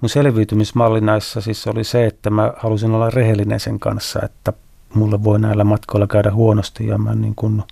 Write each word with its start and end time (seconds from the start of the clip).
mun 0.00 0.08
selviytymismalli 0.08 1.00
näissä 1.00 1.40
siis 1.40 1.66
oli 1.66 1.84
se, 1.84 2.06
että 2.06 2.30
mä 2.30 2.52
halusin 2.56 2.90
olla 2.90 3.10
rehellinen 3.10 3.60
sen 3.60 3.80
kanssa, 3.80 4.20
että 4.22 4.52
mulle 4.94 5.24
voi 5.24 5.40
näillä 5.40 5.64
matkoilla 5.64 6.06
käydä 6.06 6.32
huonosti 6.32 6.86
ja 6.86 6.98
mä 6.98 7.14
niin 7.14 7.34
kuin 7.34 7.62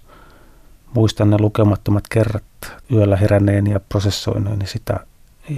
muistan 0.95 1.31
ne 1.31 1.37
lukemattomat 1.41 2.05
kerrat 2.09 2.45
yöllä 2.93 3.17
heränneen 3.17 3.67
ja 3.67 3.81
prosessoineeni 3.81 4.67
sitä 4.67 5.01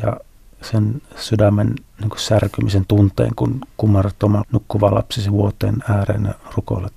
ja 0.02 0.16
sen 0.62 1.02
sydämen 1.16 1.74
niin 2.00 2.10
kuin 2.10 2.20
särkymisen 2.20 2.86
tunteen, 2.88 3.34
kun 3.36 3.60
kumarrat 3.76 4.22
oman 4.22 4.44
nukkuvan 4.52 4.94
lapsisi 4.94 5.32
vuoteen 5.32 5.76
ääreen 5.88 6.24
ja 6.24 6.34
rukoilet 6.56 6.92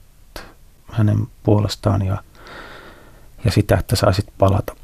hänen 0.92 1.28
puolestaan 1.44 2.06
ja, 2.06 2.24
ja 3.46 3.52
sitä, 3.52 3.78
että 3.78 3.96
saisit 3.96 4.28
palata. 4.38 4.76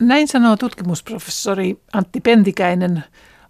Näin 0.00 0.28
sanoo 0.28 0.56
tutkimusprofessori 0.56 1.80
Antti 1.92 2.20
Pentikäinen, 2.20 3.04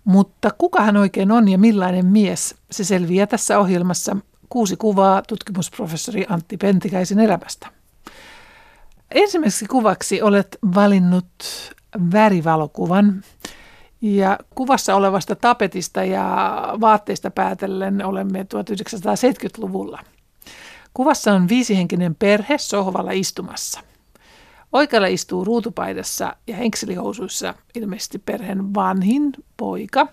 mutta 0.08 0.50
kuka 0.58 0.82
hän 0.82 0.96
oikein 0.96 1.32
on 1.32 1.48
ja 1.48 1.58
millainen 1.58 2.06
mies? 2.06 2.54
Se 2.70 2.84
selviää 2.84 3.26
tässä 3.26 3.58
ohjelmassa 3.58 4.16
kuusi 4.48 4.76
kuvaa 4.76 5.22
tutkimusprofessori 5.28 6.26
Antti 6.28 6.56
Pentikäisen 6.56 7.18
elämästä. 7.18 7.68
Ensimmäiseksi 9.10 9.66
kuvaksi 9.66 10.22
olet 10.22 10.58
valinnut 10.74 11.26
värivalokuvan. 12.12 13.24
Ja 14.00 14.38
kuvassa 14.54 14.94
olevasta 14.94 15.36
tapetista 15.36 16.04
ja 16.04 16.58
vaatteista 16.80 17.30
päätellen 17.30 18.04
olemme 18.04 18.42
1970-luvulla. 18.42 20.00
Kuvassa 20.94 21.32
on 21.32 21.48
viisihenkinen 21.48 22.14
perhe 22.14 22.58
sohvalla 22.58 23.10
istumassa. 23.10 23.80
Oikealla 24.72 25.06
istuu 25.06 25.44
ruutupaidassa 25.44 26.36
ja 26.46 26.56
henkselihousuissa 26.56 27.54
ilmeisesti 27.74 28.18
perheen 28.18 28.74
vanhin 28.74 29.32
poika. 29.56 30.08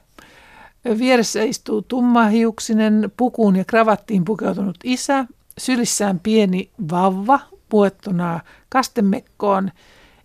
Vieressä 0.98 1.44
istuu 1.44 1.82
tummahiuksinen, 1.82 3.12
pukuun 3.18 3.55
ja 3.55 3.66
kravattiin 3.66 4.26
pukeutunut 4.26 4.77
isä, 4.84 5.26
sylissään 5.57 6.20
pieni 6.20 6.70
vauva 6.91 7.40
puettuna 7.70 8.40
kastemekkoon 8.70 9.71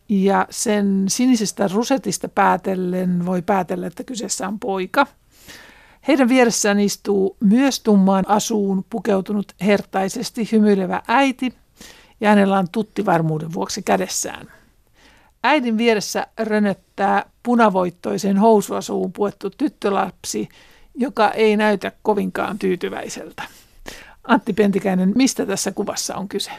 ja 0.09 0.47
sen 0.51 1.05
sinisestä 1.09 1.69
rusetista 1.69 2.29
päätellen 2.29 3.27
voi 3.27 3.43
päätellä, 3.43 3.87
että 3.87 4.05
kyseessä 4.05 4.49
on 4.49 4.61
poika. 4.61 5.07
Heidän 6.09 6.29
vieressään 6.29 6.81
istuu 6.81 7.37
myös 7.41 7.81
tummaan 7.81 8.25
asuun 8.29 8.85
pukeutunut 8.91 9.53
hertaisesti 9.61 10.49
hymyilevä 10.53 11.03
äiti 11.09 11.55
ja 12.21 12.29
hänellä 12.29 12.59
on 12.59 12.67
tutti 12.73 13.07
varmuuden 13.07 13.53
vuoksi 13.53 13.83
kädessään. 13.83 14.47
Äidin 15.43 15.79
vieressä 15.79 16.27
rönöttää 16.39 17.25
punavoittoisen 17.43 18.39
housuasuun 18.39 19.13
puettu 19.13 19.51
tyttölapsi, 19.51 20.49
joka 20.95 21.31
ei 21.31 21.57
näytä 21.57 21.93
kovinkaan 22.03 22.59
tyytyväiseltä. 22.59 23.43
Antti 24.25 24.53
Pentikäinen, 24.53 25.13
mistä 25.15 25.47
tässä 25.47 25.73
kuvassa 25.73 26.17
on 26.17 26.29
kyse? 26.29 26.51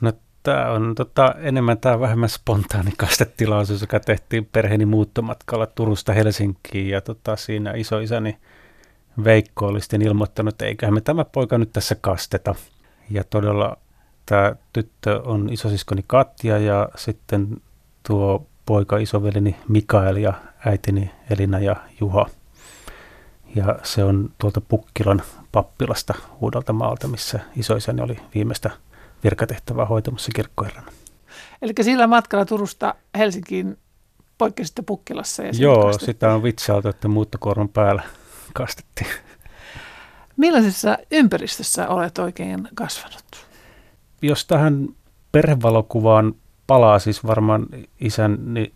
No 0.00 0.12
tämä 0.42 0.70
on 0.70 0.94
tota, 0.94 1.34
enemmän 1.38 1.78
tai 1.78 2.00
vähemmän 2.00 2.28
spontaani 2.28 2.90
kastetilaisuus, 2.96 3.80
joka 3.80 4.00
tehtiin 4.00 4.48
perheeni 4.52 4.86
muuttomatkalla 4.86 5.66
Turusta 5.66 6.12
Helsinkiin 6.12 6.88
ja 6.88 7.00
tota, 7.00 7.36
siinä 7.36 7.72
isoisäni 7.72 8.36
Veikko 9.24 9.66
oli 9.66 9.78
ilmoittanut, 10.04 10.54
että 10.54 10.66
eiköhän 10.66 10.94
me 10.94 11.00
tämä 11.00 11.24
poika 11.24 11.58
nyt 11.58 11.72
tässä 11.72 11.94
kasteta. 11.94 12.54
Ja 13.10 13.24
todella 13.24 13.76
tämä 14.26 14.54
tyttö 14.72 15.22
on 15.24 15.48
isosiskoni 15.52 16.04
Katja 16.06 16.58
ja 16.58 16.88
sitten 16.96 17.62
tuo 18.02 18.46
poika 18.66 18.96
isovelini 18.96 19.56
Mikael 19.68 20.16
ja 20.16 20.34
äitini 20.66 21.10
Elina 21.30 21.58
ja 21.58 21.76
Juha. 22.00 22.26
Ja 23.54 23.78
se 23.82 24.04
on 24.04 24.30
tuolta 24.38 24.60
Pukkilan 24.60 25.22
pappilasta 25.52 26.14
Uudelta 26.40 26.72
maalta, 26.72 27.08
missä 27.08 27.40
isoisäni 27.56 28.02
oli 28.02 28.18
viimeistä 28.34 28.70
virkatehtävää 29.24 29.84
hoitamassa 29.84 30.32
kirkkoherrana. 30.34 30.92
Eli 31.62 31.72
sillä 31.82 32.06
matkalla 32.06 32.44
Turusta 32.44 32.94
Helsinkiin 33.18 33.78
poikkesitte 34.38 34.82
Pukkilassa? 34.82 35.42
Ja 35.42 35.52
Joo, 35.58 35.82
kastettiin. 35.82 36.06
sitä 36.06 36.34
on 36.34 36.42
vitsailtu, 36.42 36.88
että 36.88 37.08
muuttokuorman 37.08 37.68
päällä 37.68 38.02
kastettiin. 38.54 39.10
Millaisessa 40.36 40.98
ympäristössä 41.10 41.88
olet 41.88 42.18
oikein 42.18 42.68
kasvanut? 42.74 43.45
Jos 44.26 44.46
tähän 44.46 44.88
perhevalokuvaan 45.32 46.34
palaa, 46.66 46.98
siis 46.98 47.26
varmaan 47.26 47.66
isän 48.00 48.38
niin, 48.54 48.72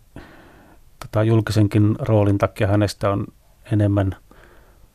tota, 0.99 1.23
julkisenkin 1.23 1.95
roolin 1.99 2.37
takia 2.37 2.67
hänestä 2.67 3.09
on 3.09 3.27
enemmän 3.71 4.15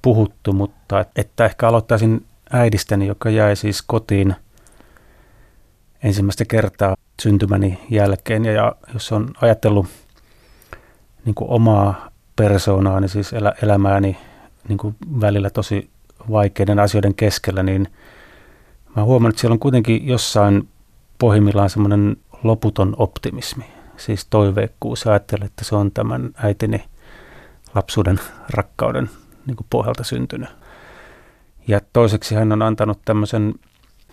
puhuttu, 0.03 0.53
mutta 0.53 1.05
että 1.17 1.45
ehkä 1.45 1.69
aloittaisin 1.69 2.27
äidistäni, 2.53 3.07
joka 3.07 3.31
jäi 3.31 3.57
siis 3.57 3.83
kotiin 3.83 4.35
ensimmäistä 6.03 6.45
kertaa 6.45 6.97
syntymäni 7.23 7.79
jälkeen. 7.91 8.45
Ja, 8.45 8.53
ja 8.53 8.73
jos 8.95 9.13
on 9.13 9.31
ajatellut 9.41 9.87
niin 11.25 11.35
kuin 11.35 11.51
omaa 11.51 12.11
persoonaani, 12.37 13.09
siis 13.09 13.33
elä, 13.33 13.53
elämääni 13.63 14.17
niin 14.69 14.79
kuin 14.79 14.97
välillä 15.21 15.51
tosi 15.51 15.91
vaikeiden 16.31 16.79
asioiden 16.79 17.15
keskellä, 17.15 17.63
niin 17.63 17.89
mä 18.97 19.05
huomannut, 19.05 19.35
että 19.35 19.41
siellä 19.41 19.53
on 19.53 19.59
kuitenkin 19.59 20.07
jossain 20.07 20.69
pohjimmillaan 21.19 21.71
semmoinen 21.71 22.17
loputon 22.43 22.95
optimismi, 22.99 23.65
siis 23.97 24.27
toiveikkuus. 24.31 25.07
Ajattelen, 25.07 25.47
että 25.47 25.65
se 25.65 25.77
on 25.77 25.91
tämän 25.91 26.31
äitini 26.37 26.85
lapsuuden 27.75 28.21
rakkauden 28.51 29.11
niin 29.47 29.57
kuin 29.57 29.67
pohjalta 29.71 30.05
syntynyt. 30.05 30.49
Ja 31.69 31.81
toiseksi 31.93 32.35
hän 32.35 32.53
on 32.53 32.63
antanut 32.63 32.99
tämmöisen, 33.05 33.55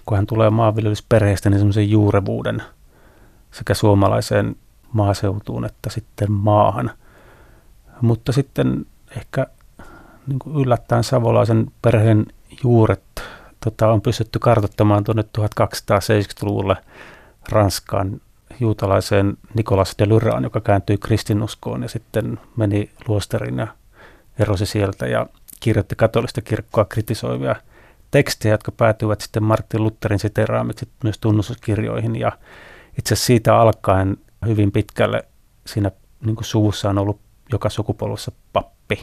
kun 0.06 0.18
hän 0.18 0.28
tulee 0.28 0.50
maanviljelysperheestä, 0.50 1.50
niin 1.50 1.60
semmoisen 1.60 1.90
juurevuuden 1.90 2.64
sekä 3.52 3.74
suomalaiseen 3.74 4.56
maaseutuun 4.94 5.66
että 5.66 5.90
sitten 5.90 6.32
maahan. 6.32 6.92
Mutta 8.02 8.32
sitten 8.32 8.86
ehkä 9.18 9.48
niin 10.28 10.40
kuin 10.40 10.56
yllättäen 10.56 11.04
savolaisen 11.04 11.72
perheen 11.82 12.26
juuret 12.64 13.04
tota, 13.64 13.92
on 13.92 14.02
pystytty 14.02 14.40
kartoittamaan 14.40 15.04
tuonne 15.04 15.24
1270-luvulle 15.38 16.76
Ranskaan 17.50 18.22
juutalaiseen 18.60 19.38
Nicolas 19.54 19.96
de 20.00 20.10
Lyraan, 20.10 20.44
joka 20.44 20.62
kääntyi 20.62 20.98
kristinuskoon 20.98 21.82
ja 21.82 21.90
sitten 21.90 22.40
meni 22.58 22.92
luosteriin 23.08 23.58
ja 23.58 23.68
erosi 24.40 24.66
sieltä 24.66 25.08
ja 25.08 25.26
kirjoitti 25.60 25.96
katolista 25.96 26.42
kirkkoa 26.42 26.86
kritisoivia 26.86 27.56
tekstejä, 28.12 28.54
jotka 28.54 28.72
päätyivät 28.72 29.22
sitten 29.22 29.44
Martin 29.44 29.84
Lutherin 29.84 30.20
siteraamiksi 30.20 30.90
myös 31.04 31.20
tunnustuskirjoihin. 31.20 32.16
Ja 32.16 32.32
itse 33.00 33.16
siitä 33.16 33.56
alkaen 33.56 34.18
hyvin 34.46 34.72
pitkälle 34.72 35.26
siinä 35.68 35.92
niin 36.26 36.38
suvussa 36.42 36.90
on 36.90 36.98
ollut 36.98 37.20
joka 37.52 37.70
sukupolvessa 37.70 38.32
pappi. 38.54 39.02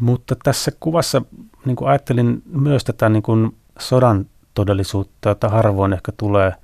Mutta 0.00 0.36
tässä 0.42 0.72
kuvassa 0.80 1.22
niin 1.64 1.76
kuin 1.76 1.88
ajattelin 1.88 2.42
myös 2.46 2.84
tätä 2.84 3.08
niin 3.08 3.22
kuin 3.22 3.56
sodan 3.78 4.26
todellisuutta, 4.54 5.28
jota 5.28 5.48
harvoin 5.48 5.92
ehkä 5.92 6.12
tulee 6.16 6.54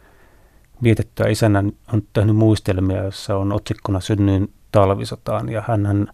vietettyä. 0.83 1.28
Isänä 1.28 1.65
on 1.93 2.03
tehnyt 2.12 2.37
muistelmia, 2.37 3.03
jossa 3.03 3.37
on 3.37 3.53
otsikkona 3.53 4.00
synnyin 4.00 4.53
talvisotaan 4.72 5.49
ja 5.49 5.62
hän 5.69 6.09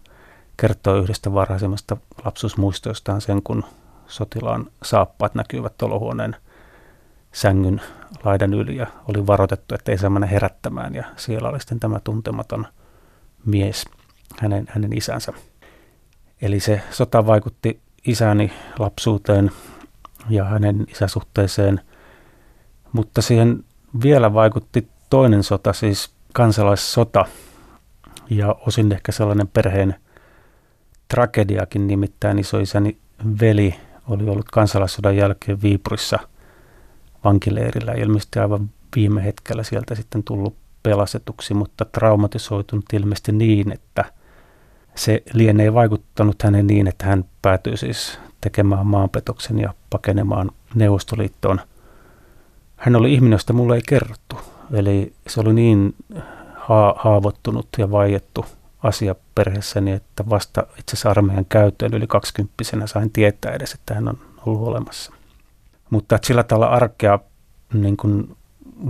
kertoo 0.57 0.95
yhdestä 0.95 1.33
varhaisemmasta 1.33 1.97
lapsuusmuistoistaan 2.25 3.21
sen, 3.21 3.43
kun 3.43 3.63
sotilaan 4.07 4.65
saappaat 4.83 5.35
näkyvät 5.35 5.81
olohuoneen 5.81 6.35
sängyn 7.31 7.81
laidan 8.23 8.53
yli 8.53 8.75
ja 8.75 8.87
oli 9.07 9.27
varoitettu, 9.27 9.75
että 9.75 9.91
ei 9.91 9.97
saa 9.97 10.09
mennä 10.09 10.27
herättämään 10.27 10.95
ja 10.95 11.03
siellä 11.15 11.49
oli 11.49 11.59
sitten 11.59 11.79
tämä 11.79 11.99
tuntematon 12.03 12.67
mies, 13.45 13.85
hänen, 14.39 14.65
hänen 14.69 14.97
isänsä. 14.97 15.33
Eli 16.45 16.59
se 16.59 16.81
sota 16.91 17.25
vaikutti 17.25 17.79
isäni 18.07 18.51
lapsuuteen 18.79 19.51
ja 20.29 20.43
hänen 20.43 20.85
isäsuhteeseen, 20.91 21.81
mutta 22.91 23.21
siihen 23.21 23.63
vielä 24.03 24.33
vaikutti 24.33 24.87
toinen 25.09 25.43
sota, 25.43 25.73
siis 25.73 26.13
kansalaissota 26.33 27.25
ja 28.29 28.55
osin 28.67 28.91
ehkä 28.91 29.11
sellainen 29.11 29.47
perheen 29.47 29.95
tragediakin, 31.07 31.87
nimittäin 31.87 32.39
isoisäni 32.39 32.97
veli 33.41 33.75
oli 34.09 34.29
ollut 34.29 34.51
kansalaissodan 34.51 35.17
jälkeen 35.17 35.61
Viipurissa 35.61 36.19
vankileirillä 37.23 37.91
ilmeisesti 37.93 38.39
aivan 38.39 38.69
viime 38.95 39.23
hetkellä 39.23 39.63
sieltä 39.63 39.95
sitten 39.95 40.23
tullut 40.23 40.55
pelastetuksi, 40.83 41.53
mutta 41.53 41.85
traumatisoitunut 41.85 42.85
ilmeisesti 42.93 43.31
niin, 43.31 43.71
että 43.71 44.05
se 44.95 45.23
lienee 45.33 45.73
vaikuttanut 45.73 46.43
hänen 46.43 46.67
niin, 46.67 46.87
että 46.87 47.05
hän 47.05 47.25
päätyi 47.41 47.77
siis 47.77 48.19
tekemään 48.41 48.87
maanpetoksen 48.87 49.59
ja 49.59 49.73
pakenemaan 49.89 50.51
Neuvostoliittoon. 50.75 51.61
Hän 52.75 52.95
oli 52.95 53.13
ihminen, 53.13 53.35
josta 53.35 53.53
mulle 53.53 53.75
ei 53.75 53.81
kerrottu. 53.87 54.35
Eli 54.73 55.13
se 55.27 55.39
oli 55.39 55.53
niin 55.53 55.95
ha- 56.55 56.95
haavoittunut 56.97 57.67
ja 57.77 57.91
vaiettu 57.91 58.45
asia 58.83 59.15
perheessäni, 59.35 59.91
että 59.91 60.29
vasta 60.29 60.61
itse 60.61 60.93
asiassa 60.93 61.09
armeijan 61.09 61.45
käyttöön 61.49 61.93
yli 61.93 62.07
20 62.07 62.53
sain 62.85 63.11
tietää 63.11 63.51
edes, 63.51 63.73
että 63.73 63.93
hän 63.93 64.07
on 64.07 64.17
ollut 64.45 64.67
olemassa. 64.67 65.13
Mutta 65.89 66.19
sillä 66.23 66.43
tavalla 66.43 66.67
arkea 66.67 67.19
niin 67.73 67.97
kuin 67.97 68.37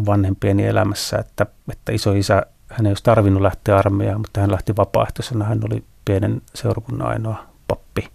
vanhempieni 0.06 0.66
elämässä, 0.66 1.18
että, 1.18 1.46
että 1.72 1.92
iso 1.92 2.14
isä, 2.14 2.46
hän 2.70 2.86
ei 2.86 2.90
olisi 2.90 3.04
tarvinnut 3.04 3.42
lähteä 3.42 3.78
armeijaan, 3.78 4.22
mutta 4.22 4.42
hän 4.42 4.52
lähti 4.52 4.76
vapaaehtoisena. 4.78 5.46
Hän 5.46 5.62
oli 5.66 5.84
pienen 6.06 6.42
seurakunnan 6.54 7.08
ainoa 7.08 7.46
pappi. 7.68 8.10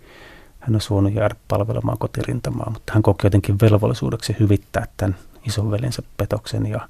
Hän 0.60 0.74
olisi 0.74 0.90
voinut 0.90 1.14
jäädä 1.14 1.34
palvelemaan 1.48 1.98
kotirintamaa, 1.98 2.70
mutta 2.70 2.92
hän 2.92 3.02
koki 3.02 3.26
jotenkin 3.26 3.56
velvollisuudeksi 3.62 4.36
hyvittää 4.40 4.86
tämän 4.96 5.16
isonveljensä 5.46 6.02
petoksen 6.16 6.66
ja 6.66 6.88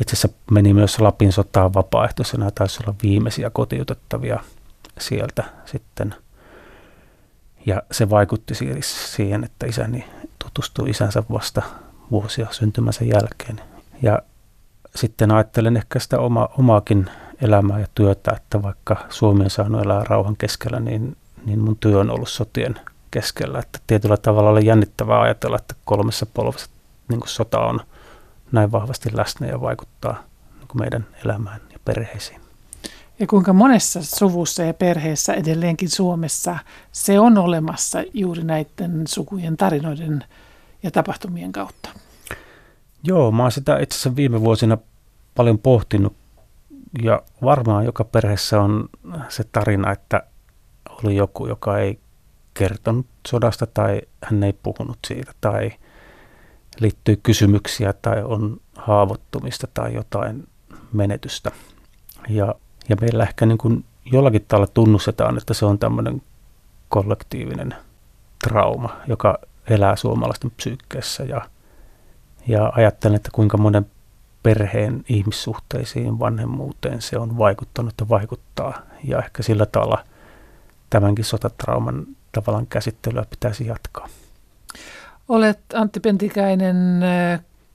itse 0.00 0.16
asiassa 0.16 0.28
meni 0.50 0.74
myös 0.74 1.00
Lapin 1.00 1.32
sotaan 1.32 1.74
vapaaehtoisena, 1.74 2.50
taisi 2.50 2.80
olla 2.82 2.94
viimeisiä 3.02 3.50
kotiutettavia 3.50 4.40
sieltä 5.00 5.44
sitten. 5.64 6.14
Ja 7.66 7.82
se 7.90 8.10
vaikutti 8.10 8.54
siihen, 8.84 9.44
että 9.44 9.66
isäni 9.66 10.04
tutustui 10.38 10.90
isänsä 10.90 11.22
vasta 11.32 11.62
vuosia 12.10 12.46
syntymänsä 12.50 13.04
jälkeen. 13.04 13.60
Ja 14.02 14.22
sitten 14.94 15.30
ajattelen 15.30 15.76
ehkä 15.76 15.98
sitä 15.98 16.18
oma, 16.18 16.48
omaakin 16.58 17.10
elämää 17.42 17.80
ja 17.80 17.86
työtä, 17.94 18.32
että 18.36 18.62
vaikka 18.62 18.96
Suomi 19.08 19.44
on 19.44 19.50
saanut 19.50 19.84
elää 19.84 20.04
rauhan 20.04 20.36
keskellä, 20.36 20.80
niin, 20.80 21.16
niin 21.44 21.58
mun 21.58 21.76
työ 21.76 21.98
on 21.98 22.10
ollut 22.10 22.28
sotien 22.28 22.74
keskellä. 23.10 23.58
Että 23.58 23.78
tietyllä 23.86 24.16
tavalla 24.16 24.50
oli 24.50 24.66
jännittävää 24.66 25.20
ajatella, 25.20 25.56
että 25.56 25.74
kolmessa 25.84 26.26
polvessa 26.26 26.70
niin 27.08 27.20
sota 27.24 27.60
on 27.60 27.80
näin 28.52 28.72
vahvasti 28.72 29.16
läsnä 29.16 29.46
ja 29.46 29.60
vaikuttaa 29.60 30.24
niin 30.58 30.68
meidän 30.74 31.06
elämään 31.24 31.60
ja 31.72 31.78
perheisiin. 31.84 32.40
Ja 33.18 33.26
kuinka 33.26 33.52
monessa 33.52 34.02
suvussa 34.02 34.62
ja 34.62 34.74
perheessä 34.74 35.34
edelleenkin 35.34 35.88
Suomessa 35.88 36.58
se 36.92 37.20
on 37.20 37.38
olemassa 37.38 38.04
juuri 38.14 38.44
näiden 38.44 39.06
sukujen 39.06 39.56
tarinoiden 39.56 40.24
ja 40.82 40.90
tapahtumien 40.90 41.52
kautta? 41.52 41.88
Joo, 43.04 43.30
mä 43.32 43.42
oon 43.42 43.52
sitä 43.52 43.78
itse 43.78 43.94
asiassa 43.94 44.16
viime 44.16 44.40
vuosina 44.40 44.78
paljon 45.34 45.58
pohtinut 45.58 46.16
ja 47.02 47.22
varmaan 47.42 47.84
joka 47.84 48.04
perheessä 48.04 48.60
on 48.60 48.88
se 49.28 49.44
tarina, 49.52 49.92
että 49.92 50.22
oli 50.90 51.16
joku, 51.16 51.46
joka 51.46 51.78
ei 51.78 52.00
kertonut 52.54 53.06
sodasta 53.28 53.66
tai 53.66 54.00
hän 54.24 54.42
ei 54.42 54.52
puhunut 54.52 54.98
siitä 55.06 55.32
tai 55.40 55.70
liittyy 56.80 57.20
kysymyksiä 57.22 57.92
tai 57.92 58.22
on 58.22 58.60
haavoittumista 58.76 59.66
tai 59.74 59.94
jotain 59.94 60.48
menetystä. 60.92 61.50
Ja, 62.28 62.54
ja 62.88 62.96
meillä 63.00 63.22
ehkä 63.22 63.46
niin 63.46 63.58
kuin 63.58 63.84
jollakin 64.04 64.44
tavalla 64.48 64.66
tunnustetaan, 64.74 65.38
että 65.38 65.54
se 65.54 65.66
on 65.66 65.78
tämmöinen 65.78 66.22
kollektiivinen 66.88 67.74
trauma, 68.44 68.96
joka 69.06 69.38
elää 69.70 69.96
suomalaisten 69.96 70.50
psyykkeessä 70.50 71.24
ja, 71.24 71.48
ja 72.48 72.72
ajattelen, 72.74 73.16
että 73.16 73.30
kuinka 73.32 73.56
monen 73.56 73.86
perheen 74.42 75.04
ihmissuhteisiin, 75.08 76.18
vanhemmuuteen 76.18 77.02
se 77.02 77.18
on 77.18 77.38
vaikuttanut 77.38 77.94
ja 78.00 78.08
vaikuttaa. 78.08 78.82
Ja 79.04 79.18
ehkä 79.18 79.42
sillä 79.42 79.66
tavalla 79.66 80.04
tämänkin 80.90 81.24
sotatrauman 81.24 82.06
tavallaan 82.32 82.66
käsittelyä 82.66 83.24
pitäisi 83.30 83.66
jatkaa. 83.66 84.08
Olet 85.28 85.60
Antti 85.74 86.00
Pentikäinen 86.00 86.76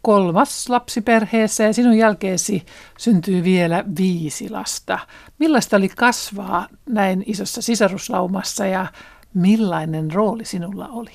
kolmas 0.01 0.69
lapsi 0.69 1.01
perheessä 1.01 1.63
ja 1.63 1.73
sinun 1.73 1.97
jälkeesi 1.97 2.65
syntyy 2.97 3.43
vielä 3.43 3.83
viisi 3.97 4.49
lasta. 4.49 4.99
Millaista 5.39 5.77
oli 5.77 5.89
kasvaa 5.89 6.67
näin 6.89 7.23
isossa 7.25 7.61
sisaruslaumassa 7.61 8.65
ja 8.65 8.87
millainen 9.33 10.11
rooli 10.11 10.45
sinulla 10.45 10.87
oli? 10.87 11.11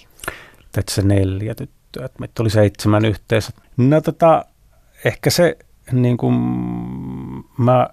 Tässä 0.72 1.02
neljä 1.02 1.55
tyttöä, 1.55 2.08
meitä 2.19 2.43
oli 2.43 2.50
seitsemän 2.50 3.05
yhteensä. 3.05 3.52
No 3.76 4.00
tota, 4.00 4.44
ehkä 5.04 5.31
se, 5.31 5.58
niin 5.93 6.16
kuin 6.16 6.34
mä 7.58 7.88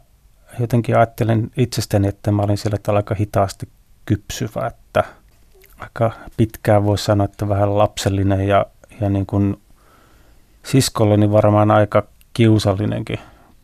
jotenkin 0.60 0.98
ajattelen 0.98 1.52
itsestäni, 1.58 2.08
että 2.08 2.32
mä 2.32 2.42
olin 2.42 2.58
tavalla 2.84 3.00
aika 3.00 3.16
hitaasti 3.16 3.70
kypsyvä, 4.06 4.68
että 4.68 5.04
aika 5.80 6.12
pitkään 6.38 6.84
voisi 6.84 7.04
sanoa, 7.04 7.26
että 7.26 7.50
vähän 7.50 7.78
lapsellinen 7.78 8.48
ja, 8.48 8.66
ja 9.02 9.10
niin 9.10 9.26
kuin 9.26 9.62
siskolleni 10.64 11.32
varmaan 11.32 11.72
aika 11.72 12.08
kiusallinenkin 12.34 13.20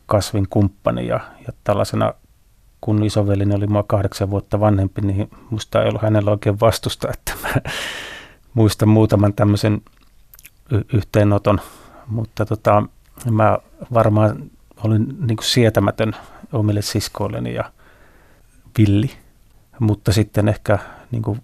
kasvin 0.05 0.47
kumppani 0.49 1.07
ja, 1.07 1.19
ja 1.47 1.53
tällaisena 1.63 2.13
kun 2.81 3.03
isovelini 3.03 3.55
oli 3.55 3.67
mua 3.67 3.83
kahdeksan 3.83 4.29
vuotta 4.29 4.59
vanhempi, 4.59 5.01
niin 5.01 5.29
musta 5.49 5.81
ei 5.81 5.89
ollut 5.89 6.01
hänellä 6.01 6.31
oikein 6.31 6.59
vastusta, 6.59 7.07
että 7.13 7.33
mä 7.43 7.71
muistan 8.53 8.89
muutaman 8.89 9.33
tämmöisen 9.33 9.81
y- 10.71 10.85
yhteenoton, 10.93 11.61
mutta 12.07 12.45
tota, 12.45 12.83
mä 13.31 13.57
varmaan 13.93 14.51
olin 14.83 15.07
niin 15.27 15.37
kuin 15.37 15.45
sietämätön 15.45 16.15
omille 16.53 16.81
siskoilleni 16.81 17.53
ja 17.53 17.71
villi, 18.77 19.11
mutta 19.79 20.13
sitten 20.13 20.47
ehkä 20.47 20.79
niin 21.11 21.21
kuin 21.21 21.41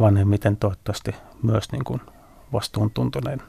vanhemmiten 0.00 0.56
toivottavasti 0.56 1.14
myös 1.42 1.72
niin 1.72 1.84
kuin 1.84 2.00
vastuuntuntoinen. 2.52 3.42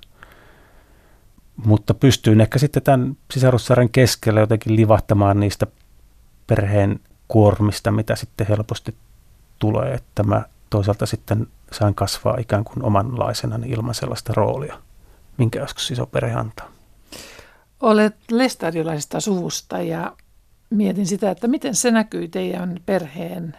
Mutta 1.66 1.94
pystyin 1.94 2.42
ehkä 2.42 2.60
sitten 2.60 2.84
tämän 2.84 3.18
sisarussarjan 3.34 3.90
keskellä 3.90 4.40
jotenkin 4.40 4.76
livahtamaan 4.76 5.40
niistä 5.40 5.68
perheen 6.48 7.00
kuormista, 7.28 7.92
mitä 7.92 8.16
sitten 8.16 8.48
helposti 8.48 8.96
tulee, 9.60 9.94
että 9.94 10.24
mä 10.24 10.44
toisaalta 10.70 11.06
sitten 11.06 11.48
sain 11.72 11.96
kasvaa 11.96 12.38
ikään 12.40 12.64
kuin 12.64 12.84
omanlaisena 12.84 13.60
ilman 13.66 13.96
sellaista 13.96 14.34
roolia, 14.36 14.80
minkä 15.38 15.60
joskus 15.60 15.92
iso 15.92 16.06
perhe 16.06 16.34
antaa. 16.34 16.77
Olet 17.82 18.16
lestadiolaisesta 18.32 19.20
suvusta 19.20 19.82
ja 19.82 20.14
mietin 20.70 21.06
sitä, 21.06 21.32
että 21.32 21.48
miten 21.48 21.76
se 21.76 21.92
näkyy 21.92 22.28
teidän 22.28 22.80
perheen 22.86 23.58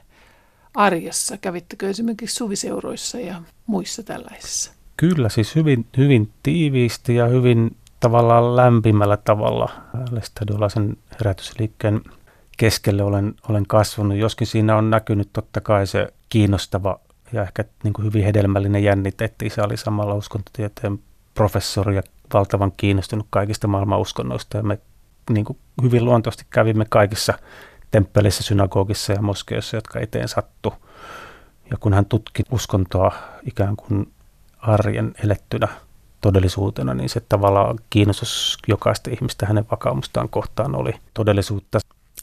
arjessa? 0.74 1.36
Kävittekö 1.36 1.90
esimerkiksi 1.90 2.36
suviseuroissa 2.36 3.20
ja 3.20 3.42
muissa 3.66 4.02
tällaisissa? 4.02 4.72
Kyllä, 4.96 5.28
siis 5.28 5.54
hyvin, 5.54 5.86
hyvin 5.96 6.32
tiiviisti 6.42 7.14
ja 7.14 7.26
hyvin 7.26 7.76
tavallaan 8.00 8.56
lämpimällä 8.56 9.16
tavalla 9.16 9.68
lestadiolaisen 10.10 10.96
herätysliikkeen 11.10 12.00
keskelle 12.56 13.02
olen, 13.02 13.34
olen 13.48 13.66
kasvanut. 13.66 14.18
Joskin 14.18 14.46
siinä 14.46 14.76
on 14.76 14.90
näkynyt 14.90 15.28
totta 15.32 15.60
kai 15.60 15.86
se 15.86 16.08
kiinnostava 16.28 17.00
ja 17.32 17.42
ehkä 17.42 17.64
niin 17.84 17.92
kuin 17.92 18.06
hyvin 18.06 18.24
hedelmällinen 18.24 18.84
jännite, 18.84 19.24
että 19.24 19.44
isä 19.44 19.64
oli 19.64 19.76
samalla 19.76 20.14
uskontotieteen 20.14 20.98
professori 21.34 21.96
ja 21.96 22.02
valtavan 22.34 22.72
kiinnostunut 22.76 23.26
kaikista 23.30 23.68
maailman 23.68 24.00
uskonnoista 24.00 24.56
ja 24.56 24.62
me 24.62 24.78
niin 25.30 25.44
kuin 25.44 25.58
hyvin 25.82 26.04
luontoisesti 26.04 26.46
kävimme 26.50 26.86
kaikissa 26.88 27.34
temppelissä, 27.90 28.42
synagogissa 28.42 29.12
ja 29.12 29.22
moskeissa, 29.22 29.76
jotka 29.76 30.00
eteen 30.00 30.28
sattu. 30.28 30.74
Ja 31.70 31.76
kun 31.80 31.94
hän 31.94 32.06
tutki 32.06 32.42
uskontoa 32.50 33.12
ikään 33.44 33.76
kuin 33.76 34.12
arjen 34.58 35.14
elettynä 35.24 35.68
todellisuutena, 36.20 36.94
niin 36.94 37.08
se 37.08 37.20
tavallaan 37.28 37.78
kiinnostus 37.90 38.58
jokaista 38.68 39.10
ihmistä 39.10 39.46
hänen 39.46 39.66
vakaumustaan 39.70 40.28
kohtaan 40.28 40.74
oli 40.74 40.92
todellisuutta. 41.14 41.78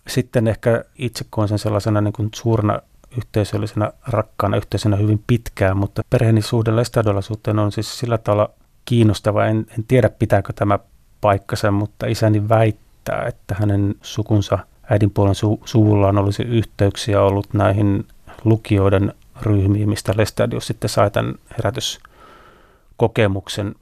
Sitten 0.07 0.47
ehkä 0.47 0.85
itse 0.95 1.25
koen 1.29 1.47
sen 1.47 1.59
sellaisena 1.59 2.01
niin 2.01 2.13
kuin 2.13 2.29
suurena 2.35 2.79
yhteisöllisenä, 3.17 3.91
rakkaana 4.07 4.57
yhteisönä 4.57 4.95
hyvin 4.95 5.23
pitkään, 5.27 5.77
mutta 5.77 6.01
perheeni 6.09 6.41
suhde 6.41 6.75
lestadiolaisuuteen 6.75 7.59
on 7.59 7.71
siis 7.71 7.99
sillä 7.99 8.17
tavalla 8.17 8.49
kiinnostava. 8.85 9.45
En, 9.45 9.65
en 9.77 9.83
tiedä, 9.87 10.09
pitääkö 10.09 10.53
tämä 10.53 10.79
paikkansa, 11.21 11.71
mutta 11.71 12.05
isäni 12.05 12.49
väittää, 12.49 13.25
että 13.27 13.55
hänen 13.59 13.95
sukunsa 14.01 14.59
äidinpuolen 14.89 15.35
su, 15.35 15.59
suvullaan 15.65 16.17
olisi 16.17 16.43
yhteyksiä 16.43 17.21
ollut 17.21 17.53
näihin 17.53 18.07
lukijoiden 18.43 19.13
ryhmiin, 19.41 19.89
mistä 19.89 20.13
Lestadius 20.17 20.67
sitten 20.67 20.89
sai 20.89 21.11
tämän 21.11 21.35
herätyskokemuksen. 21.57 23.75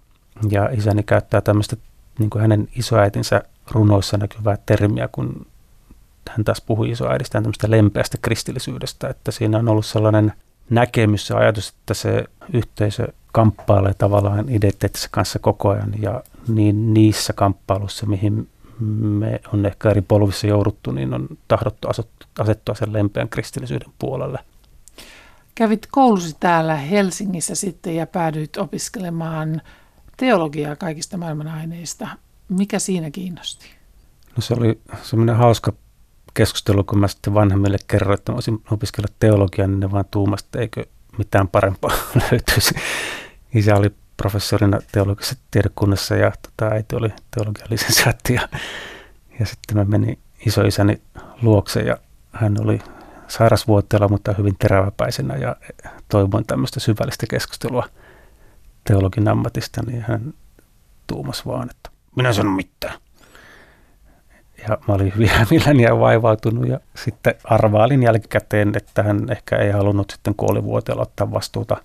Ja 0.49 0.69
isäni 0.69 1.03
käyttää 1.03 1.41
tämmöistä 1.41 1.77
niin 2.19 2.29
kuin 2.29 2.41
hänen 2.41 2.67
isoäitinsä 2.75 3.43
runoissa 3.71 4.17
näkyvää 4.17 4.57
termiä, 4.65 5.09
kun 5.11 5.45
hän 6.29 6.45
taas 6.45 6.61
puhui 6.61 6.89
isoäidistään 6.89 7.43
tämmöistä 7.43 7.71
lempeästä 7.71 8.17
kristillisyydestä, 8.21 9.07
että 9.07 9.31
siinä 9.31 9.57
on 9.57 9.69
ollut 9.69 9.85
sellainen 9.85 10.33
näkemys 10.69 11.29
ja 11.29 11.37
ajatus, 11.37 11.69
että 11.69 11.93
se 11.93 12.25
yhteisö 12.53 13.07
kamppailee 13.33 13.93
tavallaan 13.93 14.49
identiteetissä 14.49 15.09
kanssa 15.11 15.39
koko 15.39 15.69
ajan 15.69 15.93
ja 16.01 16.23
niin 16.47 16.93
niissä 16.93 17.33
kamppailussa, 17.33 18.05
mihin 18.05 18.47
me 18.79 19.41
on 19.53 19.65
ehkä 19.65 19.89
eri 19.89 20.01
polvissa 20.01 20.47
jouduttu, 20.47 20.91
niin 20.91 21.13
on 21.13 21.27
tahdottu 21.47 21.87
asettua 22.39 22.75
sen 22.75 22.93
lempeän 22.93 23.29
kristillisyyden 23.29 23.89
puolelle. 23.99 24.39
Kävit 25.55 25.87
koulusi 25.91 26.35
täällä 26.39 26.75
Helsingissä 26.75 27.55
sitten 27.55 27.95
ja 27.95 28.07
päädyit 28.07 28.57
opiskelemaan 28.57 29.61
teologiaa 30.17 30.75
kaikista 30.75 31.17
maailman 31.17 31.47
aineista. 31.47 32.07
Mikä 32.49 32.79
siinä 32.79 33.11
kiinnosti? 33.11 33.65
No 34.35 34.41
se 34.41 34.53
oli 34.53 34.79
semmoinen 35.03 35.35
hauska 35.35 35.73
keskustelu, 36.33 36.83
kun 36.83 36.99
mä 36.99 37.07
sitten 37.07 37.33
vanhemmille 37.33 37.77
kerroin, 37.87 38.19
että 38.19 38.31
mä 38.31 38.35
olisin 38.35 38.63
opiskella 38.71 39.13
teologiaa, 39.19 39.67
niin 39.67 39.79
ne 39.79 39.91
vaan 39.91 40.05
tuumasta, 40.11 40.59
eikö 40.59 40.85
mitään 41.17 41.47
parempaa 41.47 41.91
löytyisi. 42.31 42.75
Isä 43.55 43.75
oli 43.75 43.91
professorina 44.17 44.79
teologisessa 44.91 45.35
tiedekunnassa 45.51 46.15
ja 46.15 46.31
tota, 46.41 46.73
äiti 46.73 46.95
oli 46.95 47.09
teologian 47.35 47.67
lisensiaatti. 47.69 48.33
Ja, 48.33 48.49
ja 49.39 49.45
sitten 49.45 49.77
mä 49.77 49.85
menin 49.85 50.19
isoisäni 50.45 51.01
luokse 51.41 51.81
ja 51.81 51.97
hän 52.31 52.55
oli 52.61 52.79
sairasvuoteella, 53.27 54.07
mutta 54.07 54.35
hyvin 54.37 54.55
teräväpäisenä 54.59 55.35
ja 55.35 55.55
toivoin 56.07 56.45
tämmöistä 56.45 56.79
syvällistä 56.79 57.25
keskustelua 57.29 57.89
teologin 58.87 59.27
ammatista, 59.27 59.81
niin 59.85 60.01
hän 60.07 60.33
tuumas 61.07 61.45
vaan, 61.45 61.69
että 61.69 61.89
minä 62.15 62.33
sanon 62.33 62.53
mitään. 62.53 62.99
Ja 64.67 64.77
mä 64.87 64.93
olin 64.93 65.13
hyvin 65.15 65.29
hämilläni 65.29 65.83
ja 65.83 65.99
vaivautunut 65.99 66.67
ja 66.67 66.79
sitten 66.95 67.35
arvailin 67.43 68.03
jälkikäteen, 68.03 68.71
että 68.75 69.03
hän 69.03 69.31
ehkä 69.31 69.55
ei 69.55 69.71
halunnut 69.71 70.09
sitten 70.09 70.35
kuolivuoteella 70.35 71.01
ottaa 71.01 71.31
vastuuta. 71.31 71.77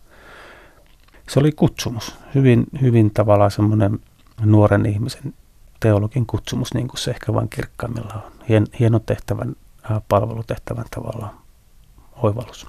Se 1.28 1.40
oli 1.40 1.52
kutsumus, 1.52 2.14
hyvin, 2.34 2.66
hyvin 2.80 3.10
tavallaan 3.10 3.50
semmoinen 3.50 3.98
nuoren 4.44 4.86
ihmisen 4.86 5.34
teologin 5.80 6.26
kutsumus, 6.26 6.74
niin 6.74 6.88
kuin 6.88 6.98
se 6.98 7.10
ehkä 7.10 7.34
vain 7.34 7.48
kirkkaimmilla 7.48 8.12
on. 8.14 8.32
Hien, 8.48 8.66
hieno 8.78 8.98
tehtävän, 8.98 9.56
palvelutehtävän 10.08 10.84
tavallaan 10.90 11.34
oivallus. 12.16 12.66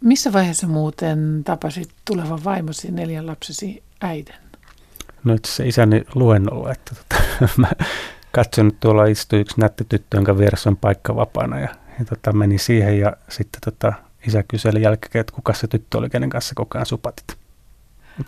Missä 0.00 0.32
vaiheessa 0.32 0.66
muuten 0.66 1.44
tapasit 1.44 1.88
tulevan 2.04 2.44
vaimosi 2.44 2.90
neljän 2.90 3.26
lapsesi 3.26 3.82
äiden? 4.00 4.34
No 5.24 5.34
itse 5.34 5.48
asiassa 5.48 5.68
isäni 5.68 6.04
luennolla, 6.14 6.72
että 6.72 6.94
tota, 6.94 7.22
mä 7.60 7.70
katson, 8.32 8.68
että 8.68 8.80
tuolla 8.80 9.04
istui 9.04 9.40
yksi 9.40 9.60
nätti 9.60 9.84
tyttö, 9.88 10.16
jonka 10.16 10.38
vieressä 10.38 10.70
on 10.70 10.76
paikka 10.76 11.16
vapaana 11.16 11.60
ja, 11.60 11.68
ja 11.98 12.04
tota, 12.04 12.32
meni 12.32 12.58
siihen 12.58 12.98
ja 12.98 13.16
sitten 13.28 13.60
tota, 13.64 13.92
isä 14.26 14.42
kyseli 14.42 14.82
jälkeen, 14.82 15.20
että 15.20 15.32
kuka 15.32 15.52
se 15.52 15.66
tyttö 15.66 15.98
oli, 15.98 16.10
kenen 16.10 16.30
kanssa 16.30 16.54
koko 16.54 16.78
ajan 16.78 16.86
supatit. 16.86 17.36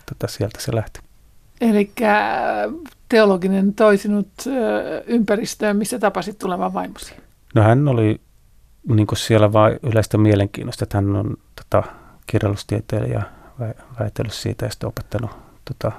Tota, 0.07 0.27
sieltä 0.27 0.61
se 0.61 0.75
lähti. 0.75 1.01
Eli 1.61 1.93
teologinen 3.09 3.75
toisinut 3.75 4.29
ympäristöön, 5.07 5.77
missä 5.77 5.99
tapasit 5.99 6.39
tulevan 6.39 6.75
vaimosi? 6.75 7.15
No 7.55 7.63
hän 7.63 7.89
oli 7.89 8.21
niin 8.89 9.07
siellä 9.15 9.53
vain 9.53 9.79
yleistä 9.83 10.19
mielenkiinnosta, 10.19 10.85
että 10.85 10.99
hän 10.99 11.17
on 11.17 11.37
tota, 11.57 11.93
kirjallisuustieteilijä 12.27 13.23
ja 13.59 13.75
väitellyt 14.01 14.33
siitä 14.33 14.67
ja 14.67 14.71
sitten 14.71 14.89
opettanut 14.89 15.31
tota, 15.65 15.93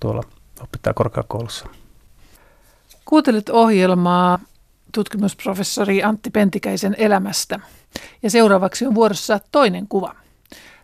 tuolla 0.00 0.22
opettajakorkeakoulussa. 0.60 1.66
Kuuntelet 3.04 3.48
ohjelmaa 3.48 4.38
tutkimusprofessori 4.94 6.02
Antti 6.02 6.30
Pentikäisen 6.30 6.94
elämästä 6.98 7.60
ja 8.22 8.30
seuraavaksi 8.30 8.86
on 8.86 8.94
vuorossa 8.94 9.40
toinen 9.52 9.88
kuva. 9.88 10.14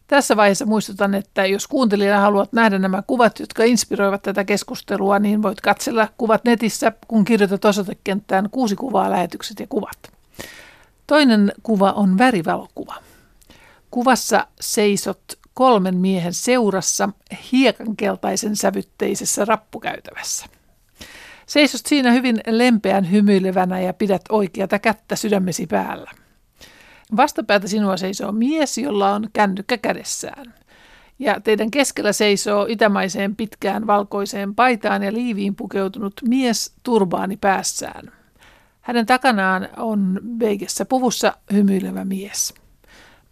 Tässä 0.07 0.37
vaiheessa 0.37 0.67
muistutan, 0.67 1.15
että 1.15 1.47
jos 1.47 1.67
kuuntelijana 1.67 2.21
haluat 2.21 2.53
nähdä 2.53 2.79
nämä 2.79 3.03
kuvat, 3.07 3.41
jotka 3.41 3.65
inspiroivat 3.65 4.23
tätä 4.23 4.45
keskustelua, 4.45 5.19
niin 5.19 5.43
voit 5.43 5.61
katsella 5.61 6.09
kuvat 6.19 6.45
netissä, 6.45 6.93
kun 7.09 7.25
kirjoitat 7.25 7.65
osoitekenttään 7.65 8.51
kuusi 8.51 8.77
kuvaa, 8.77 9.11
lähetykset 9.11 9.61
ja 9.61 9.67
kuvat. 9.69 10.13
Toinen 11.07 11.53
kuva 11.63 11.93
on 11.93 12.19
värivalokuva. 12.19 12.95
Kuvassa 13.91 14.47
seisot 14.61 15.23
kolmen 15.55 15.97
miehen 15.97 16.35
seurassa 16.35 17.09
hiekankeltaisen 17.53 18.57
sävytteisessä 18.57 19.45
rappukäytävässä. 19.45 20.47
Seisot 21.47 21.87
siinä 21.87 22.13
hyvin 22.13 22.41
lempeän 22.47 23.11
hymyilevänä 23.11 23.81
ja 23.81 23.93
pidät 23.95 24.23
oikeata 24.29 24.79
kättä 24.79 25.17
sydämesi 25.17 25.67
päällä. 25.67 26.11
Vastapäätä 27.17 27.69
sinua 27.69 27.97
seisoo 27.97 28.33
mies, 28.33 28.79
jolla 28.79 29.15
on 29.15 29.29
kännykkä 29.33 29.79
kädessään. 29.79 30.55
Ja 31.19 31.41
teidän 31.41 31.71
keskellä 31.71 32.13
seisoo 32.13 32.67
itämaiseen 32.69 33.37
pitkään 33.37 33.87
valkoiseen 33.87 34.55
paitaan 34.55 35.03
ja 35.03 35.13
liiviin 35.13 35.55
pukeutunut 35.55 36.15
mies 36.29 36.75
turbaani 36.83 37.37
päässään. 37.37 38.13
Hänen 38.81 39.07
takanaan 39.07 39.69
on 39.77 40.21
veikessä 40.39 40.85
puvussa 40.85 41.33
hymyilevä 41.53 42.05
mies. 42.05 42.55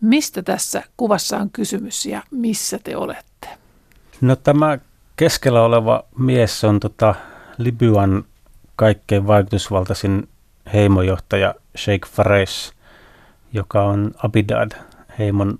Mistä 0.00 0.42
tässä 0.42 0.82
kuvassa 0.96 1.36
on 1.38 1.50
kysymys 1.50 2.06
ja 2.06 2.22
missä 2.30 2.78
te 2.84 2.96
olette? 2.96 3.48
No 4.20 4.36
tämä 4.36 4.78
keskellä 5.16 5.62
oleva 5.62 6.04
mies 6.18 6.64
on 6.64 6.80
tota 6.80 7.14
Libyan 7.58 8.24
kaikkein 8.76 9.26
vaikutusvaltaisin 9.26 10.28
heimojohtaja 10.72 11.54
Sheikh 11.76 12.08
Fares, 12.08 12.72
joka 13.54 13.82
on 13.82 14.10
Abidad 14.22 14.72
heimon 15.18 15.58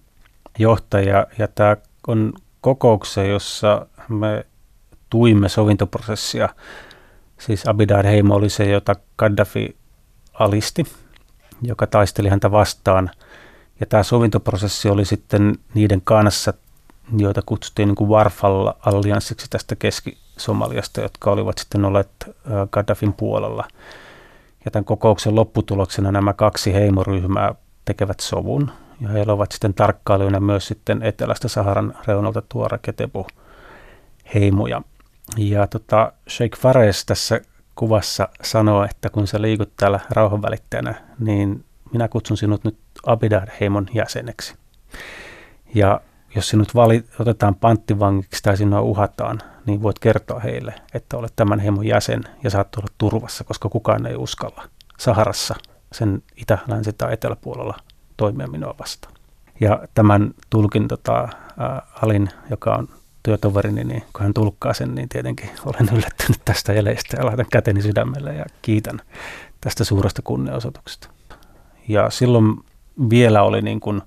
johtaja. 0.58 1.26
Ja 1.38 1.48
tämä 1.48 1.76
on 2.06 2.32
kokouksessa, 2.60 3.22
jossa 3.22 3.86
me 4.08 4.46
tuimme 5.10 5.48
sovintoprosessia. 5.48 6.48
Siis 7.38 7.68
Abidad 7.68 8.04
heimo 8.04 8.34
oli 8.34 8.50
se, 8.50 8.64
jota 8.64 8.94
Gaddafi 9.18 9.76
alisti, 10.34 10.84
joka 11.62 11.86
taisteli 11.86 12.28
häntä 12.28 12.50
vastaan. 12.50 13.10
Ja 13.80 13.86
tämä 13.86 14.02
sovintoprosessi 14.02 14.88
oli 14.88 15.04
sitten 15.04 15.54
niiden 15.74 16.00
kanssa, 16.04 16.54
joita 17.16 17.42
kutsuttiin 17.46 17.86
niin 17.86 17.96
kuin 17.96 18.10
Warfall-allianssiksi 18.10 19.46
tästä 19.50 19.76
Keski-Somaliasta, 19.76 21.00
jotka 21.00 21.30
olivat 21.30 21.58
sitten 21.58 21.84
olleet 21.84 22.10
Gaddafin 22.70 23.12
puolella. 23.12 23.68
Ja 24.64 24.70
tämän 24.70 24.84
kokouksen 24.84 25.34
lopputuloksena 25.34 26.12
nämä 26.12 26.32
kaksi 26.32 26.74
heimoryhmää 26.74 27.54
tekevät 27.84 28.20
sovun, 28.20 28.70
ja 29.00 29.08
heillä 29.08 29.32
ovat 29.32 29.52
sitten 29.52 29.74
tarkkailijoina 29.74 30.40
myös 30.40 30.66
sitten 30.66 31.02
etelästä 31.02 31.48
Saharan 31.48 31.94
reunalta 32.06 32.42
tuora 32.48 32.78
Ketebu 32.78 33.26
heimoja. 34.34 34.82
Ja 35.36 35.66
tota, 35.66 36.12
Sheikh 36.28 36.58
Fares 36.58 37.06
tässä 37.06 37.40
kuvassa 37.74 38.28
sanoo, 38.42 38.84
että 38.84 39.10
kun 39.10 39.26
sä 39.26 39.42
liikut 39.42 39.72
täällä 39.76 40.00
rauhanvälittäjänä, 40.10 40.94
niin 41.18 41.64
minä 41.92 42.08
kutsun 42.08 42.36
sinut 42.36 42.64
nyt 42.64 42.78
Abidad-heimon 43.06 43.86
jäseneksi. 43.94 44.54
Ja 45.74 46.00
jos 46.34 46.48
sinut 46.48 46.74
vali, 46.74 47.04
otetaan 47.18 47.54
panttivangiksi 47.54 48.42
tai 48.42 48.56
sinua 48.56 48.80
uhataan, 48.80 49.38
niin 49.66 49.82
voit 49.82 49.98
kertoa 49.98 50.40
heille, 50.40 50.74
että 50.94 51.16
olet 51.16 51.32
tämän 51.36 51.60
heimon 51.60 51.86
jäsen 51.86 52.24
ja 52.42 52.50
saat 52.50 52.76
olla 52.76 52.86
turvassa, 52.98 53.44
koska 53.44 53.68
kukaan 53.68 54.06
ei 54.06 54.16
uskalla 54.16 54.62
Saharassa 54.98 55.54
sen 55.94 56.22
itä, 56.36 56.58
länsi 56.68 56.92
tai 56.92 57.12
eteläpuolella 57.12 57.74
toimia 58.16 58.46
minua 58.46 58.74
vastaan. 58.78 59.14
Ja 59.60 59.88
tämän 59.94 60.34
tulkin 60.50 60.88
tota, 60.88 61.20
ä, 61.20 61.28
Alin, 62.02 62.28
joka 62.50 62.74
on 62.74 62.88
työtoverini, 63.22 63.84
niin 63.84 64.02
kun 64.12 64.22
hän 64.22 64.34
tulkkaa 64.34 64.74
sen, 64.74 64.94
niin 64.94 65.08
tietenkin 65.08 65.50
olen 65.64 65.88
yllättynyt 65.96 66.40
tästä 66.44 66.72
eleistä 66.72 67.16
ja 67.16 67.26
laitan 67.26 67.46
käteni 67.52 67.82
sydämelle 67.82 68.34
ja 68.34 68.44
kiitän 68.62 69.00
tästä 69.60 69.84
suuresta 69.84 70.22
kunnianosoituksesta. 70.22 71.08
Ja 71.88 72.10
silloin 72.10 72.56
vielä 73.10 73.42
oli 73.42 73.62
niin 73.62 73.80
kuin 73.80 74.02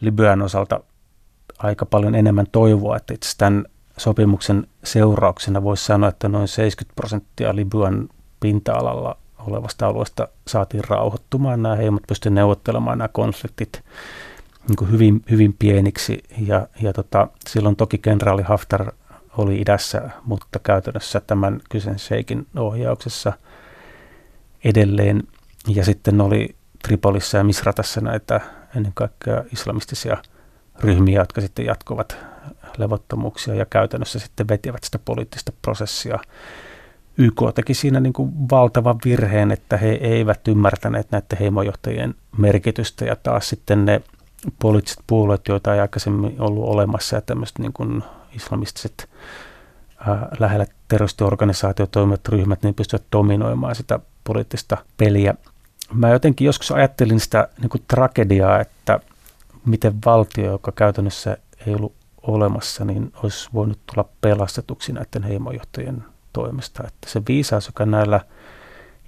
Libyan 0.00 0.42
osalta 0.42 0.80
aika 1.58 1.86
paljon 1.86 2.14
enemmän 2.14 2.46
toivoa, 2.52 2.96
että 2.96 3.14
itse 3.14 3.38
tämän 3.38 3.64
sopimuksen 3.96 4.66
seurauksena 4.84 5.62
voisi 5.62 5.84
sanoa, 5.84 6.08
että 6.08 6.28
noin 6.28 6.48
70 6.48 6.94
prosenttia 6.96 7.56
Libyan 7.56 8.08
pinta-alalla 8.40 9.16
olevasta 9.46 9.86
alueesta 9.86 10.28
saatiin 10.48 10.84
rauhoittumaan. 10.88 11.62
Nämä 11.62 11.76
heimot 11.76 12.02
pystyivät 12.08 12.34
neuvottelemaan 12.34 12.98
nämä 12.98 13.08
konfliktit 13.08 13.82
niin 14.68 14.76
kuin 14.76 14.90
hyvin, 14.90 15.22
hyvin 15.30 15.54
pieniksi. 15.58 16.22
Ja, 16.38 16.68
ja 16.82 16.92
tota, 16.92 17.28
silloin 17.48 17.76
toki 17.76 17.98
kenraali 17.98 18.42
Haftar 18.42 18.92
oli 19.38 19.60
idässä, 19.60 20.10
mutta 20.24 20.58
käytännössä 20.58 21.20
tämän 21.20 21.60
kyseisen 21.70 21.98
seikin 21.98 22.46
ohjauksessa 22.56 23.32
edelleen. 24.64 25.22
Ja 25.68 25.84
sitten 25.84 26.20
oli 26.20 26.56
Tripolissa 26.82 27.36
ja 27.36 27.44
Misratassa 27.44 28.00
näitä 28.00 28.40
ennen 28.76 28.92
kaikkea 28.94 29.44
islamistisia 29.52 30.16
ryhmiä, 30.80 31.20
jotka 31.20 31.40
sitten 31.40 31.66
jatkuvat 31.66 32.16
levottomuuksia 32.78 33.54
ja 33.54 33.66
käytännössä 33.66 34.18
sitten 34.18 34.48
vetivät 34.48 34.84
sitä 34.84 34.98
poliittista 35.04 35.52
prosessia. 35.62 36.18
YK 37.18 37.42
teki 37.54 37.74
siinä 37.74 38.00
niin 38.00 38.12
kuin 38.12 38.32
valtavan 38.50 38.98
virheen, 39.04 39.50
että 39.50 39.76
he 39.76 39.90
eivät 39.90 40.48
ymmärtäneet 40.48 41.10
näiden 41.10 41.38
heimojohtajien 41.40 42.14
merkitystä 42.38 43.04
ja 43.04 43.16
taas 43.16 43.48
sitten 43.48 43.84
ne 43.84 44.02
poliittiset 44.58 45.00
puolueet, 45.06 45.48
joita 45.48 45.74
ei 45.74 45.80
aikaisemmin 45.80 46.36
ollut 46.38 46.68
olemassa 46.68 47.16
ja 47.16 47.20
tämmöiset 47.20 47.58
niin 47.58 47.72
kuin 47.72 48.02
islamistiset 48.32 49.08
ää, 50.08 50.28
lähellä 50.38 50.66
terroristiorganisaatio 50.88 51.86
toimivat 51.86 52.28
ryhmät, 52.28 52.62
niin 52.62 52.74
pystyvät 52.74 53.04
dominoimaan 53.12 53.74
sitä 53.74 53.98
poliittista 54.24 54.76
peliä. 54.96 55.34
Mä 55.92 56.10
jotenkin 56.10 56.44
joskus 56.44 56.72
ajattelin 56.72 57.20
sitä 57.20 57.48
niin 57.60 57.70
kuin 57.70 57.82
tragediaa, 57.88 58.60
että 58.60 59.00
miten 59.66 59.94
valtio, 60.04 60.50
joka 60.50 60.72
käytännössä 60.72 61.36
ei 61.66 61.74
ollut 61.74 61.94
olemassa, 62.22 62.84
niin 62.84 63.12
olisi 63.22 63.48
voinut 63.54 63.78
tulla 63.86 64.08
pelastetuksi 64.20 64.92
näiden 64.92 65.22
heimojohtajien 65.22 66.04
toimesta. 66.32 66.82
Että 66.86 67.10
se 67.10 67.22
viisaus, 67.28 67.66
joka 67.66 67.86
näillä 67.86 68.20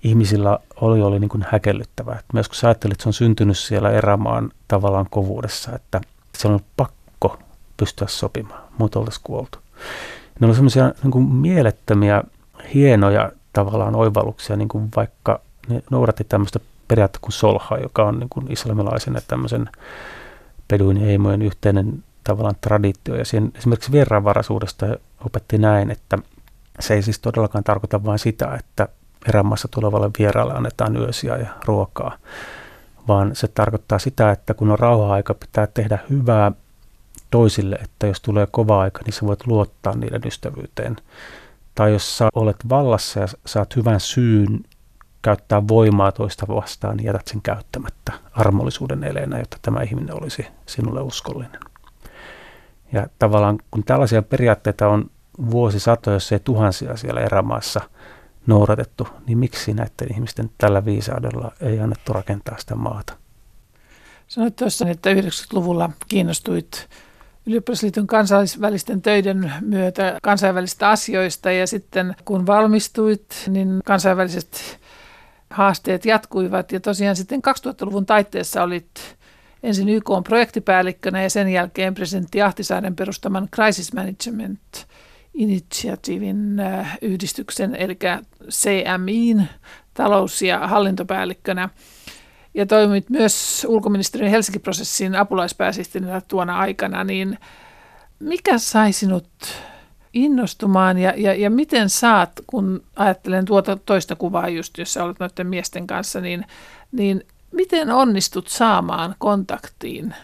ihmisillä 0.04 0.58
oli, 0.80 1.02
oli 1.02 1.18
niin 1.18 1.28
kuin 1.28 1.46
häkellyttävää. 1.48 2.18
Et 2.18 2.24
myös 2.32 2.48
kun 2.48 2.56
sä 2.56 2.66
ajattelit, 2.66 2.92
että 2.92 3.02
se 3.02 3.08
on 3.08 3.12
syntynyt 3.12 3.58
siellä 3.58 3.90
erämaan 3.90 4.50
tavallaan 4.68 5.06
kovuudessa, 5.10 5.72
että 5.74 6.00
se 6.38 6.48
on 6.48 6.60
pakko 6.76 7.38
pystyä 7.76 8.08
sopimaan, 8.08 8.62
muuten 8.78 9.00
oltaisiin 9.00 9.24
kuoltu. 9.24 9.58
Ne 10.40 10.46
oli 10.46 10.54
semmoisia 10.54 10.92
niin 11.02 11.28
mielettömiä, 11.28 12.24
hienoja 12.74 13.32
tavallaan 13.52 13.94
oivalluksia, 13.94 14.56
niin 14.56 14.68
kuin 14.68 14.88
vaikka 14.96 15.40
ne 15.68 15.82
noudatti 15.90 16.24
tämmöistä 16.24 16.60
periaatteessa 16.88 17.24
kuin 17.24 17.32
solha, 17.32 17.78
joka 17.78 18.04
on 18.04 18.18
niin 18.18 18.28
kuin 18.28 18.52
islamilaisen 18.52 19.16
tämmöisen 19.28 19.70
peduinieimojen 20.68 21.42
yhteinen 21.42 22.04
tavallaan 22.24 22.56
traditio. 22.60 23.14
Ja 23.14 23.24
siihen 23.24 23.52
esimerkiksi 23.58 23.92
vieraanvaraisuudesta 23.92 24.86
opetti 25.26 25.58
näin, 25.58 25.90
että 25.90 26.18
se 26.80 26.94
ei 26.94 27.02
siis 27.02 27.18
todellakaan 27.18 27.64
tarkoita 27.64 28.04
vain 28.04 28.18
sitä, 28.18 28.54
että 28.54 28.88
erämaassa 29.28 29.68
tulevalle 29.70 30.10
vieraalle 30.18 30.54
annetaan 30.54 30.96
yösiä 30.96 31.36
ja 31.36 31.48
ruokaa, 31.64 32.16
vaan 33.08 33.36
se 33.36 33.48
tarkoittaa 33.48 33.98
sitä, 33.98 34.30
että 34.30 34.54
kun 34.54 34.70
on 34.70 34.78
rauha-aika, 34.78 35.34
pitää 35.34 35.66
tehdä 35.66 35.98
hyvää 36.10 36.52
toisille, 37.30 37.76
että 37.76 38.06
jos 38.06 38.20
tulee 38.20 38.46
kova 38.50 38.80
aika, 38.80 39.00
niin 39.04 39.12
sä 39.12 39.26
voit 39.26 39.46
luottaa 39.46 39.94
niiden 39.96 40.22
ystävyyteen. 40.26 40.96
Tai 41.74 41.92
jos 41.92 42.18
sä 42.18 42.28
olet 42.34 42.56
vallassa 42.68 43.20
ja 43.20 43.26
saat 43.46 43.76
hyvän 43.76 44.00
syyn 44.00 44.60
käyttää 45.22 45.68
voimaa 45.68 46.12
toista 46.12 46.46
vastaan, 46.48 46.96
niin 46.96 47.06
jätät 47.06 47.28
sen 47.28 47.42
käyttämättä 47.42 48.12
armollisuuden 48.32 49.04
eleenä, 49.04 49.38
jotta 49.38 49.56
tämä 49.62 49.82
ihminen 49.82 50.22
olisi 50.22 50.46
sinulle 50.66 51.00
uskollinen. 51.00 51.60
Ja 52.92 53.06
tavallaan 53.18 53.58
kun 53.70 53.84
tällaisia 53.84 54.22
periaatteita 54.22 54.88
on 54.88 55.10
vuosisatoja, 55.50 56.16
jos 56.16 56.32
ei 56.32 56.40
tuhansia 56.40 56.96
siellä 56.96 57.20
erämaassa 57.20 57.80
noudatettu, 58.46 59.08
niin 59.26 59.38
miksi 59.38 59.74
näiden 59.74 60.12
ihmisten 60.14 60.50
tällä 60.58 60.84
viisaudella 60.84 61.52
ei 61.60 61.80
annettu 61.80 62.12
rakentaa 62.12 62.58
sitä 62.58 62.74
maata? 62.74 63.16
Sanoit 64.28 64.56
tuossa, 64.56 64.88
että 64.88 65.12
90-luvulla 65.12 65.90
kiinnostuit 66.08 66.88
Ylioppilasliiton 67.46 68.06
kansainvälisten 68.06 69.02
töiden 69.02 69.52
myötä 69.60 70.18
kansainvälisistä 70.22 70.88
asioista 70.88 71.50
ja 71.50 71.66
sitten 71.66 72.16
kun 72.24 72.46
valmistuit, 72.46 73.26
niin 73.48 73.80
kansainväliset 73.84 74.80
haasteet 75.50 76.04
jatkuivat 76.04 76.72
ja 76.72 76.80
tosiaan 76.80 77.16
sitten 77.16 77.40
2000-luvun 77.66 78.06
taitteessa 78.06 78.62
olit 78.62 79.16
ensin 79.62 79.88
YK 79.88 80.10
on 80.10 80.24
projektipäällikkönä 80.24 81.22
ja 81.22 81.30
sen 81.30 81.48
jälkeen 81.48 81.94
presidentti 81.94 82.42
Ahtisaaren 82.42 82.96
perustaman 82.96 83.48
Crisis 83.54 83.92
Management 83.92 84.86
Initiatiivin 85.34 86.60
äh, 86.60 86.98
yhdistyksen, 87.02 87.74
eli 87.74 87.98
CMIin 88.50 89.48
talous- 89.94 90.42
ja 90.42 90.68
hallintopäällikkönä. 90.68 91.68
Ja 92.54 92.66
toimit 92.66 93.10
myös 93.10 93.66
ulkoministeriön 93.68 94.30
Helsinki-prosessin 94.30 95.14
apulaispääsihteerinä 95.14 96.20
tuona 96.28 96.58
aikana, 96.58 97.04
niin 97.04 97.38
mikä 98.20 98.58
sai 98.58 98.92
sinut 98.92 99.28
innostumaan 100.12 100.98
ja, 100.98 101.12
ja, 101.16 101.34
ja 101.34 101.50
miten 101.50 101.90
saat, 101.90 102.32
kun 102.46 102.84
ajattelen 102.96 103.44
tuota 103.44 103.76
toista 103.76 104.16
kuvaa 104.16 104.48
just, 104.48 104.78
jos 104.78 104.96
olet 104.96 105.20
noiden 105.20 105.46
miesten 105.46 105.86
kanssa, 105.86 106.20
niin, 106.20 106.46
niin 106.92 107.26
miten 107.52 107.90
onnistut 107.90 108.48
saamaan 108.48 109.14
kontaktiin 109.18 110.14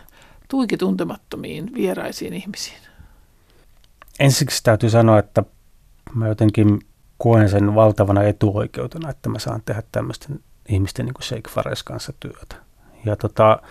tuiki 0.49 0.77
tuntemattomiin 0.77 1.75
vieraisiin 1.75 2.35
ihmisiin? 2.35 2.90
Ensiksi 4.21 4.63
täytyy 4.63 4.91
sanoa, 4.91 5.19
että 5.19 5.43
mä 6.15 6.29
jotenkin 6.29 6.81
koen 7.19 7.49
sen 7.49 7.75
valtavana 7.75 8.23
etuoikeutena, 8.23 9.11
että 9.11 9.29
mä 9.29 9.39
saan 9.39 9.63
tehdä 9.65 9.83
tämmöisten 9.93 10.41
ihmisten 10.69 11.07
niin 11.07 11.15
kuin 11.15 11.25
Sheikh 11.25 11.51
Fares 11.51 11.83
kanssa 11.83 12.13
työtä. 12.21 12.57
Ja 13.05 13.17
tota, 13.17 13.63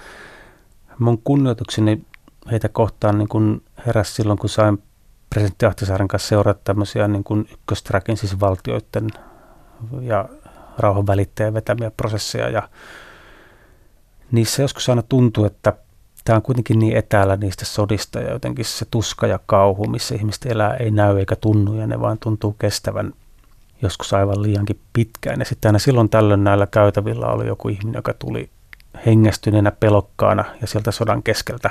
mun 0.99 1.21
kunnioitukseni 1.23 2.05
heitä 2.51 2.69
kohtaan 2.69 3.17
niin 3.17 3.27
kuin 3.27 3.63
heräsi 3.85 4.13
silloin, 4.13 4.39
kun 4.39 4.49
sain 4.49 4.83
presidentti 5.29 5.65
Ahtisaaren 5.65 6.07
kanssa 6.07 6.27
seurata 6.27 6.61
tämmöisiä 6.63 7.07
niin 7.07 7.23
kuin 7.23 7.49
ykköstrakin, 7.53 8.17
siis 8.17 8.39
valtioiden 8.39 9.09
ja 10.01 10.29
rauhan 10.77 11.07
välittäjän 11.07 11.53
vetämiä 11.53 11.91
prosesseja. 11.91 12.49
Ja 12.49 12.69
niissä 14.31 14.61
joskus 14.61 14.89
aina 14.89 15.01
tuntuu, 15.01 15.45
että 15.45 15.73
tämä 16.29 16.37
on 16.37 16.43
kuitenkin 16.43 16.79
niin 16.79 16.97
etäällä 16.97 17.35
niistä 17.35 17.65
sodista 17.65 18.19
ja 18.19 18.31
jotenkin 18.31 18.65
se 18.65 18.85
tuska 18.91 19.27
ja 19.27 19.39
kauhu, 19.45 19.87
missä 19.87 20.15
ihmiset 20.15 20.45
elää, 20.45 20.73
ei 20.73 20.91
näy 20.91 21.19
eikä 21.19 21.35
tunnu 21.35 21.73
ja 21.73 21.87
ne 21.87 21.99
vaan 21.99 22.17
tuntuu 22.19 22.55
kestävän 22.59 23.13
joskus 23.81 24.13
aivan 24.13 24.41
liiankin 24.41 24.79
pitkään. 24.93 25.39
Ja 25.39 25.45
sitten 25.45 25.69
aina 25.69 25.79
silloin 25.79 26.09
tällöin 26.09 26.43
näillä 26.43 26.67
käytävillä 26.67 27.27
oli 27.27 27.47
joku 27.47 27.69
ihminen, 27.69 27.97
joka 27.97 28.13
tuli 28.13 28.49
hengästyneenä 29.05 29.71
pelokkaana 29.71 30.45
ja 30.61 30.67
sieltä 30.67 30.91
sodan 30.91 31.23
keskeltä. 31.23 31.69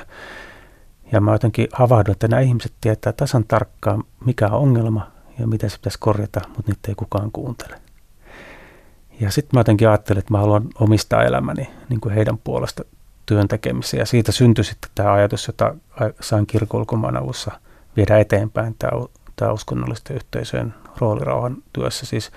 Ja 1.13 1.21
mä 1.21 1.33
jotenkin 1.33 1.69
havahduin, 1.73 2.13
että 2.13 2.29
nämä 2.29 2.41
ihmiset 2.41 2.73
tietää 2.81 3.13
tasan 3.13 3.45
tarkkaan, 3.45 4.05
mikä 4.25 4.47
on 4.47 4.53
ongelma 4.53 5.11
ja 5.39 5.47
miten 5.47 5.71
se 5.71 5.77
pitäisi 5.77 5.99
korjata, 5.99 6.41
mutta 6.57 6.73
niitä 6.73 6.89
ei 6.89 6.95
kukaan 6.95 7.31
kuuntele. 7.33 7.81
Ja 9.21 9.31
sitten 9.31 9.57
mä 9.57 9.61
jotenkin 9.61 9.89
ajattelin, 9.89 10.19
että 10.19 10.35
mä 10.35 10.39
haluan 10.39 10.69
omistaa 10.81 11.25
elämäni 11.25 11.71
niin 11.89 12.01
kuin 12.01 12.15
heidän 12.15 12.39
puolesta 12.39 12.85
työn 13.29 13.49
tekemiseen. 13.49 13.99
Ja 13.99 14.07
siitä 14.07 14.33
syntyi 14.33 14.65
sitten 14.65 14.91
tämä 14.95 15.13
ajatus, 15.13 15.47
jota 15.47 15.75
sain 16.21 16.47
kirkolkomaan 16.47 17.17
alussa 17.17 17.51
viedä 17.97 18.19
eteenpäin, 18.19 18.77
tämä, 18.79 18.93
tämä 19.37 19.53
uskonnollisten 19.53 20.17
yhteisöjen 20.17 20.75
roolirauhan 20.99 21.57
työssä. 21.73 22.07
Siis 22.07 22.31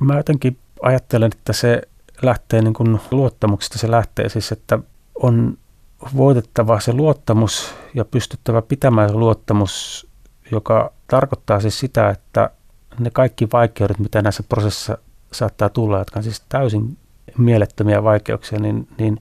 mä 0.00 0.16
jotenkin 0.16 0.58
ajattelen, 0.82 1.30
että 1.34 1.52
se 1.52 1.82
lähtee 2.22 2.62
niin 2.62 2.74
kuin 2.74 3.00
luottamuksesta, 3.10 3.78
se 3.78 3.90
lähtee 3.90 4.28
siis, 4.28 4.52
että 4.52 4.78
on 5.14 5.58
voitettava 6.16 6.80
se 6.80 6.92
luottamus 6.92 7.74
ja 7.94 8.04
pystyttävä 8.04 8.62
pitämään 8.62 9.08
se 9.08 9.14
luottamus, 9.14 10.06
joka 10.50 10.92
tarkoittaa 11.06 11.60
siis 11.60 11.78
sitä, 11.78 12.10
että 12.10 12.50
ne 12.98 13.10
kaikki 13.10 13.48
vaikeudet, 13.52 13.98
mitä 13.98 14.22
näissä 14.22 14.42
prosessissa 14.42 14.98
saattaa 15.32 15.68
tulla, 15.68 15.98
jotka 15.98 16.20
on 16.20 16.24
siis 16.24 16.42
täysin 16.48 16.98
mielettömiä 17.38 18.02
vaikeuksia, 18.02 18.58
niin, 18.58 18.88
niin 18.98 19.20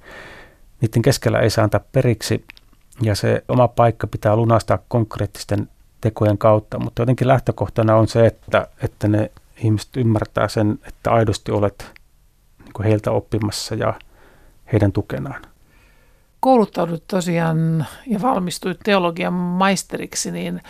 niiden 0.81 1.01
keskellä 1.01 1.39
ei 1.39 1.49
saa 1.49 1.63
antaa 1.63 1.81
periksi 1.91 2.45
ja 3.01 3.15
se 3.15 3.43
oma 3.47 3.67
paikka 3.67 4.07
pitää 4.07 4.35
lunastaa 4.35 4.79
konkreettisten 4.87 5.69
tekojen 6.01 6.37
kautta, 6.37 6.79
mutta 6.79 7.01
jotenkin 7.01 7.27
lähtökohtana 7.27 7.95
on 7.95 8.07
se, 8.07 8.25
että, 8.25 8.67
että 8.83 9.07
ne 9.07 9.31
ihmiset 9.63 9.97
ymmärtää 9.97 10.47
sen, 10.47 10.79
että 10.87 11.11
aidosti 11.11 11.51
olet 11.51 11.93
niin 12.59 12.83
heiltä 12.83 13.11
oppimassa 13.11 13.75
ja 13.75 13.93
heidän 14.73 14.91
tukenaan. 14.91 15.41
Kouluttaudut 16.39 17.03
tosiaan 17.07 17.85
ja 18.07 18.21
valmistuit 18.21 18.79
teologian 18.83 19.33
maisteriksi, 19.33 20.31
niin 20.31 20.61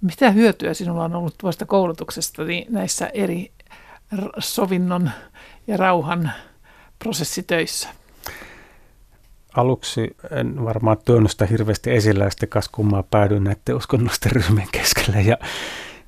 mitä 0.00 0.30
hyötyä 0.30 0.74
sinulla 0.74 1.04
on 1.04 1.14
ollut 1.14 1.34
tuosta 1.38 1.66
koulutuksesta 1.66 2.44
niin 2.44 2.72
näissä 2.72 3.10
eri 3.14 3.52
sovinnon 4.38 5.10
ja 5.66 5.76
rauhan 5.76 6.32
prosessitöissä? 7.04 7.88
Aluksi 9.56 10.16
en 10.30 10.64
varmaan 10.64 10.96
tuonut 11.04 11.30
sitä 11.30 11.46
hirveästi 11.46 11.90
esillä 11.90 12.24
ja 12.24 12.30
sitten 12.30 12.62
kummaa 12.72 13.02
päädyin 13.02 13.44
näiden 13.44 13.76
uskonnollisten 13.76 14.32
ryhmien 14.32 14.68
keskelle 14.72 15.20
ja, 15.20 15.36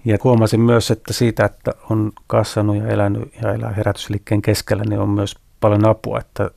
ja 0.05 0.19
huomasin 0.25 0.61
myös, 0.61 0.91
että 0.91 1.13
siitä, 1.13 1.45
että 1.45 1.71
on 1.91 2.13
kasvanut 2.27 2.77
ja 2.77 2.87
elänyt 2.87 3.35
ja 3.43 3.53
elää 3.53 3.73
herätysliikkeen 3.73 4.43
keskellä, 4.43 4.85
niin 4.89 5.01
on 5.01 5.09
myös 5.09 5.35
paljon 5.61 5.87
apua, 5.87 6.19
että, 6.19 6.51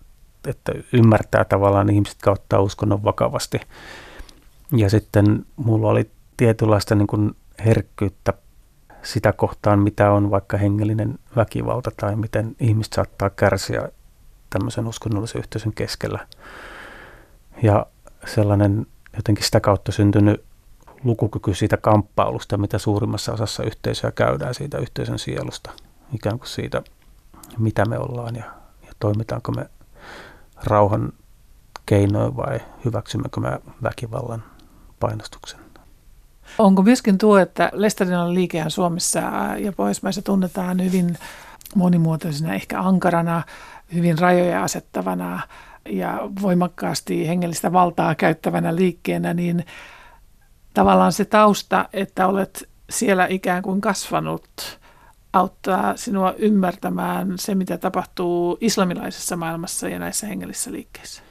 että 0.47 0.71
ymmärtää 0.93 1.45
tavallaan 1.45 1.89
ihmiset 1.89 2.17
kautta 2.21 2.61
uskonnon 2.61 3.03
vakavasti. 3.03 3.59
Ja 4.77 4.89
sitten 4.89 5.45
mulla 5.55 5.89
oli 5.89 6.09
tietynlaista 6.37 6.95
niin 6.95 7.07
kuin 7.07 7.35
herkkyyttä 7.65 8.33
sitä 9.03 9.33
kohtaan, 9.33 9.79
mitä 9.79 10.11
on 10.11 10.31
vaikka 10.31 10.57
hengellinen 10.57 11.19
väkivalta 11.35 11.91
tai 11.97 12.15
miten 12.15 12.55
ihmiset 12.59 12.93
saattaa 12.93 13.29
kärsiä 13.29 13.89
tämmöisen 14.55 14.87
uskonnollisen 14.87 15.39
yhteisön 15.39 15.73
keskellä. 15.73 16.27
Ja 17.63 17.85
sellainen 18.25 18.87
jotenkin 19.15 19.45
sitä 19.45 19.59
kautta 19.59 19.91
syntynyt 19.91 20.43
lukukyky 21.03 21.53
siitä 21.53 21.77
kamppailusta, 21.77 22.57
mitä 22.57 22.77
suurimmassa 22.77 23.33
osassa 23.33 23.63
yhteisöä 23.63 24.11
käydään 24.11 24.53
siitä 24.53 24.77
yhteisön 24.77 25.19
sielusta, 25.19 25.71
ikään 26.13 26.39
kuin 26.39 26.49
siitä, 26.49 26.81
mitä 27.57 27.85
me 27.85 27.99
ollaan 27.99 28.35
ja, 28.35 28.45
ja 28.85 28.91
toimitaanko 28.99 29.51
me 29.51 29.69
rauhan 30.63 31.13
keinoin 31.85 32.37
vai 32.37 32.59
hyväksymmekö 32.85 33.41
me 33.41 33.59
väkivallan 33.83 34.43
painostuksen. 34.99 35.59
Onko 36.57 36.83
myöskin 36.83 37.17
tuo, 37.17 37.37
että 37.37 37.69
Lestadinan 37.73 38.33
liikehän 38.33 38.71
Suomessa 38.71 39.19
ja 39.57 39.71
Pohjoismaissa 39.71 40.21
tunnetaan 40.21 40.83
hyvin 40.83 41.17
monimuotoisena, 41.75 42.53
ehkä 42.53 42.81
ankarana, 42.81 43.43
hyvin 43.93 44.19
rajoja 44.19 44.63
asettavana 44.63 45.39
ja 45.89 46.19
voimakkaasti 46.41 47.27
hengellistä 47.27 47.73
valtaa 47.73 48.15
käyttävänä 48.15 48.75
liikkeenä, 48.75 49.33
niin 49.33 49.65
tavallaan 50.73 51.13
se 51.13 51.25
tausta, 51.25 51.89
että 51.93 52.27
olet 52.27 52.69
siellä 52.89 53.27
ikään 53.29 53.61
kuin 53.63 53.81
kasvanut 53.81 54.79
auttaa 55.33 55.97
sinua 55.97 56.33
ymmärtämään 56.37 57.33
se, 57.35 57.55
mitä 57.55 57.77
tapahtuu 57.77 58.57
islamilaisessa 58.61 59.35
maailmassa 59.35 59.89
ja 59.89 59.99
näissä 59.99 60.27
hengellisissä 60.27 60.71
liikkeissä? 60.71 61.21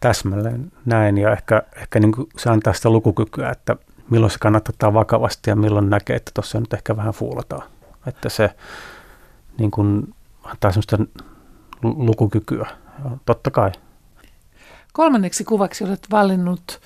Täsmälleen 0.00 0.72
näin 0.86 1.18
ja 1.18 1.32
ehkä, 1.32 1.62
ehkä 1.76 2.00
niin 2.00 2.12
se 2.36 2.50
antaa 2.50 2.72
sitä 2.72 2.90
lukukykyä, 2.90 3.50
että 3.50 3.76
milloin 4.10 4.30
se 4.30 4.38
kannattaa 4.38 4.72
ottaa 4.72 4.94
vakavasti 4.94 5.50
ja 5.50 5.56
milloin 5.56 5.90
näkee, 5.90 6.16
että 6.16 6.30
tuossa 6.34 6.60
nyt 6.60 6.72
ehkä 6.72 6.96
vähän 6.96 7.14
fuulataan. 7.14 7.62
Että 8.06 8.28
se 8.28 8.50
niin 9.58 9.70
kuin, 9.70 10.14
antaa 10.44 10.72
sellaista 10.72 10.98
lukukykyä. 11.82 12.66
Totta 13.26 13.50
kai. 13.50 13.72
Kolmanneksi 14.92 15.44
kuvaksi 15.44 15.84
olet 15.84 16.06
valinnut 16.10 16.80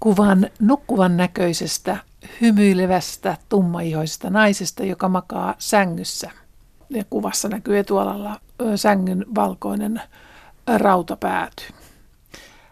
kuvan 0.00 0.46
nukkuvan 0.60 1.16
näköisestä, 1.16 1.96
hymyilevästä, 2.40 3.36
tummaihoisesta 3.48 4.30
naisesta, 4.30 4.84
joka 4.84 5.08
makaa 5.08 5.54
sängyssä. 5.58 6.30
Ja 6.90 7.04
kuvassa 7.10 7.48
näkyy 7.48 7.78
etualalla 7.78 8.40
sängyn 8.76 9.24
valkoinen 9.34 10.02
rautapääty. 10.76 11.64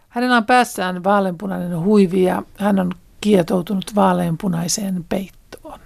Hänellä 0.09 0.37
on 0.37 0.45
päässään 0.45 1.03
vaaleanpunainen 1.03 1.79
huivi 1.79 2.23
ja 2.23 2.43
hän 2.57 2.79
on 2.79 2.91
kietoutunut 3.21 3.95
vaaleanpunaiseen 3.95 5.05
peittoon. 5.09 5.79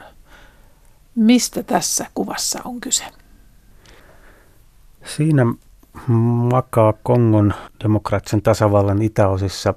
Mistä 1.15 1.63
tässä 1.63 2.05
kuvassa 2.13 2.59
on 2.65 2.81
kyse? 2.81 3.05
Siinä 5.05 5.45
makaa 6.51 6.93
Kongon 7.03 7.53
demokraattisen 7.83 8.41
tasavallan 8.41 9.01
itäosissa 9.01 9.73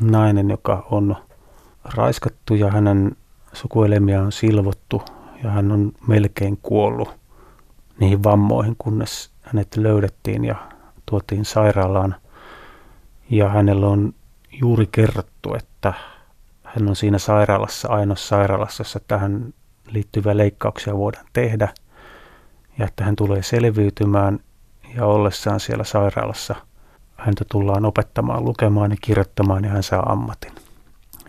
nainen, 0.00 0.50
joka 0.50 0.86
on 0.90 1.16
raiskattu 1.84 2.54
ja 2.54 2.70
hänen 2.70 3.16
sukuelimiä 3.52 4.22
on 4.22 4.32
silvottu 4.32 5.02
ja 5.44 5.50
hän 5.50 5.72
on 5.72 5.92
melkein 6.06 6.58
kuollut 6.62 7.08
niihin 8.00 8.24
vammoihin, 8.24 8.74
kunnes 8.78 9.30
hänet 9.42 9.76
löydettiin 9.76 10.44
ja 10.44 10.56
tuotiin 11.06 11.44
sairaalaan. 11.44 12.14
Ja 13.30 13.48
hänellä 13.48 13.86
on 13.86 14.14
juuri 14.62 14.88
kerrottu, 14.92 15.54
että 15.54 15.94
hän 16.64 16.88
on 16.88 16.96
siinä 16.96 17.18
sairaalassa, 17.18 17.88
ainoassa 17.88 18.28
sairaalassa, 18.28 18.80
jossa 18.80 19.00
tähän 19.08 19.54
liittyviä 19.90 20.36
leikkauksia 20.36 20.96
voidaan 20.96 21.26
tehdä 21.32 21.68
ja 22.78 22.86
että 22.86 23.04
hän 23.04 23.16
tulee 23.16 23.42
selviytymään 23.42 24.38
ja 24.96 25.06
ollessaan 25.06 25.60
siellä 25.60 25.84
sairaalassa 25.84 26.54
häntä 27.16 27.44
tullaan 27.50 27.84
opettamaan 27.84 28.44
lukemaan 28.44 28.90
ja 28.90 28.96
kirjoittamaan 29.00 29.64
ja 29.64 29.70
hän 29.70 29.82
saa 29.82 30.12
ammatin. 30.12 30.52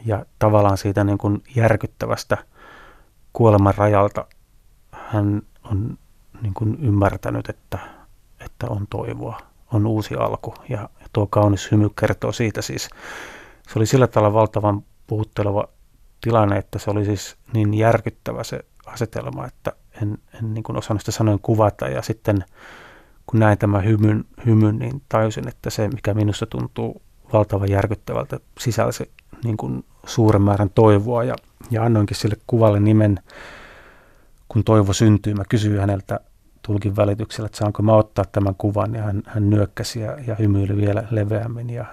Ja 0.06 0.26
tavallaan 0.40 0.78
siitä 0.78 1.04
niin 1.04 1.18
kuin 1.18 1.44
järkyttävästä 1.56 2.38
kuoleman 3.34 3.74
rajalta 3.78 4.26
hän 4.92 5.42
on 5.64 5.98
niin 6.42 6.54
kuin 6.54 6.78
ymmärtänyt, 6.82 7.50
että, 7.50 7.80
että 8.46 8.68
on 8.70 8.88
toivoa, 8.90 9.38
on 9.74 9.88
uusi 9.88 10.16
alku. 10.16 10.54
Ja, 10.70 10.90
tuo 11.14 11.28
kaunis 11.28 11.72
hymy 11.72 11.90
kertoo 12.00 12.32
siitä 12.32 12.62
siis. 12.62 12.90
Se 13.68 13.80
oli 13.80 13.86
sillä 13.86 14.08
tavalla 14.08 14.34
valtavan 14.34 14.84
puhutteleva 15.08 15.68
tilanne, 16.22 16.58
että 16.58 16.80
se 16.80 16.92
oli 16.92 17.06
siis 17.06 17.38
niin 17.54 17.74
järkyttävä 17.74 18.44
se 18.44 18.60
asetelma, 18.86 19.46
että 19.46 19.72
en, 20.02 20.18
en 20.34 20.54
niin 20.54 20.64
kuin 20.64 20.78
osannut 20.78 21.02
sitä 21.02 21.12
sanoin 21.12 21.40
kuvata. 21.40 21.88
Ja 21.88 22.02
sitten 22.02 22.46
kun 23.34 23.40
näin 23.40 23.58
tämän 23.58 23.86
hymyn, 23.86 24.26
hymyn, 24.46 24.80
niin 24.80 25.02
tajusin, 25.10 25.48
että 25.48 25.70
se, 25.70 25.88
mikä 25.88 26.14
minusta 26.14 26.46
tuntuu 26.46 27.02
valtavan 27.34 27.70
järkyttävältä, 27.70 28.40
sisälsi 28.60 29.12
niin 29.44 29.58
kuin 29.58 29.86
suuren 30.06 30.42
määrän 30.42 30.70
toivoa. 30.70 31.24
Ja, 31.24 31.36
ja 31.72 31.84
annoinkin 31.84 32.18
sille 32.18 32.36
kuvalle 32.48 32.80
nimen, 32.80 33.20
kun 34.48 34.64
toivo 34.64 34.94
syntyy. 34.94 35.34
Mä 35.34 35.44
kysyin 35.50 35.80
häneltä 35.80 36.20
tulkin 36.62 36.96
välityksellä, 36.96 37.46
että 37.46 37.58
saanko 37.58 37.84
mä 37.84 37.94
ottaa 37.94 38.26
tämän 38.26 38.56
kuvan, 38.56 38.96
ja 38.96 39.02
hän, 39.02 39.24
hän 39.26 39.50
nyökkäsi 39.50 40.00
ja, 40.00 40.18
ja 40.28 40.36
hymyili 40.36 40.78
vielä 40.78 41.04
leveämmin. 41.12 41.70
Ja 41.70 41.86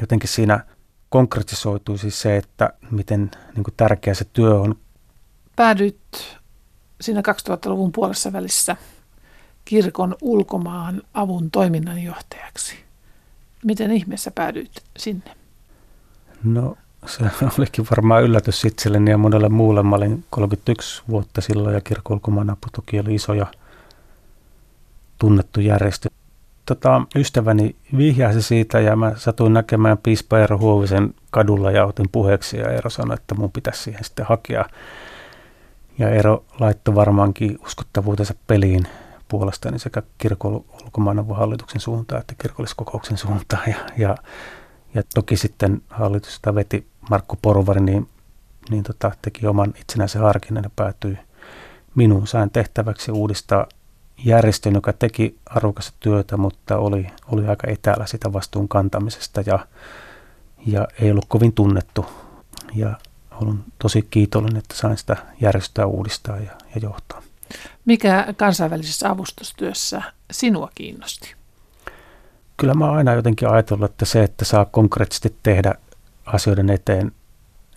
jotenkin 0.00 0.28
siinä 0.28 0.64
konkretisoitui 1.08 1.98
siis 1.98 2.22
se, 2.22 2.36
että 2.36 2.72
miten 2.90 3.30
niin 3.54 3.64
kuin 3.64 3.74
tärkeä 3.76 4.14
se 4.14 4.24
työ 4.32 4.60
on. 4.60 4.74
Päädyit 5.56 6.00
siinä 7.00 7.20
2000-luvun 7.20 7.92
puolessa 7.92 8.32
välissä 8.32 8.76
kirkon 9.64 10.16
ulkomaan 10.20 11.02
avun 11.14 11.50
toiminnanjohtajaksi. 11.50 12.74
Miten 13.64 13.90
ihmeessä 13.90 14.30
päädyit 14.30 14.82
sinne? 14.96 15.36
No 16.44 16.76
se 17.06 17.24
olikin 17.58 17.86
varmaan 17.90 18.22
yllätys 18.22 18.64
itselleni 18.64 19.10
ja 19.10 19.18
monelle 19.18 19.48
muulle. 19.48 19.82
Mä 19.82 19.96
olin 19.96 20.24
31 20.30 21.02
vuotta 21.08 21.40
silloin 21.40 21.74
ja 21.74 21.80
kirkon 21.80 22.14
ulkomaan 22.14 22.50
apu 22.50 22.68
toki 22.72 23.00
oli 23.00 23.14
iso 23.14 23.34
ja 23.34 23.46
tunnettu 25.18 25.60
järjestö. 25.60 26.08
Tota, 26.66 27.02
ystäväni 27.16 27.76
vihjasi 27.96 28.42
siitä 28.42 28.80
ja 28.80 28.96
mä 28.96 29.12
satuin 29.16 29.52
näkemään 29.52 29.98
piispa 29.98 30.38
Eero 30.38 30.58
Huovisen 30.58 31.14
kadulla 31.30 31.70
ja 31.70 31.86
otin 31.86 32.08
puheeksi 32.12 32.56
ja 32.56 32.70
Eero 32.70 32.90
sanoi, 32.90 33.14
että 33.14 33.34
mun 33.34 33.52
pitäisi 33.52 33.82
siihen 33.82 34.04
sitten 34.04 34.26
hakea. 34.26 34.64
Ja 35.98 36.08
Eero 36.08 36.44
laittoi 36.60 36.94
varmaankin 36.94 37.58
uskottavuutensa 37.64 38.34
peliin 38.46 38.86
puolestani 39.32 39.78
sekä 39.78 40.02
kirkon 40.18 40.64
ulkomaanavun 40.84 41.36
hallituksen 41.36 41.80
suuntaan 41.80 42.20
että 42.20 42.34
kirkolliskokouksen 42.42 43.16
suuntaan. 43.16 43.62
Ja, 43.66 43.76
ja, 43.98 44.16
ja 44.94 45.02
toki 45.14 45.36
sitten 45.36 45.82
hallitus, 45.90 46.34
jota 46.34 46.54
veti 46.54 46.86
Markku 47.10 47.38
Porvari, 47.42 47.80
niin, 47.80 48.08
niin 48.70 48.84
tota, 48.84 49.12
teki 49.22 49.46
oman 49.46 49.74
itsenäisen 49.80 50.22
harkinnan 50.22 50.64
ja 50.64 50.70
päätyi 50.76 51.18
minun 51.94 52.26
sain 52.26 52.50
tehtäväksi 52.50 53.12
uudistaa 53.12 53.66
järjestön, 54.24 54.74
joka 54.74 54.92
teki 54.92 55.38
arvokasta 55.46 55.92
työtä, 56.00 56.36
mutta 56.36 56.78
oli, 56.78 57.06
oli 57.32 57.46
aika 57.46 57.66
etäällä 57.70 58.06
sitä 58.06 58.32
vastuun 58.32 58.68
kantamisesta 58.68 59.40
ja, 59.46 59.66
ja 60.66 60.88
ei 61.00 61.10
ollut 61.10 61.26
kovin 61.28 61.52
tunnettu. 61.52 62.06
Ja 62.74 62.96
olen 63.40 63.64
tosi 63.78 64.02
kiitollinen, 64.10 64.56
että 64.56 64.76
sain 64.76 64.96
sitä 64.96 65.16
järjestöä 65.40 65.86
uudistaa 65.86 66.36
ja, 66.36 66.52
ja 66.74 66.80
johtaa. 66.82 67.22
Mikä 67.84 68.34
kansainvälisessä 68.36 69.10
avustustyössä 69.10 70.02
sinua 70.30 70.70
kiinnosti? 70.74 71.34
Kyllä 72.56 72.74
mä 72.74 72.92
aina 72.92 73.14
jotenkin 73.14 73.48
ajatellut, 73.48 73.90
että 73.90 74.04
se, 74.04 74.22
että 74.22 74.44
saa 74.44 74.64
konkreettisesti 74.64 75.36
tehdä 75.42 75.74
asioiden 76.26 76.70
eteen, 76.70 77.12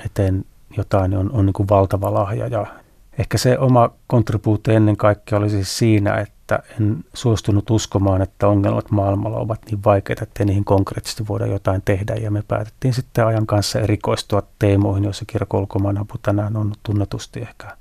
eteen 0.06 0.46
jotain, 0.78 1.12
niin 1.12 1.20
on, 1.20 1.32
on 1.32 1.46
niin 1.46 1.54
kuin 1.54 1.70
valtava 1.70 2.14
lahja. 2.14 2.48
Ja 2.48 2.66
ehkä 3.20 3.38
se 3.38 3.60
oma 3.60 3.90
kontribuutio 4.08 4.74
ennen 4.74 4.98
kaikkea 4.98 5.38
oli 5.38 5.50
siis 5.50 5.78
siinä, 5.78 6.16
että 6.16 6.60
en 6.80 7.04
suostunut 7.14 7.70
uskomaan, 7.70 8.22
että 8.22 8.48
ongelmat 8.48 8.92
maailmalla 8.92 9.38
ovat 9.38 9.60
niin 9.66 9.84
vaikeita, 9.86 10.24
että 10.24 10.46
niihin 10.46 10.66
konkreettisesti 10.66 11.28
voida 11.28 11.46
jotain 11.46 11.82
tehdä. 11.86 12.16
Ja 12.16 12.32
me 12.32 12.44
päätettiin 12.48 12.94
sitten 12.94 13.26
ajan 13.26 13.48
kanssa 13.48 13.80
erikoistua 13.80 14.44
teemoihin, 14.60 15.04
joissa 15.04 15.26
kirkko 15.28 15.68
apu 16.00 16.18
tänään 16.22 16.58
on 16.58 16.74
tunnetusti 16.84 17.42
ehkä 17.42 17.78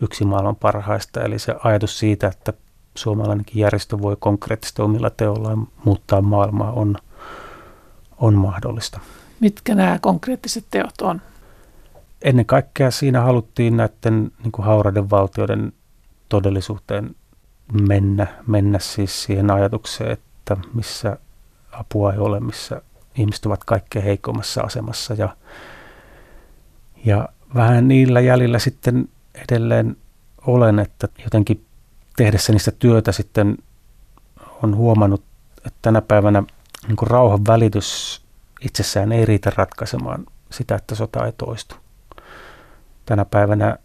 yksi 0.00 0.24
maailman 0.24 0.56
parhaista. 0.56 1.22
Eli 1.22 1.38
se 1.38 1.54
ajatus 1.64 1.98
siitä, 1.98 2.26
että 2.26 2.52
suomalainenkin 2.94 3.60
järjestö 3.60 4.02
voi 4.02 4.16
konkreettisesti 4.20 4.82
omilla 4.82 5.10
teollaan 5.10 5.68
muuttaa 5.84 6.22
maailmaa 6.22 6.72
on, 6.72 6.96
on 8.18 8.34
mahdollista. 8.34 9.00
Mitkä 9.40 9.74
nämä 9.74 9.98
konkreettiset 10.00 10.64
teot 10.70 11.00
on? 11.02 11.20
Ennen 12.22 12.46
kaikkea 12.46 12.90
siinä 12.90 13.20
haluttiin 13.20 13.76
näiden 13.76 14.32
niin 14.42 14.52
kuin 14.52 14.66
hauraiden 14.66 15.10
valtioiden 15.10 15.72
todellisuuteen 16.28 17.14
mennä, 17.88 18.26
mennä 18.46 18.78
siis 18.78 19.22
siihen 19.22 19.50
ajatukseen, 19.50 20.10
että 20.10 20.56
missä 20.74 21.18
apua 21.72 22.12
ei 22.12 22.18
ole, 22.18 22.40
missä 22.40 22.82
ihmiset 23.14 23.46
ovat 23.46 23.64
kaikkein 23.64 24.04
heikommassa 24.04 24.60
asemassa 24.60 25.14
ja, 25.14 25.36
ja 27.04 27.28
vähän 27.54 27.88
niillä 27.88 28.20
jäljillä 28.20 28.58
sitten 28.58 29.08
edelleen 29.42 29.96
olen, 30.46 30.78
että 30.78 31.08
jotenkin 31.24 31.64
tehdessä 32.16 32.52
niistä 32.52 32.70
työtä 32.70 33.12
sitten 33.12 33.58
on 34.62 34.76
huomannut, 34.76 35.22
että 35.56 35.78
tänä 35.82 36.02
päivänä 36.02 36.42
niin 36.86 36.96
kuin 36.96 37.10
rauhan 37.10 37.46
välitys 37.46 38.20
itsessään 38.60 39.12
ei 39.12 39.24
riitä 39.24 39.52
ratkaisemaan 39.56 40.26
sitä, 40.50 40.74
että 40.74 40.94
sota 40.94 41.26
ei 41.26 41.32
toistu. 41.32 41.74
Tänä 43.06 43.24
päivänä 43.24 43.78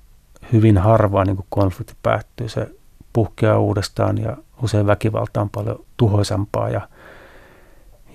hyvin 0.53 0.77
harvaa 0.77 1.25
niin 1.25 1.45
konflikti 1.49 1.93
päättyy. 2.03 2.49
Se 2.49 2.69
puhkeaa 3.13 3.59
uudestaan 3.59 4.17
ja 4.17 4.37
usein 4.63 4.87
väkivalta 4.87 5.41
on 5.41 5.49
paljon 5.49 5.85
tuhoisampaa. 5.97 6.69
Ja, 6.69 6.87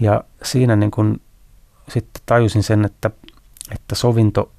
ja 0.00 0.24
siinä 0.42 0.76
niin 0.76 0.90
kuin 0.90 1.20
sitten 1.88 2.22
tajusin 2.26 2.62
sen, 2.62 2.84
että, 2.84 3.10
että 3.74 3.94
sovinto 3.94 4.50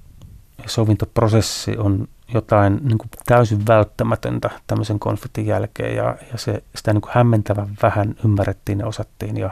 sovintoprosessi 0.66 1.78
on 1.78 2.08
jotain 2.34 2.80
niin 2.84 2.98
kuin 2.98 3.10
täysin 3.26 3.68
välttämätöntä 3.68 4.50
tämmöisen 4.68 5.00
konfliktin 5.00 5.46
jälkeen 5.46 5.96
ja, 5.96 6.18
ja 6.32 6.38
se, 6.38 6.64
sitä 6.76 6.94
niin 6.94 7.02
kuin 7.02 7.12
hämmentävän 7.14 7.78
vähän 7.82 8.16
ymmärrettiin 8.26 8.80
ja 8.80 8.88
osattiin 8.88 9.38
ja, 9.38 9.50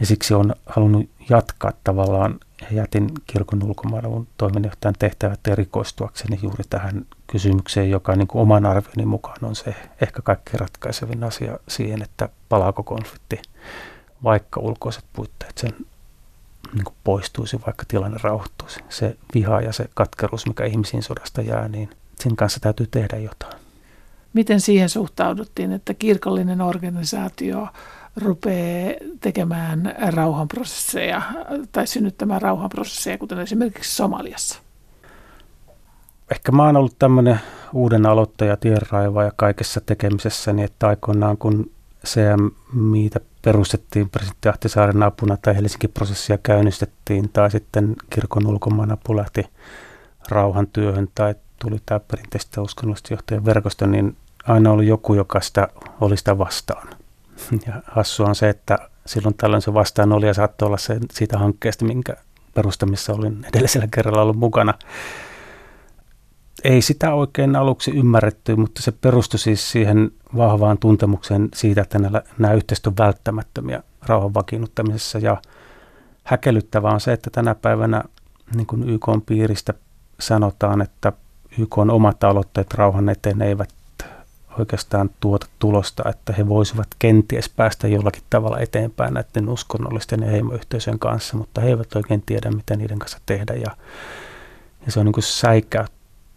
ja 0.00 0.06
siksi 0.06 0.34
on 0.34 0.54
halunnut 0.66 1.08
jatkaa 1.30 1.72
tavallaan. 1.84 2.40
Jätin 2.70 3.10
kirkon 3.26 3.62
ulkomaanavun 3.62 4.26
toiminnanjohtajan 4.36 4.94
tehtävät 4.98 5.46
erikoistuakseni 5.46 6.38
juuri 6.42 6.64
tähän 6.70 7.06
kysymykseen, 7.26 7.90
joka 7.90 8.16
niin 8.16 8.28
kuin 8.28 8.42
oman 8.42 8.66
arvioni 8.66 9.06
mukaan 9.06 9.44
on 9.44 9.56
se 9.56 9.74
ehkä 10.00 10.22
kaikkein 10.22 10.60
ratkaisevin 10.60 11.24
asia 11.24 11.58
siihen, 11.68 12.02
että 12.02 12.28
palaako 12.48 12.82
konflikti, 12.82 13.42
vaikka 14.24 14.60
ulkoiset 14.60 15.04
puitteet 15.12 15.58
sen 15.58 15.74
niin 16.74 16.84
kuin 16.84 16.96
poistuisi, 17.04 17.60
vaikka 17.66 17.84
tilanne 17.88 18.18
rauhoittuisi. 18.22 18.80
Se 18.88 19.16
viha 19.34 19.60
ja 19.60 19.72
se 19.72 19.88
katkeruus, 19.94 20.46
mikä 20.46 20.64
ihmisiin 20.64 21.02
sodasta 21.02 21.42
jää, 21.42 21.68
niin 21.68 21.90
sen 22.20 22.36
kanssa 22.36 22.60
täytyy 22.60 22.86
tehdä 22.90 23.16
jotain. 23.16 23.62
Miten 24.32 24.60
siihen 24.60 24.88
suhtauduttiin, 24.88 25.72
että 25.72 25.94
kirkollinen 25.94 26.60
organisaatio 26.60 27.68
rupeaa 28.16 28.92
tekemään 29.20 29.94
rauhanprosesseja 30.08 31.22
tai 31.72 31.86
synnyttämään 31.86 32.42
rauhanprosesseja, 32.42 33.18
kuten 33.18 33.38
esimerkiksi 33.38 33.96
Somaliassa? 33.96 34.60
Ehkä 36.30 36.52
mä 36.52 36.64
oon 36.64 36.76
ollut 36.76 36.98
tämmöinen 36.98 37.40
uuden 37.72 38.06
aloittaja, 38.06 38.56
tienraiva 38.56 39.24
ja 39.24 39.32
kaikessa 39.36 39.80
tekemisessä, 39.80 40.52
niin 40.52 40.64
että 40.64 40.88
aikoinaan 40.88 41.36
kun 41.36 41.70
CMIitä 42.06 43.20
perustettiin 43.46 44.10
presidentti 44.10 44.48
Ahtisaaren 44.48 45.02
apuna 45.02 45.36
tai 45.36 45.56
Helsingin 45.56 45.90
prosessia 45.90 46.38
käynnistettiin 46.38 47.28
tai 47.28 47.50
sitten 47.50 47.96
kirkon 48.10 48.46
ulkomaanapu 48.46 49.16
lähti 49.16 49.46
rauhantyöhön 50.28 51.08
tai 51.14 51.34
tuli 51.58 51.76
tämä 51.86 52.00
perinteistä 52.00 52.60
uskonnollisesti 52.60 53.14
johtajan 53.14 53.44
verkosto, 53.44 53.86
niin 53.86 54.16
aina 54.44 54.70
oli 54.70 54.86
joku, 54.86 55.14
joka 55.14 55.40
sitä, 55.40 55.68
oli 56.00 56.16
sitä 56.16 56.38
vastaan. 56.38 56.88
Ja 57.66 57.82
hassua 57.86 58.26
on 58.26 58.34
se, 58.34 58.48
että 58.48 58.78
silloin 59.06 59.34
tällöin 59.34 59.62
se 59.62 59.74
vastaan 59.74 60.12
oli 60.12 60.26
ja 60.26 60.34
saattoi 60.34 60.66
olla 60.66 60.78
se 60.78 60.98
siitä 61.10 61.38
hankkeesta, 61.38 61.84
minkä 61.84 62.16
perustamissa 62.54 63.12
olin 63.12 63.46
edellisellä 63.54 63.86
kerralla 63.90 64.22
ollut 64.22 64.36
mukana. 64.36 64.74
Ei 66.64 66.82
sitä 66.82 67.14
oikein 67.14 67.56
aluksi 67.56 67.90
ymmärretty, 67.90 68.56
mutta 68.56 68.82
se 68.82 68.92
perustui 68.92 69.40
siis 69.40 69.70
siihen 69.70 70.10
vahvaan 70.36 70.78
tuntemukseen 70.78 71.48
siitä, 71.54 71.82
että 71.82 71.98
nämä, 71.98 72.22
nämä 72.38 72.54
yhteistyö 72.54 72.90
on 72.90 72.96
välttämättömiä 72.98 73.82
rauhan 74.06 74.34
vakiinnuttamisessa. 74.34 75.18
Ja 75.18 75.42
häkellyttävää 76.24 76.92
on 76.92 77.00
se, 77.00 77.12
että 77.12 77.30
tänä 77.30 77.54
päivänä 77.54 78.04
niin 78.54 78.66
kuin 78.66 78.88
YK 78.88 79.06
piiristä 79.26 79.74
sanotaan, 80.20 80.82
että 80.82 81.12
YK 81.58 81.78
on 81.78 81.90
omat 81.90 82.24
aloitteet 82.24 82.74
rauhan 82.74 83.08
eteen 83.08 83.42
eivät 83.42 83.70
oikeastaan 84.58 85.10
tuota 85.20 85.46
tulosta, 85.58 86.08
että 86.08 86.32
he 86.32 86.48
voisivat 86.48 86.86
kenties 86.98 87.48
päästä 87.48 87.88
jollakin 87.88 88.22
tavalla 88.30 88.58
eteenpäin 88.58 89.14
näiden 89.14 89.48
uskonnollisten 89.48 90.22
ja 90.22 90.30
heimoyhteisöjen 90.30 90.98
kanssa, 90.98 91.36
mutta 91.36 91.60
he 91.60 91.68
eivät 91.68 91.96
oikein 91.96 92.22
tiedä, 92.26 92.50
mitä 92.50 92.76
niiden 92.76 92.98
kanssa 92.98 93.20
tehdä. 93.26 93.54
Ja, 93.54 93.76
ja 94.86 94.92
se 94.92 95.00
on 95.00 95.06
niin 95.06 95.12
kuin 95.12 95.24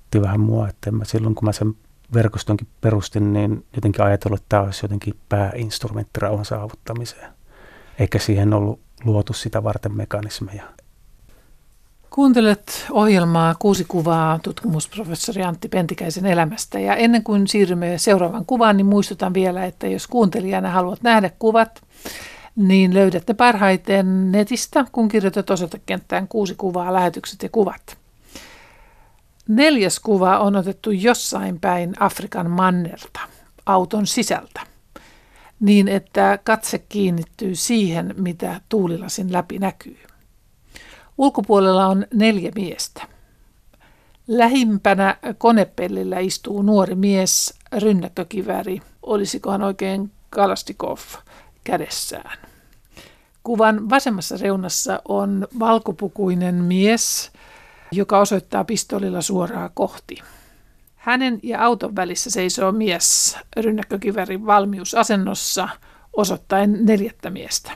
säikäytti 0.09 0.21
vähän 0.21 0.39
mua, 0.39 0.69
että 0.69 0.91
mä 0.91 1.05
silloin 1.05 1.35
kun 1.35 1.45
mä 1.45 1.51
sen 1.51 1.75
verkostonkin 2.13 2.67
perustin, 2.81 3.33
niin 3.33 3.65
jotenkin 3.75 4.01
ajatellut, 4.01 4.39
että 4.39 4.49
tämä 4.49 4.63
olisi 4.63 4.85
jotenkin 4.85 5.13
pääinstrumentti 5.29 6.19
rauhan 6.19 6.45
saavuttamiseen. 6.45 7.31
Eikä 7.99 8.19
siihen 8.19 8.53
ollut 8.53 8.79
luotu 9.03 9.33
sitä 9.33 9.63
varten 9.63 9.93
mekanismeja. 9.93 10.63
Kuuntelet 12.09 12.85
ohjelmaa 12.91 13.55
Kuusi 13.59 13.85
kuvaa 13.87 14.39
tutkimusprofessori 14.39 15.43
Antti 15.43 15.69
Pentikäisen 15.69 16.25
elämästä. 16.25 16.79
Ja 16.79 16.95
ennen 16.95 17.23
kuin 17.23 17.47
siirrymme 17.47 17.97
seuraavaan 17.97 18.45
kuvaan, 18.45 18.77
niin 18.77 18.87
muistutan 18.87 19.33
vielä, 19.33 19.65
että 19.65 19.87
jos 19.87 20.07
kuuntelijana 20.07 20.69
haluat 20.69 21.01
nähdä 21.03 21.31
kuvat, 21.39 21.81
niin 22.55 22.93
löydätte 22.93 23.33
parhaiten 23.33 24.31
netistä, 24.31 24.85
kun 24.91 25.07
kirjoitat 25.07 25.49
osoitekenttään 25.49 26.27
kuusi 26.27 26.55
kuvaa, 26.55 26.93
lähetykset 26.93 27.43
ja 27.43 27.49
kuvat. 27.49 27.98
Neljäs 29.49 29.99
kuva 29.99 30.39
on 30.39 30.55
otettu 30.55 30.91
jossain 30.91 31.59
päin 31.59 31.93
Afrikan 31.99 32.49
mannerta, 32.49 33.19
auton 33.65 34.07
sisältä, 34.07 34.61
niin 35.59 35.87
että 35.87 36.39
katse 36.43 36.79
kiinnittyy 36.79 37.55
siihen, 37.55 38.15
mitä 38.17 38.61
tuulilasin 38.69 39.33
läpi 39.33 39.59
näkyy. 39.59 39.97
Ulkopuolella 41.17 41.87
on 41.87 42.05
neljä 42.13 42.51
miestä. 42.55 43.07
Lähimpänä 44.27 45.17
konepellillä 45.37 46.19
istuu 46.19 46.61
nuori 46.61 46.95
mies, 46.95 47.53
rynnäkkökiväri, 47.77 48.81
olisikohan 49.03 49.63
oikein 49.63 50.11
Kalastikov 50.29 50.99
kädessään. 51.63 52.39
Kuvan 53.43 53.89
vasemmassa 53.89 54.37
reunassa 54.41 55.01
on 55.07 55.47
valkopukuinen 55.59 56.55
mies, 56.55 57.31
joka 57.91 58.19
osoittaa 58.19 58.63
pistolilla 58.63 59.21
suoraan 59.21 59.69
kohti. 59.73 60.17
Hänen 60.95 61.39
ja 61.43 61.65
auton 61.65 61.95
välissä 61.95 62.29
seisoo 62.29 62.71
mies 62.71 63.37
rynnäkkökivärin 63.57 64.45
valmiusasennossa 64.45 65.69
osoittaen 66.13 66.85
neljättä 66.85 67.29
miestä. 67.29 67.71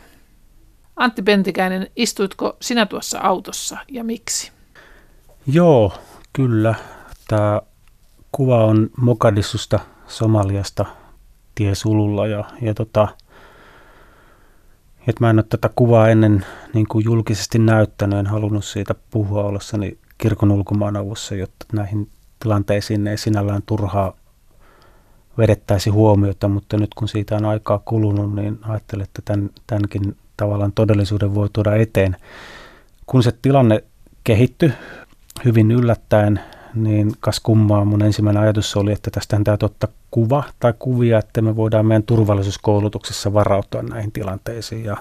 Antti 0.95 1.21
Pentikäinen, 1.21 1.87
istuitko 1.95 2.57
sinä 2.61 2.85
tuossa 2.85 3.19
autossa 3.19 3.77
ja 3.91 4.03
miksi? 4.03 4.51
Joo, 5.47 5.93
kyllä. 6.33 6.75
Tämä 7.27 7.61
kuva 8.31 8.65
on 8.65 8.89
Mogadissusta, 8.97 9.79
Somaliasta, 10.07 10.85
tiesululla 11.55 12.27
ja, 12.27 12.43
ja 12.61 12.73
tota, 12.73 13.07
että 15.07 15.23
mä 15.23 15.29
en 15.29 15.39
ole 15.39 15.45
tätä 15.49 15.69
kuvaa 15.75 16.09
ennen 16.09 16.45
niin 16.73 16.87
kuin 16.87 17.05
julkisesti 17.05 17.59
näyttänyt, 17.59 18.19
en 18.19 18.27
halunnut 18.27 18.65
siitä 18.65 18.95
puhua 19.11 19.43
ollessani 19.43 19.97
kirkon 20.17 20.51
ulkomaanavussa, 20.51 21.35
jotta 21.35 21.65
näihin 21.73 22.09
tilanteisiin 22.39 23.07
ei 23.07 23.17
sinällään 23.17 23.61
turhaa 23.65 24.13
vedettäisi 25.37 25.89
huomiota, 25.89 26.47
mutta 26.47 26.77
nyt 26.77 26.93
kun 26.95 27.07
siitä 27.07 27.35
on 27.35 27.45
aikaa 27.45 27.81
kulunut, 27.85 28.35
niin 28.35 28.59
ajattelin, 28.61 29.03
että 29.03 29.21
tämän, 29.25 29.49
tämänkin 29.67 30.17
tavallaan 30.37 30.71
todellisuuden 30.71 31.35
voi 31.35 31.49
tuoda 31.53 31.75
eteen. 31.75 32.15
Kun 33.05 33.23
se 33.23 33.31
tilanne 33.41 33.83
kehittyi 34.23 34.73
hyvin 35.45 35.71
yllättäen, 35.71 36.39
niin 36.75 37.11
kas 37.19 37.39
kummaa 37.39 37.85
mun 37.85 38.01
ensimmäinen 38.01 38.43
ajatus 38.43 38.75
oli, 38.75 38.91
että 38.91 39.11
tästä 39.11 39.39
täytyy 39.43 39.65
ottaa 39.65 39.89
kuva 40.11 40.43
tai 40.59 40.73
kuvia, 40.79 41.19
että 41.19 41.41
me 41.41 41.55
voidaan 41.55 41.85
meidän 41.85 42.03
turvallisuuskoulutuksessa 42.03 43.33
varautua 43.33 43.81
näihin 43.81 44.11
tilanteisiin 44.11 44.83
ja, 44.83 44.97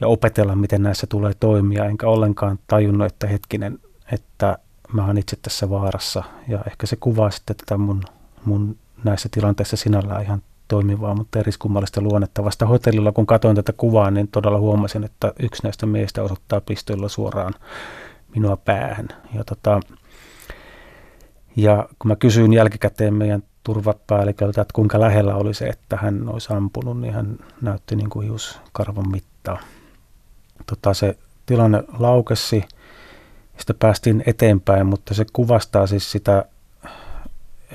ja 0.00 0.08
opetella, 0.08 0.54
miten 0.54 0.82
näissä 0.82 1.06
tulee 1.06 1.32
toimia. 1.40 1.84
Enkä 1.84 2.08
ollenkaan 2.08 2.58
tajunnut, 2.66 3.06
että 3.06 3.26
hetkinen, 3.26 3.78
että 4.12 4.58
mä 4.92 5.06
oon 5.06 5.18
itse 5.18 5.36
tässä 5.42 5.70
vaarassa. 5.70 6.22
Ja 6.48 6.58
ehkä 6.66 6.86
se 6.86 6.96
kuvaa 6.96 7.30
sitten 7.30 7.56
tätä 7.56 7.76
mun, 7.76 8.02
mun 8.44 8.76
näissä 9.04 9.28
tilanteissa 9.32 9.76
sinällään 9.76 10.22
ihan 10.22 10.42
toimivaa, 10.68 11.14
mutta 11.14 11.38
eriskummallista 11.38 12.00
luonnetta. 12.00 12.44
Vasta 12.44 12.66
hotellilla, 12.66 13.12
kun 13.12 13.26
katsoin 13.26 13.56
tätä 13.56 13.72
kuvaa, 13.72 14.10
niin 14.10 14.28
todella 14.28 14.58
huomasin, 14.58 15.04
että 15.04 15.32
yksi 15.40 15.62
näistä 15.62 15.86
miehistä 15.86 16.22
osoittaa 16.22 16.60
pistoilla 16.60 17.08
suoraan 17.08 17.54
minua 18.34 18.56
päähän. 18.56 19.08
Ja, 19.34 19.44
tota, 19.44 19.80
ja 21.56 21.88
kun 21.98 22.08
mä 22.08 22.16
kysyin 22.16 22.52
jälkikäteen 22.52 23.14
meidän 23.14 23.42
turvapäälliköltä, 23.64 24.60
että 24.60 24.72
kuinka 24.74 25.00
lähellä 25.00 25.34
oli 25.34 25.54
se, 25.54 25.66
että 25.66 25.96
hän 25.96 26.28
olisi 26.28 26.52
ampunut, 26.52 27.00
niin 27.00 27.14
hän 27.14 27.38
näytti 27.60 27.96
niin 27.96 28.10
kuin 28.10 28.26
hiuskarvan 28.26 29.10
mittaa. 29.10 29.58
Tota, 30.66 30.94
se 30.94 31.18
tilanne 31.46 31.84
laukesi, 31.98 32.64
sitä 33.58 33.74
päästiin 33.74 34.22
eteenpäin, 34.26 34.86
mutta 34.86 35.14
se 35.14 35.26
kuvastaa 35.32 35.86
siis 35.86 36.12
sitä 36.12 36.44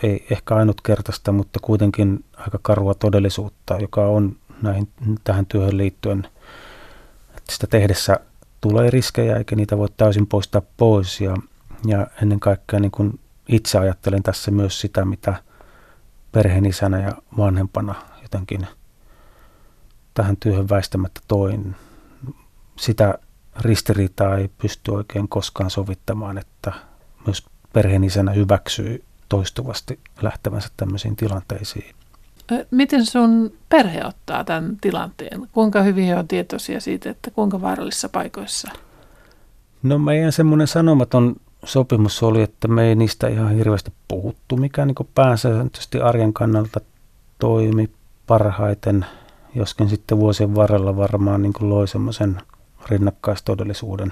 ei 0.04 0.26
ehkä 0.30 0.56
ainutkertaista, 0.56 1.32
mutta 1.32 1.60
kuitenkin 1.62 2.26
aika 2.38 2.60
karua 2.62 2.94
todellisuutta, 2.94 3.78
joka 3.78 4.06
on 4.06 4.36
näihin, 4.62 4.88
tähän 5.24 5.46
työhön 5.46 5.78
liittyen, 5.78 6.28
että 7.38 7.54
sitä 7.54 7.68
tehdessä 7.68 8.20
tulee 8.62 8.90
riskejä 8.90 9.38
eikä 9.38 9.56
niitä 9.56 9.78
voi 9.78 9.88
täysin 9.98 10.28
poistaa 10.28 10.62
pois 10.78 11.22
ja, 11.22 11.36
ja 11.86 12.08
ennen 12.22 12.40
kaikkea 12.40 12.80
niin 12.80 12.92
kuin 12.92 13.20
itse 13.48 13.80
ajattelen 13.80 14.24
tässä 14.24 14.52
myös 14.52 14.82
sitä, 14.82 15.06
mitä 15.06 15.36
perheenisänä 16.32 17.00
ja 17.00 17.12
vanhempana 17.38 17.96
jotenkin 18.22 18.68
tähän 20.14 20.38
työhön 20.38 20.70
väistämättä 20.70 21.22
toin. 21.28 21.76
Sitä 22.80 23.20
ristiriitaa 23.60 24.38
ei 24.38 24.50
pysty 24.58 24.92
oikein 24.92 25.28
koskaan 25.28 25.70
sovittamaan, 25.70 26.38
että 26.38 26.74
myös 27.26 27.46
perheenisänä 27.74 28.32
hyväksyy 28.32 29.04
toistuvasti 29.30 30.00
lähtevänsä 30.22 30.70
tämmöisiin 30.78 31.16
tilanteisiin. 31.16 31.96
Miten 32.72 33.06
sun 33.06 33.54
perhe 33.70 34.06
ottaa 34.06 34.44
tämän 34.44 34.78
tilanteen? 34.82 35.48
Kuinka 35.52 35.82
hyvin 35.82 36.06
he 36.06 36.16
on 36.16 36.28
tietoisia 36.28 36.80
siitä, 36.80 37.10
että 37.10 37.32
kuinka 37.32 37.62
vaarallisissa 37.62 38.10
paikoissa? 38.10 38.72
No 39.84 40.00
meidän 40.00 40.32
semmoinen 40.32 40.68
sanomaton 40.68 41.36
sopimus 41.66 42.24
oli, 42.24 42.42
että 42.42 42.68
me 42.68 42.84
ei 42.84 42.96
niistä 42.96 43.28
ihan 43.28 43.52
hirveästi 43.56 43.94
puhuttu, 44.08 44.58
mikä 44.58 44.86
niin 44.86 44.96
pääsääntöisesti 45.16 46.02
arjen 46.02 46.34
kannalta 46.34 46.82
toimi 47.40 47.90
parhaiten, 48.28 49.06
joskin 49.56 49.90
sitten 49.90 50.18
vuosien 50.18 50.56
varrella 50.56 50.98
varmaan 50.98 51.42
niin 51.42 51.54
loi 51.60 51.88
semmoisen 51.88 52.42
rinnakkaistodellisuuden 52.90 54.12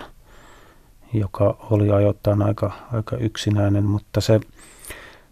joka 1.14 1.58
oli 1.70 1.92
ajoittain 1.92 2.42
aika, 2.42 2.72
aika 2.94 3.18
yksinäinen, 3.18 3.84
mutta 3.84 4.22
se 4.22 4.40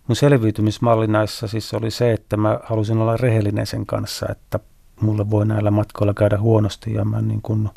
mun 0.08 0.15
selviytymismalli 0.15 1.08
näissä 1.08 1.47
siis 1.47 1.73
oli 1.73 1.91
se, 1.91 2.13
että 2.13 2.38
mä 2.38 2.60
halusin 2.63 2.97
olla 2.97 3.17
rehellinen 3.17 3.67
sen 3.67 3.86
kanssa, 3.86 4.26
että 4.30 4.60
mulle 5.02 5.30
voi 5.30 5.45
näillä 5.45 5.71
matkoilla 5.71 6.13
käydä 6.13 6.39
huonosti 6.39 6.93
ja 6.93 7.06
mä 7.06 7.21
niin 7.21 7.41
kuin 7.41 7.69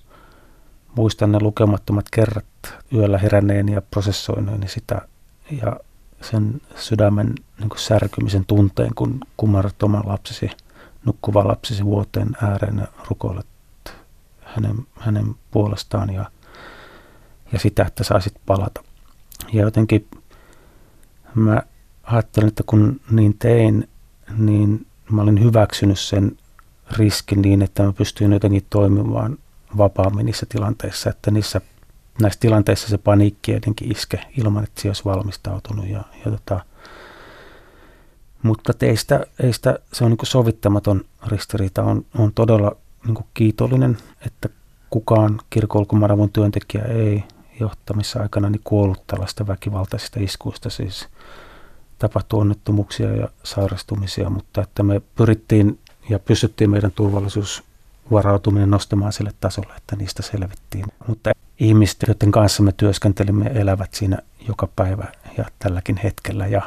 muistan 0.97 1.33
ne 1.33 1.39
lukemattomat 1.41 2.07
kerrat 2.11 2.47
yöllä 2.95 3.19
heränneen 3.19 3.69
ja 3.69 3.83
prosessoineeni 3.83 4.69
sitä 4.69 5.01
ja 5.63 5.77
sen 6.21 6.61
sydämen 6.77 7.35
niin 7.59 7.69
kuin 7.69 7.81
särkymisen 7.81 8.45
tunteen, 8.45 8.95
kun 8.95 9.21
kumarrat 9.37 9.83
oman 9.83 10.03
lapsesi, 10.07 10.51
nukkuvan 11.05 11.49
lapsesi 11.49 11.85
vuoteen 11.85 12.37
ääreen 12.43 12.79
ja 12.79 12.87
rukoilet 13.11 13.47
hänen, 14.55 14.87
hänen 14.97 15.35
puolestaan 15.51 16.15
ja, 16.15 16.31
ja 17.53 17.59
sitä, 17.59 17.83
että 17.83 18.05
saisit 18.05 18.35
palata. 18.47 18.85
Ja 19.53 19.63
jotenkin 19.63 20.09
mä 21.35 21.63
ajattelin, 22.03 22.49
että 22.49 22.63
kun 22.67 23.01
niin 23.11 23.39
tein, 23.39 23.89
niin 24.39 24.87
mä 25.11 25.23
olin 25.23 25.45
hyväksynyt 25.45 25.99
sen 25.99 26.37
riskin 26.91 27.43
niin, 27.43 27.63
että 27.63 27.83
mä 27.83 27.93
pystyin 27.93 28.33
jotenkin 28.33 28.67
toimimaan 28.71 29.39
vapaammin 29.77 30.27
niissä 30.27 30.47
tilanteissa, 30.49 31.11
että 31.11 31.31
niissä 31.31 31.61
näissä 32.21 32.41
tilanteissa 32.41 32.89
se 32.89 32.99
paniikki 32.99 33.53
jotenkin 33.53 33.93
iske 33.93 34.21
ilman, 34.37 34.65
että 34.65 34.83
se 34.83 34.89
olisi 34.89 35.05
valmistautunut. 35.05 35.89
Ja, 35.89 36.05
ja 36.25 36.31
tota, 36.31 36.61
mutta 38.43 38.73
teistä, 38.73 39.27
eistä 39.43 39.79
se 39.93 40.05
on 40.05 40.11
niin 40.11 40.19
sovittamaton 40.23 41.05
ristiriita. 41.27 41.83
On, 41.83 42.07
on 42.19 42.33
todella 42.35 42.77
niin 43.07 43.17
kiitollinen, 43.35 43.99
että 44.27 44.49
kukaan 44.91 45.41
kirkolkumaravun 45.51 46.33
työntekijä 46.33 46.85
ei 46.85 47.25
johtamissa 47.61 48.21
aikana 48.21 48.51
niin 48.51 48.61
kuollut 48.65 49.07
tällaista 49.07 49.47
väkivaltaisista 49.47 50.21
iskuista. 50.21 50.71
Siis 50.71 51.09
tapahtui 51.99 52.41
onnettomuuksia 52.41 53.17
ja 53.17 53.29
sairastumisia, 53.43 54.31
mutta 54.31 54.63
että 54.63 54.83
me 54.83 55.01
pyrittiin 55.15 55.79
ja 56.09 56.19
pystyttiin 56.19 56.71
meidän 56.71 56.93
turvallisuusvarautuminen 56.93 58.71
nostamaan 58.71 59.13
sille 59.13 59.33
tasolle, 59.41 59.75
että 59.77 59.97
niistä 59.97 60.23
selvittiin. 60.23 60.85
Mutta 61.07 61.31
ihmiset, 61.61 61.99
joiden 62.07 62.33
kanssa 62.33 62.63
me 62.63 62.73
työskentelimme, 62.73 63.51
elävät 63.55 63.95
siinä 63.95 64.19
joka 64.49 64.69
päivä 64.77 65.07
ja 65.39 65.45
tälläkin 65.59 65.97
hetkellä. 65.97 66.47
Ja, 66.47 66.63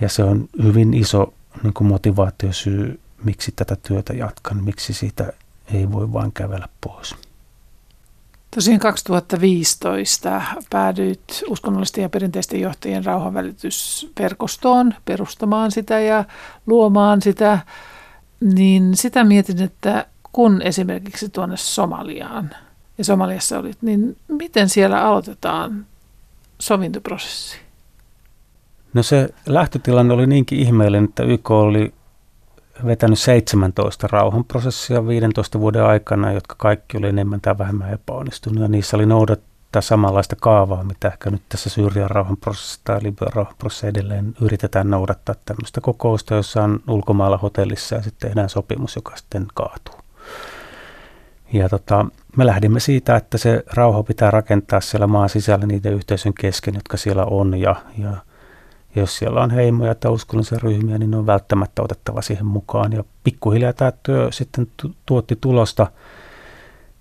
ja 0.00 0.08
se 0.08 0.24
on 0.24 0.48
hyvin 0.62 0.94
iso 0.94 1.34
niin 1.62 1.74
kuin 1.74 1.88
motivaatiosyy, 1.88 3.00
miksi 3.24 3.52
tätä 3.56 3.76
työtä 3.76 4.12
jatkan, 4.12 4.64
miksi 4.64 4.92
siitä 4.92 5.32
ei 5.74 5.92
voi 5.92 6.12
vain 6.12 6.32
kävellä 6.32 6.68
pois. 6.80 7.14
Tosiaan 8.54 8.80
2015 8.80 10.42
päädyit 10.70 11.42
uskonnollisten 11.48 12.02
ja 12.02 12.08
perinteisten 12.08 12.60
johtajien 12.60 13.04
rauhanvälitysverkostoon 13.04 14.94
perustamaan 15.04 15.70
sitä 15.70 16.00
ja 16.00 16.24
luomaan 16.66 17.22
sitä. 17.22 17.58
Niin 18.40 18.96
sitä 18.96 19.24
mietin, 19.24 19.62
että 19.62 20.06
kun 20.32 20.62
esimerkiksi 20.62 21.28
tuonne 21.28 21.56
Somaliaan 21.56 22.50
ja 22.98 23.04
Somaliassa 23.04 23.58
olit, 23.58 23.78
niin 23.82 24.16
miten 24.28 24.68
siellä 24.68 25.00
aloitetaan 25.02 25.86
sovintoprosessi? 26.58 27.56
No 28.94 29.02
se 29.02 29.34
lähtötilanne 29.46 30.14
oli 30.14 30.26
niinkin 30.26 30.58
ihmeellinen, 30.58 31.08
että 31.08 31.22
YK 31.22 31.50
oli 31.50 31.94
vetänyt 32.86 33.18
17 33.18 34.08
rauhanprosessia 34.10 35.06
15 35.06 35.60
vuoden 35.60 35.84
aikana, 35.84 36.32
jotka 36.32 36.54
kaikki 36.58 36.96
oli 36.96 37.08
enemmän 37.08 37.40
tai 37.40 37.58
vähemmän 37.58 37.92
epäonnistunut. 37.92 38.62
Ja 38.62 38.68
niissä 38.68 38.96
oli 38.96 39.06
noudattaa 39.06 39.82
samanlaista 39.82 40.36
kaavaa, 40.36 40.84
mitä 40.84 41.08
ehkä 41.08 41.30
nyt 41.30 41.42
tässä 41.48 41.70
Syyrian 41.70 42.10
rauhanprosessissa 42.10 42.80
tai 42.84 43.02
Libyan 43.02 43.32
rauhanprosessissa 43.32 43.88
edelleen 43.88 44.34
yritetään 44.40 44.90
noudattaa 44.90 45.34
tämmöistä 45.44 45.80
kokousta, 45.80 46.34
jossa 46.34 46.62
on 46.62 46.80
ulkomailla 46.88 47.36
hotellissa 47.36 47.94
ja 47.94 48.02
sitten 48.02 48.28
tehdään 48.28 48.48
sopimus, 48.48 48.96
joka 48.96 49.16
sitten 49.16 49.46
kaatuu. 49.54 49.94
Ja 51.52 51.68
tota, 51.68 52.06
me 52.36 52.46
lähdimme 52.46 52.80
siitä, 52.80 53.16
että 53.16 53.38
se 53.38 53.64
rauha 53.74 54.02
pitää 54.02 54.30
rakentaa 54.30 54.80
siellä 54.80 55.06
maan 55.06 55.28
sisällä 55.28 55.66
niiden 55.66 55.92
yhteisön 55.92 56.34
kesken, 56.34 56.74
jotka 56.74 56.96
siellä 56.96 57.24
on. 57.24 57.60
Ja, 57.60 57.76
ja, 57.98 58.16
jos 58.96 59.18
siellä 59.18 59.42
on 59.42 59.50
heimoja 59.50 59.94
tai 59.94 60.10
uskonnollisia 60.12 60.58
ryhmiä, 60.62 60.98
niin 60.98 61.10
ne 61.10 61.16
on 61.16 61.26
välttämättä 61.26 61.82
otettava 61.82 62.22
siihen 62.22 62.46
mukaan. 62.46 62.92
Ja 62.92 63.04
pikkuhiljaa 63.24 63.72
tämä 63.72 63.92
työ 64.02 64.32
sitten 64.32 64.66
tuotti 65.06 65.36
tulosta. 65.40 65.86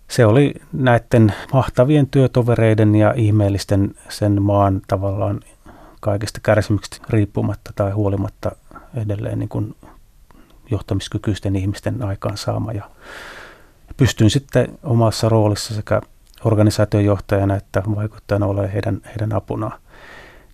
Se 0.08 0.26
oli 0.26 0.54
näiden 0.74 1.34
mahtavien 1.54 2.08
työtovereiden 2.08 2.96
ja 2.96 3.14
ihmeellisten 3.16 3.96
sen 4.10 4.42
maan 4.42 4.82
tavallaan 4.88 5.40
kaikista 6.00 6.40
kärsimyksistä 6.44 7.06
riippumatta 7.10 7.72
tai 7.76 7.92
huolimatta 7.92 8.52
edelleen 8.96 9.40
niin 9.40 9.50
kuin 9.50 9.76
johtamiskykyisten 10.72 11.56
ihmisten 11.56 12.04
aikaansaama. 12.04 12.72
Ja 12.72 12.90
pystyin 13.98 14.30
sitten 14.30 14.80
omassa 14.84 15.30
roolissa 15.30 15.74
sekä 15.74 16.02
organisaation 16.46 17.06
johtajana 17.06 17.56
että 17.56 17.84
vaikuttajana 17.96 18.46
olemaan 18.46 18.72
heidän, 18.72 19.02
heidän 19.06 19.34
apunaan. 19.34 19.83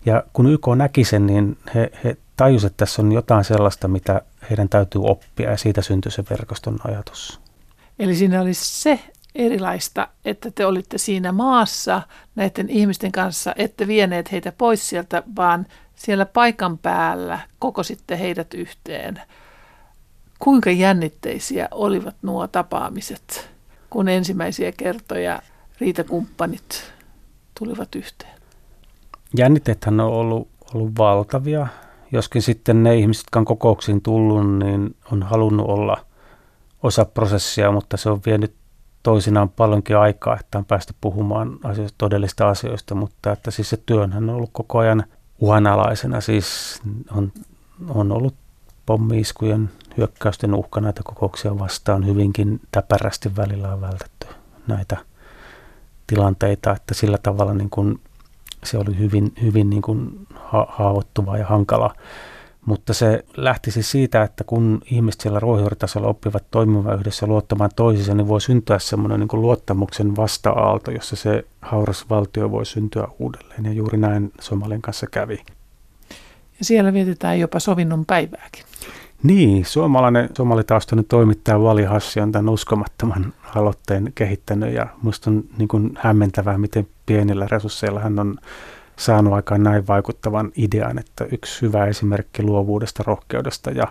Ja 0.06 0.24
kun 0.32 0.46
YK 0.46 0.66
näki 0.76 1.04
sen, 1.04 1.26
niin 1.26 1.58
he, 1.74 1.90
he 2.04 2.16
tajusivat, 2.36 2.72
että 2.72 2.84
tässä 2.84 3.02
on 3.02 3.12
jotain 3.12 3.44
sellaista, 3.44 3.88
mitä 3.88 4.22
heidän 4.50 4.68
täytyy 4.68 5.00
oppia 5.04 5.50
ja 5.50 5.56
siitä 5.56 5.82
syntyi 5.82 6.12
se 6.12 6.24
verkoston 6.30 6.78
ajatus. 6.84 7.40
Eli 7.98 8.14
siinä 8.14 8.40
oli 8.40 8.54
se 8.54 9.00
erilaista, 9.34 10.08
että 10.24 10.50
te 10.50 10.66
olitte 10.66 10.98
siinä 10.98 11.32
maassa 11.32 12.02
näiden 12.34 12.70
ihmisten 12.70 13.12
kanssa, 13.12 13.54
ette 13.56 13.86
vieneet 13.86 14.32
heitä 14.32 14.52
pois 14.52 14.88
sieltä, 14.88 15.22
vaan 15.36 15.66
siellä 15.94 16.26
paikan 16.26 16.78
päällä 16.78 17.38
koko 17.58 17.82
sitten 17.82 18.18
heidät 18.18 18.54
yhteen. 18.54 19.20
Kuinka 20.38 20.70
jännitteisiä 20.70 21.68
olivat 21.70 22.16
nuo 22.22 22.46
tapaamiset, 22.46 23.50
kun 23.90 24.08
ensimmäisiä 24.08 24.72
kertoja 24.72 25.42
riitakumppanit 25.80 26.92
tulivat 27.58 27.94
yhteen? 27.94 28.39
Jännitteethän 29.36 30.00
on 30.00 30.12
ollut, 30.12 30.48
ollut 30.74 30.92
valtavia, 30.98 31.66
joskin 32.12 32.42
sitten 32.42 32.82
ne 32.82 32.96
ihmiset, 32.96 33.24
jotka 33.24 33.38
on 33.38 33.44
kokouksiin 33.44 34.02
tullut, 34.02 34.58
niin 34.58 34.96
on 35.12 35.22
halunnut 35.22 35.68
olla 35.68 35.96
osa 36.82 37.04
prosessia, 37.04 37.72
mutta 37.72 37.96
se 37.96 38.10
on 38.10 38.20
vienyt 38.26 38.54
toisinaan 39.02 39.48
paljonkin 39.48 39.96
aikaa, 39.96 40.36
että 40.40 40.58
on 40.58 40.64
päästy 40.64 40.94
puhumaan 41.00 41.58
asioista, 41.64 41.98
todellista 41.98 42.48
asioista, 42.48 42.94
mutta 42.94 43.32
että 43.32 43.50
siis 43.50 43.70
se 43.70 43.82
työnhän 43.86 44.30
on 44.30 44.36
ollut 44.36 44.50
koko 44.52 44.78
ajan 44.78 45.04
uhanalaisena, 45.38 46.20
siis 46.20 46.80
on, 47.16 47.32
on 47.88 48.12
ollut 48.12 48.34
pommiiskujen 48.86 49.70
hyökkäysten 49.96 50.54
uhka 50.54 50.80
näitä 50.80 51.00
kokouksia 51.04 51.58
vastaan 51.58 52.06
hyvinkin 52.06 52.60
täpärästi 52.72 53.36
välillä 53.36 53.72
on 53.72 53.80
vältetty 53.80 54.26
näitä 54.66 54.96
tilanteita, 56.06 56.72
että 56.72 56.94
sillä 56.94 57.18
tavalla 57.22 57.54
niin 57.54 57.70
kuin 57.70 58.00
se 58.64 58.78
oli 58.78 58.98
hyvin, 58.98 59.32
hyvin 59.42 59.70
niin 59.70 59.82
kuin 59.82 60.26
ha- 60.34 60.66
haavoittuva 60.70 61.38
ja 61.38 61.46
hankala. 61.46 61.94
Mutta 62.66 62.94
se 62.94 63.24
lähti 63.36 63.70
siis 63.70 63.90
siitä, 63.90 64.22
että 64.22 64.44
kun 64.44 64.80
ihmiset 64.90 65.20
siellä 65.20 65.40
ruohonjuuritasolla 65.40 66.08
oppivat 66.08 66.44
toimimaan 66.50 66.98
yhdessä 66.98 67.26
luottamaan 67.26 67.70
toisiinsa, 67.76 68.14
niin 68.14 68.28
voi 68.28 68.40
syntyä 68.40 68.78
semmoinen 68.78 69.20
niin 69.20 69.28
kuin 69.28 69.42
luottamuksen 69.42 70.16
vasta-aalto, 70.16 70.90
jossa 70.90 71.16
se 71.16 71.44
hauras 71.62 72.10
valtio 72.10 72.50
voi 72.50 72.66
syntyä 72.66 73.08
uudelleen. 73.18 73.64
Ja 73.64 73.72
juuri 73.72 73.98
näin 73.98 74.32
Somalian 74.40 74.82
kanssa 74.82 75.06
kävi. 75.10 75.42
Ja 76.58 76.64
siellä 76.64 76.92
vietetään 76.92 77.40
jopa 77.40 77.60
sovinnon 77.60 78.06
päivääkin. 78.06 78.64
Niin, 79.22 79.64
suomalainen 79.64 80.28
somalitaustainen 80.36 81.04
toimittaja 81.04 81.62
Vali 81.62 81.84
Hassi 81.84 82.20
on 82.20 82.32
tämän 82.32 82.48
uskomattoman 82.48 83.32
aloitteen 83.54 84.12
kehittänyt 84.14 84.74
ja 84.74 84.86
minusta 85.02 85.30
on 85.30 85.44
niin 85.58 85.68
kuin 85.68 85.98
hämmentävää, 85.98 86.58
miten 86.58 86.88
pienillä 87.06 87.46
resursseilla 87.50 88.00
hän 88.00 88.18
on 88.18 88.36
saanut 88.96 89.32
aikaan 89.32 89.62
näin 89.62 89.86
vaikuttavan 89.86 90.52
idean, 90.56 90.98
että 90.98 91.24
yksi 91.32 91.62
hyvä 91.62 91.86
esimerkki 91.86 92.42
luovuudesta, 92.42 93.02
rohkeudesta 93.06 93.70
ja, 93.70 93.86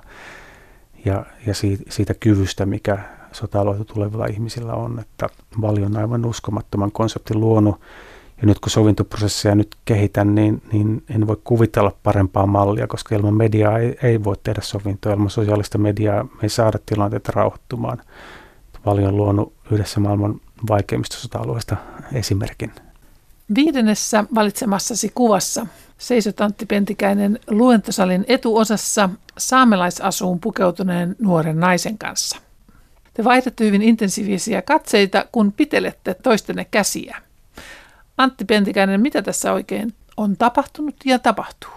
ja, 1.05 1.25
ja 1.47 1.53
siitä, 1.53 1.83
siitä 1.89 2.13
kyvystä, 2.13 2.65
mikä 2.65 2.99
sota 3.31 3.59
tulevilla 3.93 4.25
ihmisillä 4.25 4.73
on, 4.73 4.99
että 4.99 5.29
Vali 5.61 5.83
on 5.83 5.97
aivan 5.97 6.25
uskomattoman 6.25 6.91
konseptin 6.91 7.39
luonut 7.39 7.81
ja 8.41 8.47
nyt 8.47 8.59
kun 8.59 8.69
sovintoprosessia 8.69 9.55
nyt 9.55 9.75
kehitän, 9.85 10.35
niin, 10.35 10.61
niin 10.71 11.03
en 11.09 11.27
voi 11.27 11.37
kuvitella 11.43 11.95
parempaa 12.03 12.45
mallia, 12.45 12.87
koska 12.87 13.15
ilman 13.15 13.33
mediaa 13.33 13.79
ei, 13.79 13.97
ei 14.03 14.23
voi 14.23 14.35
tehdä 14.43 14.61
sovintoa. 14.61 15.13
Ilman 15.13 15.29
sosiaalista 15.29 15.77
mediaa 15.77 16.23
me 16.23 16.29
ei 16.43 16.49
saada 16.49 16.79
tilanteita 16.85 17.31
rauhoittumaan. 17.35 18.01
Paljon 18.83 19.17
luonut 19.17 19.53
yhdessä 19.71 19.99
maailman 19.99 20.41
vaikeimmista 20.69 21.17
sota-alueista 21.17 21.77
esimerkin. 22.13 22.71
Viidennessä 23.55 24.23
valitsemassasi 24.35 25.11
kuvassa 25.15 25.67
seisot 25.97 26.41
Antti 26.41 26.65
Pentikäinen 26.65 27.39
luentosalin 27.49 28.25
etuosassa 28.27 29.09
saamelaisasuun 29.37 30.39
pukeutuneen 30.39 31.15
nuoren 31.19 31.59
naisen 31.59 31.97
kanssa. 31.97 32.37
Te 33.13 33.23
vaihdatte 33.23 33.65
hyvin 33.65 33.81
intensiivisiä 33.81 34.61
katseita, 34.61 35.25
kun 35.31 35.51
pitelette 35.51 36.13
toistenne 36.13 36.65
käsiä. 36.71 37.17
Antti 38.19 38.45
Pentikäinen, 38.45 39.01
mitä 39.01 39.21
tässä 39.21 39.53
oikein 39.53 39.93
on 40.17 40.37
tapahtunut 40.37 40.95
ja 41.05 41.19
tapahtuu? 41.19 41.71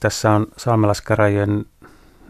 Tässä 0.00 0.30
on 0.30 0.46
saamelaiskäräjien 0.56 1.64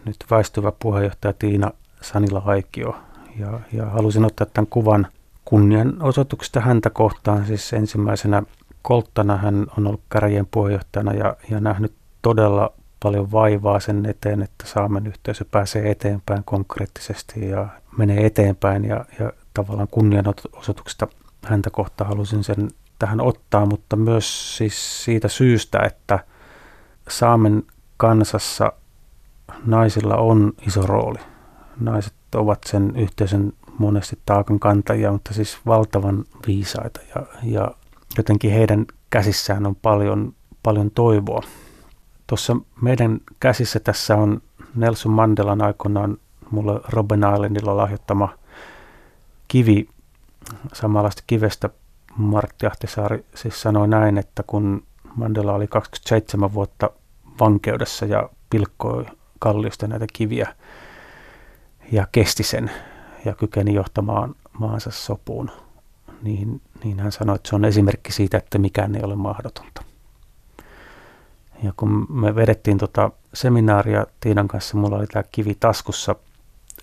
nyt 0.05 0.15
väistyvä 0.31 0.71
puheenjohtaja 0.79 1.33
Tiina 1.33 1.71
Sanila 2.01 2.39
Haikio. 2.39 2.95
Ja, 3.39 3.59
ja 3.73 3.85
halusin 3.85 4.25
ottaa 4.25 4.47
tämän 4.53 4.67
kuvan 4.69 5.07
kunnianosoituksesta 5.45 6.59
häntä 6.59 6.89
kohtaan. 6.89 7.45
Siis 7.45 7.73
ensimmäisenä 7.73 8.43
kolttana 8.81 9.37
hän 9.37 9.65
on 9.77 9.87
ollut 9.87 10.01
käräjien 10.09 10.47
puheenjohtajana 10.51 11.13
ja, 11.13 11.35
ja 11.49 11.59
nähnyt 11.59 11.93
todella 12.21 12.73
paljon 13.03 13.31
vaivaa 13.31 13.79
sen 13.79 14.05
eteen, 14.05 14.41
että 14.41 14.67
Saamen 14.67 15.07
yhteisö 15.07 15.45
pääsee 15.51 15.91
eteenpäin 15.91 16.43
konkreettisesti 16.43 17.49
ja 17.49 17.67
menee 17.97 18.25
eteenpäin 18.25 18.85
ja, 18.85 19.05
ja 19.19 19.31
tavallaan 19.53 19.87
kunnianosoituksesta 19.91 21.07
häntä 21.43 21.69
kohtaan 21.69 22.07
halusin 22.09 22.43
sen 22.43 22.69
tähän 22.99 23.21
ottaa, 23.21 23.65
mutta 23.65 23.95
myös 23.95 24.57
siis 24.57 25.03
siitä 25.03 25.27
syystä, 25.27 25.79
että 25.79 26.19
Saamen 27.07 27.63
kansassa 27.97 28.73
naisilla 29.65 30.15
on 30.15 30.53
iso 30.67 30.81
rooli. 30.81 31.19
Naiset 31.79 32.13
ovat 32.35 32.59
sen 32.65 32.95
yhteisön 32.95 33.53
monesti 33.79 34.19
taakan 34.25 34.59
kantajia, 34.59 35.11
mutta 35.11 35.33
siis 35.33 35.57
valtavan 35.65 36.25
viisaita 36.47 36.99
ja, 37.15 37.23
ja 37.43 37.71
jotenkin 38.17 38.51
heidän 38.51 38.85
käsissään 39.09 39.65
on 39.65 39.75
paljon, 39.75 40.33
paljon 40.63 40.91
toivoa. 40.91 41.43
Tuossa 42.27 42.57
meidän 42.81 43.19
käsissä 43.39 43.79
tässä 43.79 44.15
on 44.15 44.41
Nelson 44.75 45.11
Mandelan 45.11 45.61
aikoinaan 45.61 46.17
mulle 46.51 46.79
Robben 46.89 47.19
Islandilla 47.33 47.77
lahjoittama 47.77 48.29
kivi, 49.47 49.89
samanlaista 50.73 51.23
kivestä 51.27 51.69
Martti 52.17 52.67
Ahtisaari 52.67 53.25
siis 53.35 53.61
sanoi 53.61 53.87
näin, 53.87 54.17
että 54.17 54.43
kun 54.47 54.83
Mandela 55.15 55.53
oli 55.53 55.67
27 55.67 56.53
vuotta 56.53 56.89
vankeudessa 57.39 58.05
ja 58.05 58.29
pilkkoi 58.49 59.05
kalliosta 59.39 59.87
näitä 59.87 60.05
kiviä 60.13 60.55
ja 61.91 62.07
kesti 62.11 62.43
sen 62.43 62.71
ja 63.25 63.35
kykeni 63.35 63.73
johtamaan 63.73 64.35
maansa 64.59 64.91
sopuun, 64.91 65.51
niin, 66.21 66.61
niin 66.83 66.99
hän 66.99 67.11
sanoi, 67.11 67.35
että 67.35 67.49
se 67.49 67.55
on 67.55 67.65
esimerkki 67.65 68.11
siitä, 68.11 68.37
että 68.37 68.57
mikään 68.57 68.95
ei 68.95 69.03
ole 69.03 69.15
mahdotonta. 69.15 69.83
Ja 71.63 71.73
kun 71.77 72.05
me 72.09 72.35
vedettiin 72.35 72.77
tota 72.77 73.11
seminaaria 73.33 74.05
Tiinan 74.19 74.47
kanssa, 74.47 74.77
mulla 74.77 74.97
oli 74.97 75.07
tämä 75.07 75.23
kivi 75.31 75.57
taskussa, 75.59 76.15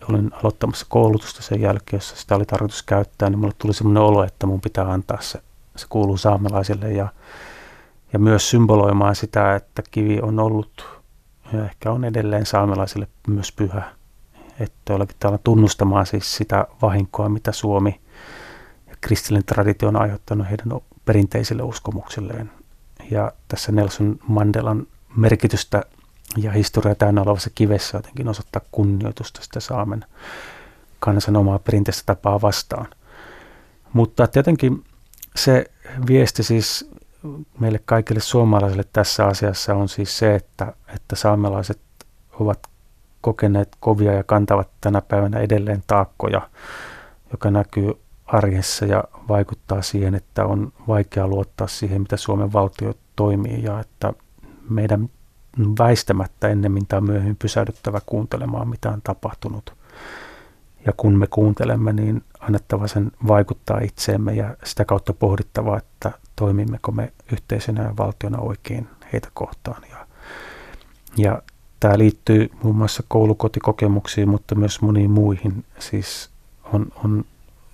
olin 0.09 0.31
aloittamassa 0.35 0.87
koulutusta 0.89 1.43
sen 1.43 1.61
jälkeen, 1.61 1.99
jossa 1.99 2.17
sitä 2.17 2.37
oli 2.37 2.45
tarkoitus 2.45 2.83
käyttää, 2.83 3.31
niin 3.31 3.39
mulle 3.39 3.55
tuli 3.59 3.75
semmoinen 3.75 4.03
olo, 4.03 4.25
että 4.25 4.47
mun 4.47 4.61
pitää 4.61 4.93
antaa 4.93 5.21
se, 5.21 5.43
se 5.77 5.87
kuuluu 5.89 6.17
saamelaisille 6.17 6.93
ja, 6.93 7.09
ja 8.13 8.19
myös 8.19 8.51
symboloimaan 8.51 9.17
sitä, 9.17 9.55
että 9.55 9.83
kivi 9.91 10.21
on 10.21 10.39
ollut 10.39 11.01
ja 11.53 11.65
ehkä 11.65 11.91
on 11.91 12.05
edelleen 12.05 12.47
saamelaisille 12.47 13.09
myös 13.29 13.53
pyhä. 13.53 13.83
Että 14.61 14.93
jollakin 14.93 15.17
tavalla 15.21 15.41
tunnustamaan 15.45 16.07
siis 16.07 16.37
sitä 16.37 16.67
vahinkoa, 16.83 17.29
mitä 17.29 17.53
Suomi 17.53 18.01
ja 18.87 18.97
kristillinen 19.01 19.47
traditio 19.47 19.89
on 19.89 19.97
aiheuttanut 19.97 20.47
heidän 20.51 20.81
perinteisille 21.05 21.63
uskomuksilleen. 21.63 22.51
Ja 23.11 23.33
tässä 23.49 23.73
Nelson 23.73 24.19
Mandelan 24.29 24.87
merkitystä 25.17 25.83
ja 26.37 26.53
historia 26.53 26.95
täynnä 26.95 27.23
olevassa 27.23 27.51
kivessä 27.55 27.99
jotenkin 27.99 28.29
osoittaa 28.29 28.63
kunnioitusta 28.73 29.43
sitä 29.43 29.61
Saamen 29.61 30.05
kansan 30.99 31.37
omaa 31.37 31.59
perinteistä 31.59 32.03
tapaa 32.07 32.41
vastaan. 32.41 32.87
Mutta 33.93 34.29
jotenkin 34.37 34.85
se 35.37 35.65
viesti 36.07 36.43
siis 36.43 36.91
meille 37.61 37.81
kaikille 37.85 38.21
suomalaisille 38.21 38.85
tässä 38.93 39.27
asiassa 39.27 39.75
on 39.75 39.89
siis 39.89 40.19
se, 40.19 40.35
että, 40.35 40.73
että 40.95 41.17
saamelaiset 41.17 41.81
ovat 42.41 42.59
kokeneet 43.21 43.77
kovia 43.81 44.13
ja 44.13 44.25
kantavat 44.25 44.69
tänä 44.81 45.01
päivänä 45.01 45.39
edelleen 45.39 45.83
taakkoja, 45.87 46.51
joka 47.33 47.51
näkyy 47.51 47.93
arjessa 48.27 48.87
ja 48.87 49.05
vaikuttaa 49.29 49.83
siihen, 49.83 50.15
että 50.15 50.45
on 50.45 50.73
vaikea 50.89 51.29
luottaa 51.29 51.67
siihen, 51.67 52.01
mitä 52.01 52.17
Suomen 52.17 52.53
valtio 52.53 52.95
toimii 53.17 53.63
ja 53.63 53.81
että 53.81 54.13
meidän 54.71 55.11
väistämättä 55.59 56.49
ennemmin 56.49 56.87
tai 56.87 57.01
myöhemmin 57.01 57.37
pysähdyttävä 57.37 58.01
kuuntelemaan, 58.07 58.69
mitä 58.69 58.91
on 58.91 59.03
tapahtunut. 59.05 59.75
Ja 60.87 60.93
kun 60.97 61.19
me 61.19 61.27
kuuntelemme, 61.27 61.93
niin 61.93 62.23
annettava 62.41 62.87
sen 62.87 63.13
vaikuttaa 63.29 63.79
itseemme 63.79 64.33
ja 64.35 64.57
sitä 64.65 64.85
kautta 64.85 65.13
pohdittava, 65.13 65.77
että 65.79 66.13
toimimmeko 66.37 66.93
me 66.93 67.13
yhteisönä 67.33 67.83
ja 67.83 67.97
valtiona 67.97 68.39
oikein 68.39 68.89
heitä 69.13 69.29
kohtaan. 69.35 69.83
Ja, 69.91 70.07
ja 71.17 71.43
tämä 71.81 71.99
liittyy 71.99 72.51
muun 72.63 72.77
muassa 72.77 73.03
koulukotikokemuksiin, 73.09 74.29
mutta 74.29 74.55
myös 74.55 74.81
moniin 74.81 75.11
muihin. 75.11 75.65
Siis 75.79 76.31
on, 76.73 76.87
on 77.05 77.25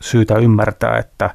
syytä 0.00 0.34
ymmärtää, 0.38 0.98
että 0.98 1.34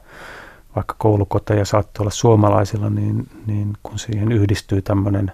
vaikka 0.75 0.95
koulukoteja 0.97 1.65
saattaa 1.65 2.03
olla 2.03 2.11
suomalaisilla, 2.11 2.89
niin, 2.89 3.27
niin 3.45 3.73
kun 3.83 3.99
siihen 3.99 4.31
yhdistyy 4.31 4.81
tämmöinen 4.81 5.31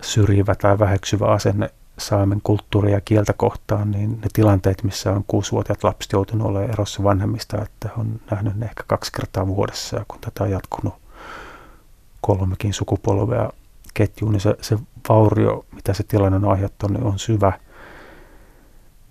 syrjivä 0.00 0.54
tai 0.54 0.78
väheksyvä 0.78 1.26
asenne 1.26 1.70
saamen 1.98 2.40
kulttuuria 2.42 2.94
ja 2.94 3.00
kieltä 3.00 3.32
kohtaan, 3.32 3.90
niin 3.90 4.10
ne 4.10 4.28
tilanteet, 4.32 4.82
missä 4.82 5.12
on 5.12 5.24
kuusivuotiaat 5.26 5.84
lapset 5.84 6.12
joutunut 6.12 6.46
olemaan 6.46 6.70
erossa 6.70 7.02
vanhemmista, 7.02 7.62
että 7.62 7.88
on 7.98 8.20
nähnyt 8.30 8.56
ne 8.56 8.66
ehkä 8.66 8.82
kaksi 8.86 9.12
kertaa 9.12 9.46
vuodessa, 9.46 9.96
ja 9.96 10.04
kun 10.08 10.20
tätä 10.20 10.44
on 10.44 10.50
jatkunut 10.50 10.94
kolmekin 12.20 12.74
sukupolvea 12.74 13.50
ketjuun, 13.94 14.32
niin 14.32 14.40
se, 14.40 14.56
se 14.60 14.78
vaurio, 15.08 15.64
mitä 15.72 15.94
se 15.94 16.02
tilanne 16.02 16.36
on 16.36 16.52
aiheuttanut, 16.52 16.96
niin 16.96 17.12
on 17.12 17.18
syvä. 17.18 17.52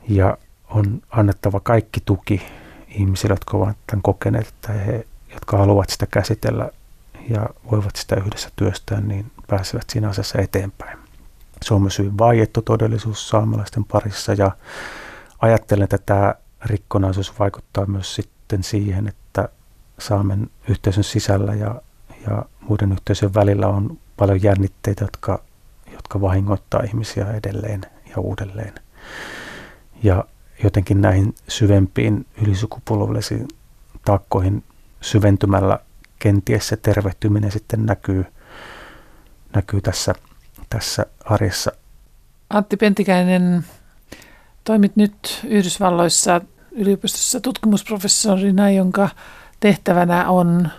Ja 0.10 0.38
on 0.70 1.02
annettava 1.10 1.60
kaikki 1.60 2.00
tuki 2.06 2.42
ihmisille, 2.88 3.34
jotka 3.34 3.58
ovat 3.58 3.78
tämän 3.88 4.02
kokeneet, 4.02 4.48
että 4.48 4.72
he, 4.74 5.08
jotka 5.34 5.58
haluavat 5.58 5.90
sitä 5.90 6.06
käsitellä 6.06 6.70
ja 7.30 7.50
voivat 7.72 7.96
sitä 7.96 8.16
yhdessä 8.16 8.50
työstää, 8.56 9.02
niin 9.02 9.32
pääsevät 9.48 9.90
siinä 9.90 10.10
asiassa 10.10 10.40
eteenpäin. 10.40 10.98
Se 11.62 11.74
on 11.74 11.82
myös 11.82 12.00
hyvin 12.00 12.18
vaiettu 12.18 12.62
todellisuus 12.62 13.30
saamelaisten 13.30 13.86
parissa 13.86 14.34
ja 14.34 14.52
ajattelen, 15.40 15.84
että 15.84 15.98
tämä 15.98 16.36
rikkonaisuus 16.66 17.40
vaikuttaa 17.40 17.86
myös 17.86 18.16
sitten 18.16 18.64
siihen, 18.64 19.08
että 19.08 19.50
saamen 20.00 20.50
yhteisön 20.68 21.04
sisällä 21.04 21.54
ja, 21.54 21.82
ja 22.28 22.46
muiden 22.60 22.92
yhteisöjen 22.92 23.34
välillä 23.34 23.68
on 23.68 23.98
paljon 24.18 24.44
jännitteitä, 24.44 25.04
jotka, 25.04 25.44
jotka 25.92 26.22
vahingoittaa 26.22 26.82
ihmisiä 26.84 27.32
edelleen 27.32 27.82
ja 28.10 28.18
uudelleen. 28.18 28.74
Ja 30.04 30.26
jotenkin 30.64 31.02
näihin 31.02 31.36
syvempiin 31.48 32.26
ylisukupolvellisiin 32.42 33.48
takkoihin 34.06 34.64
syventymällä 35.02 35.80
kenties 36.22 36.68
se 36.68 36.78
tervehtyminen 36.78 37.52
sitten 37.52 37.86
näkyy, 37.86 38.26
näkyy 39.54 39.82
tässä 39.82 40.16
tässä 40.70 41.06
arjessa. 41.26 41.72
Antti 42.50 42.78
Pentikäinen, 42.78 43.66
toimit 44.64 44.96
nyt 44.96 45.42
Yhdysvalloissa 45.48 46.42
yliopistossa 46.72 47.40
tutkimusprofessorina, 47.40 48.72
jonka 48.72 49.10
tehtävänä 49.60 50.30
on 50.30 50.70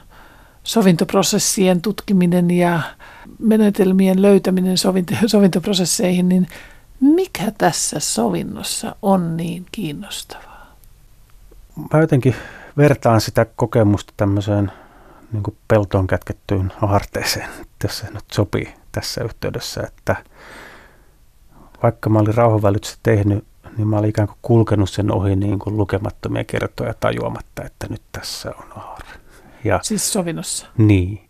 sovintoprosessien 0.65 1.83
tutkiminen 1.83 2.51
ja 2.51 2.81
menetelmien 3.39 4.23
löytäminen 4.23 4.79
sovinto, 4.79 5.15
sovintoprosesseihin, 5.27 6.29
niin 6.29 6.49
mikä 7.01 7.53
tässä 7.59 8.01
sovinnossa 8.01 8.97
on 9.03 9.37
niin 9.37 9.67
kiinnostavaa? 9.73 10.77
Mä 11.93 12.01
jotenkin 12.01 12.35
vertaan 12.77 13.21
sitä 13.21 13.47
kokemusta 13.57 14.13
tämmöiseen 14.17 14.73
niin 15.33 15.57
peltoon 15.69 16.07
kätkettyyn 16.07 16.73
aarteeseen, 16.83 17.49
jos 17.83 17.99
se 17.99 18.11
nyt 18.11 18.25
sopii 18.33 18.75
tässä 18.93 19.25
yhteydessä, 19.25 19.83
että 19.83 20.17
vaikka 21.83 22.11
mä 22.11 22.19
olin 22.19 22.35
rauhanvälitykset 22.35 22.99
tehnyt, 23.03 23.45
niin 23.77 23.89
mä 23.89 23.99
olin 23.99 24.11
ikään 24.11 24.29
kuin 24.29 24.39
kulkenut 24.43 24.91
sen 24.91 25.13
ohi 25.13 25.37
niin 25.37 25.59
kuin 25.59 25.77
lukemattomia 25.77 26.45
kertoja 26.45 26.95
tajuamatta, 27.01 27.65
että 27.65 27.87
nyt 27.91 28.03
tässä 28.13 28.53
on 28.59 28.83
aarre. 28.83 29.21
Ja, 29.65 29.81
siis 29.83 30.13
sovinnossa? 30.13 30.67
Niin, 30.79 31.29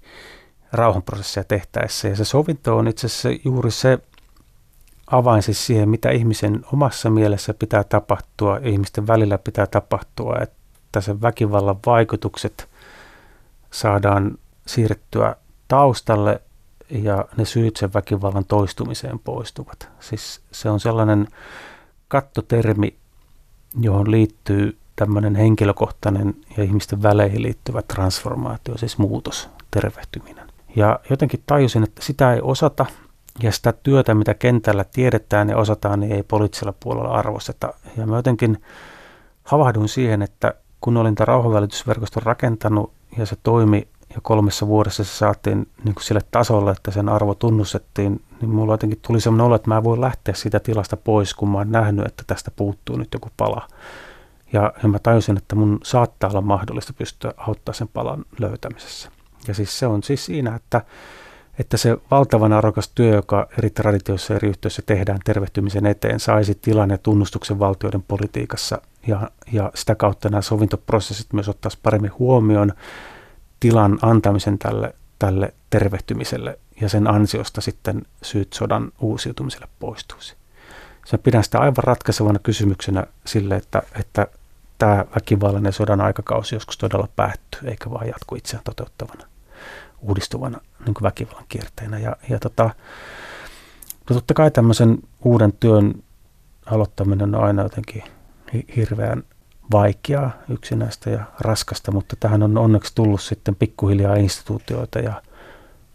rauhanprosessia 0.72 1.44
tehtäessä. 1.44 2.08
Ja 2.08 2.16
se 2.16 2.24
sovinto 2.24 2.76
on 2.76 2.88
itse 2.88 3.06
asiassa 3.06 3.28
juuri 3.44 3.70
se 3.70 3.98
avain 5.06 5.42
siis 5.42 5.66
siihen, 5.66 5.88
mitä 5.88 6.10
ihmisen 6.10 6.64
omassa 6.72 7.10
mielessä 7.10 7.54
pitää 7.54 7.84
tapahtua, 7.84 8.60
ihmisten 8.62 9.06
välillä 9.06 9.38
pitää 9.38 9.66
tapahtua, 9.66 10.36
että 10.42 11.00
sen 11.00 11.22
väkivallan 11.22 11.76
vaikutukset 11.86 12.68
saadaan 13.72 14.38
siirrettyä 14.66 15.36
taustalle 15.68 16.40
ja 16.90 17.24
ne 17.36 17.44
syyt 17.44 17.76
sen 17.76 17.94
väkivallan 17.94 18.44
toistumiseen 18.44 19.18
poistuvat. 19.18 19.88
Siis 20.00 20.40
se 20.52 20.70
on 20.70 20.80
sellainen 20.80 21.28
kattotermi, 22.08 22.96
johon 23.80 24.10
liittyy 24.10 24.78
tämmöinen 24.96 25.34
henkilökohtainen 25.34 26.34
ja 26.56 26.64
ihmisten 26.64 27.02
väleihin 27.02 27.42
liittyvä 27.42 27.82
transformaatio, 27.82 28.78
siis 28.78 28.98
muutos, 28.98 29.48
tervehtyminen. 29.70 30.48
Ja 30.76 31.00
jotenkin 31.10 31.42
tajusin, 31.46 31.82
että 31.82 32.02
sitä 32.04 32.34
ei 32.34 32.40
osata 32.42 32.86
ja 33.42 33.52
sitä 33.52 33.72
työtä, 33.72 34.14
mitä 34.14 34.34
kentällä 34.34 34.84
tiedetään 34.84 35.48
ja 35.48 35.56
osataan, 35.56 36.00
niin 36.00 36.12
ei 36.12 36.22
poliittisella 36.22 36.74
puolella 36.80 37.14
arvosteta. 37.14 37.74
Ja 37.96 38.06
mä 38.06 38.16
jotenkin 38.16 38.62
havahduin 39.44 39.88
siihen, 39.88 40.22
että 40.22 40.54
kun 40.80 40.96
olin 40.96 41.14
tämän 41.14 41.28
rauhanvälitysverkoston 41.28 42.22
rakentanut 42.22 42.92
ja 43.18 43.26
se 43.26 43.36
toimi 43.42 43.88
ja 44.14 44.20
kolmessa 44.22 44.66
vuodessa 44.66 45.04
se 45.04 45.10
saatiin 45.10 45.68
niin 45.84 45.94
kuin 45.94 46.04
sille 46.04 46.20
tasolle, 46.30 46.70
että 46.70 46.90
sen 46.90 47.08
arvo 47.08 47.34
tunnustettiin, 47.34 48.22
niin 48.40 48.50
mulla 48.50 48.72
jotenkin 48.72 48.98
tuli 49.06 49.20
sellainen 49.20 49.46
olo, 49.46 49.54
että 49.54 49.70
mä 49.70 49.84
voin 49.84 50.00
lähteä 50.00 50.34
siitä 50.34 50.60
tilasta 50.60 50.96
pois, 50.96 51.34
kun 51.34 51.48
mä 51.48 51.58
oon 51.58 51.72
nähnyt, 51.72 52.06
että 52.06 52.22
tästä 52.26 52.50
puuttuu 52.56 52.96
nyt 52.96 53.08
joku 53.12 53.28
pala. 53.36 53.68
Ja, 54.52 54.72
ja 54.82 54.88
mä 54.88 54.98
tajusin, 54.98 55.36
että 55.36 55.54
mun 55.54 55.78
saattaa 55.84 56.30
olla 56.30 56.40
mahdollista 56.40 56.92
pystyä 56.92 57.34
auttaa 57.36 57.74
sen 57.74 57.88
palan 57.88 58.24
löytämisessä. 58.40 59.10
Ja 59.48 59.54
siis 59.54 59.78
se 59.78 59.86
on 59.86 60.02
siis 60.02 60.26
siinä, 60.26 60.54
että, 60.54 60.82
että 61.58 61.76
se 61.76 61.96
valtavan 62.10 62.52
arvokas 62.52 62.90
työ, 62.94 63.14
joka 63.14 63.48
eri 63.58 63.70
traditioissa 63.70 64.32
ja 64.32 64.36
eri 64.36 64.48
yhteisöissä 64.48 64.82
tehdään 64.86 65.18
tervehtymisen 65.24 65.86
eteen, 65.86 66.20
saisi 66.20 66.54
tilan 66.54 66.90
ja 66.90 66.98
tunnustuksen 66.98 67.58
valtioiden 67.58 68.02
politiikassa 68.02 68.82
ja, 69.06 69.30
ja 69.52 69.72
sitä 69.74 69.94
kautta 69.94 70.28
nämä 70.28 70.42
sovintoprosessit 70.42 71.32
myös 71.32 71.48
ottaisi 71.48 71.78
paremmin 71.82 72.12
huomioon 72.18 72.72
tilan 73.60 73.98
antamisen 74.02 74.58
tälle, 74.58 74.94
tälle 75.18 75.54
tervehtymiselle 75.70 76.58
ja 76.80 76.88
sen 76.88 77.10
ansiosta 77.10 77.60
sitten 77.60 78.02
syyt 78.22 78.52
sodan 78.52 78.92
uusiutumiselle 79.00 79.68
poistuisi. 79.78 80.36
Sen 81.06 81.18
pidän 81.18 81.44
sitä 81.44 81.58
aivan 81.58 81.84
ratkaisevana 81.84 82.38
kysymyksenä 82.38 83.06
sille, 83.26 83.56
että, 83.56 83.82
että 84.00 84.26
tämä 84.78 85.04
väkivallan 85.14 85.64
ja 85.64 85.72
sodan 85.72 86.00
aikakausi 86.00 86.54
joskus 86.54 86.78
todella 86.78 87.08
päättyy, 87.16 87.68
eikä 87.68 87.90
vaan 87.90 88.06
jatku 88.06 88.34
itseään 88.34 88.64
toteuttavana, 88.64 89.24
uudistuvana 90.00 90.60
niin 90.86 90.94
kuin 90.94 91.02
väkivallan 91.02 91.44
kierteenä. 91.48 91.98
Ja, 91.98 92.16
ja 92.28 92.38
tota, 92.38 92.64
no 94.10 94.14
totta 94.14 94.34
kai 94.34 94.50
tämmöisen 94.50 94.98
uuden 95.24 95.52
työn 95.52 95.94
aloittaminen 96.66 97.34
on 97.34 97.44
aina 97.44 97.62
jotenkin 97.62 98.02
hirveän 98.76 99.22
vaikeaa, 99.72 100.30
yksinäistä 100.48 101.10
ja 101.10 101.24
raskasta, 101.40 101.92
mutta 101.92 102.16
tähän 102.20 102.42
on 102.42 102.58
onneksi 102.58 102.92
tullut 102.94 103.20
sitten 103.20 103.56
pikkuhiljaa 103.56 104.14
instituutioita 104.14 104.98
ja 104.98 105.22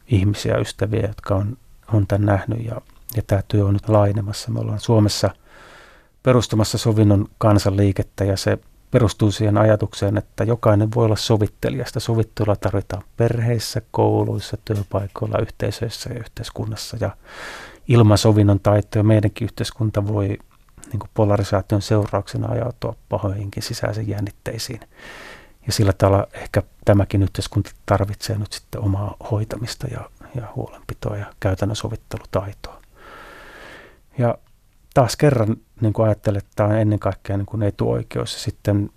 ihmisiä, 0.08 0.58
ystäviä, 0.58 1.08
jotka 1.08 1.36
on, 1.36 1.58
on 1.94 2.08
tämän 2.08 2.26
nähnyt 2.26 2.66
ja, 2.66 2.82
ja 3.16 3.22
tämä 3.28 3.42
työ 3.48 3.66
on 3.66 3.74
nyt 3.74 3.90
laajenemassa. 3.90 4.52
Me 4.52 4.60
ollaan 4.60 4.80
Suomessa 4.80 5.30
perustamassa 6.24 6.78
sovinnon 6.78 7.26
kansanliikettä 7.38 8.24
ja 8.24 8.38
se 8.38 8.58
perustuu 8.92 9.32
siihen 9.32 9.58
ajatukseen, 9.58 10.18
että 10.18 10.44
jokainen 10.44 10.90
voi 10.96 11.06
olla 11.06 11.16
sovittelija. 11.16 11.86
Sitä 11.86 12.00
sovittelua 12.00 12.56
tarvitaan 12.56 13.04
perheissä, 13.18 13.82
kouluissa, 13.92 14.58
työpaikoilla, 14.66 15.40
yhteisöissä 15.40 16.10
ja 16.14 16.20
yhteiskunnassa. 16.20 16.98
Ja 17.02 17.18
ilman 17.88 18.18
sovinnon 18.18 18.60
taitoja 18.60 19.04
meidänkin 19.04 19.46
yhteiskunta 19.46 20.08
voi 20.08 20.38
niin 20.92 21.00
kuin 21.00 21.10
polarisaation 21.14 21.82
seurauksena 21.82 22.48
ajautua 22.48 22.96
pahoihinkin 23.10 23.64
sisäisiin 23.64 24.08
jännitteisiin. 24.08 24.80
Ja 25.68 25.74
sillä 25.74 25.94
tavalla 25.94 26.28
ehkä 26.34 26.64
tämäkin 26.86 27.24
yhteiskunta 27.24 27.72
tarvitsee 27.86 28.38
nyt 28.38 28.54
sitten 28.54 28.82
omaa 28.82 29.16
hoitamista 29.32 29.88
ja, 29.88 30.10
ja 30.36 30.48
huolenpitoa 30.56 31.18
ja 31.18 31.26
käytännön 31.40 31.76
sovittelutaitoa. 31.76 32.82
Ja 34.18 34.38
taas 34.94 35.16
kerran 35.16 35.58
niin 35.82 35.94
kuin 35.94 36.06
ajattelen, 36.06 36.38
että 36.38 36.52
tämä 36.56 36.70
on 36.70 36.78
ennen 36.78 37.00
kaikkea 37.00 37.38
niin 37.38 37.46
kuin 37.46 37.64
etuoikeus. 37.64 38.34
Ja 38.34 38.40
sitten 38.40 38.90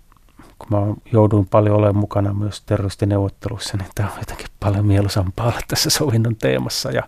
kun 0.59 0.67
mä 0.69 0.95
joudun 1.11 1.47
paljon 1.47 1.75
olemaan 1.75 1.95
mukana 1.95 2.33
myös 2.33 2.61
terroristineuvotteluissa, 2.61 3.77
niin 3.77 3.89
tämä 3.95 4.09
on 4.09 4.19
jotenkin 4.19 4.47
paljon 4.59 4.85
mieluisampaa 4.85 5.45
olla 5.45 5.59
tässä 5.67 5.89
sovinnon 5.89 6.35
teemassa. 6.35 6.91
Ja 6.91 7.03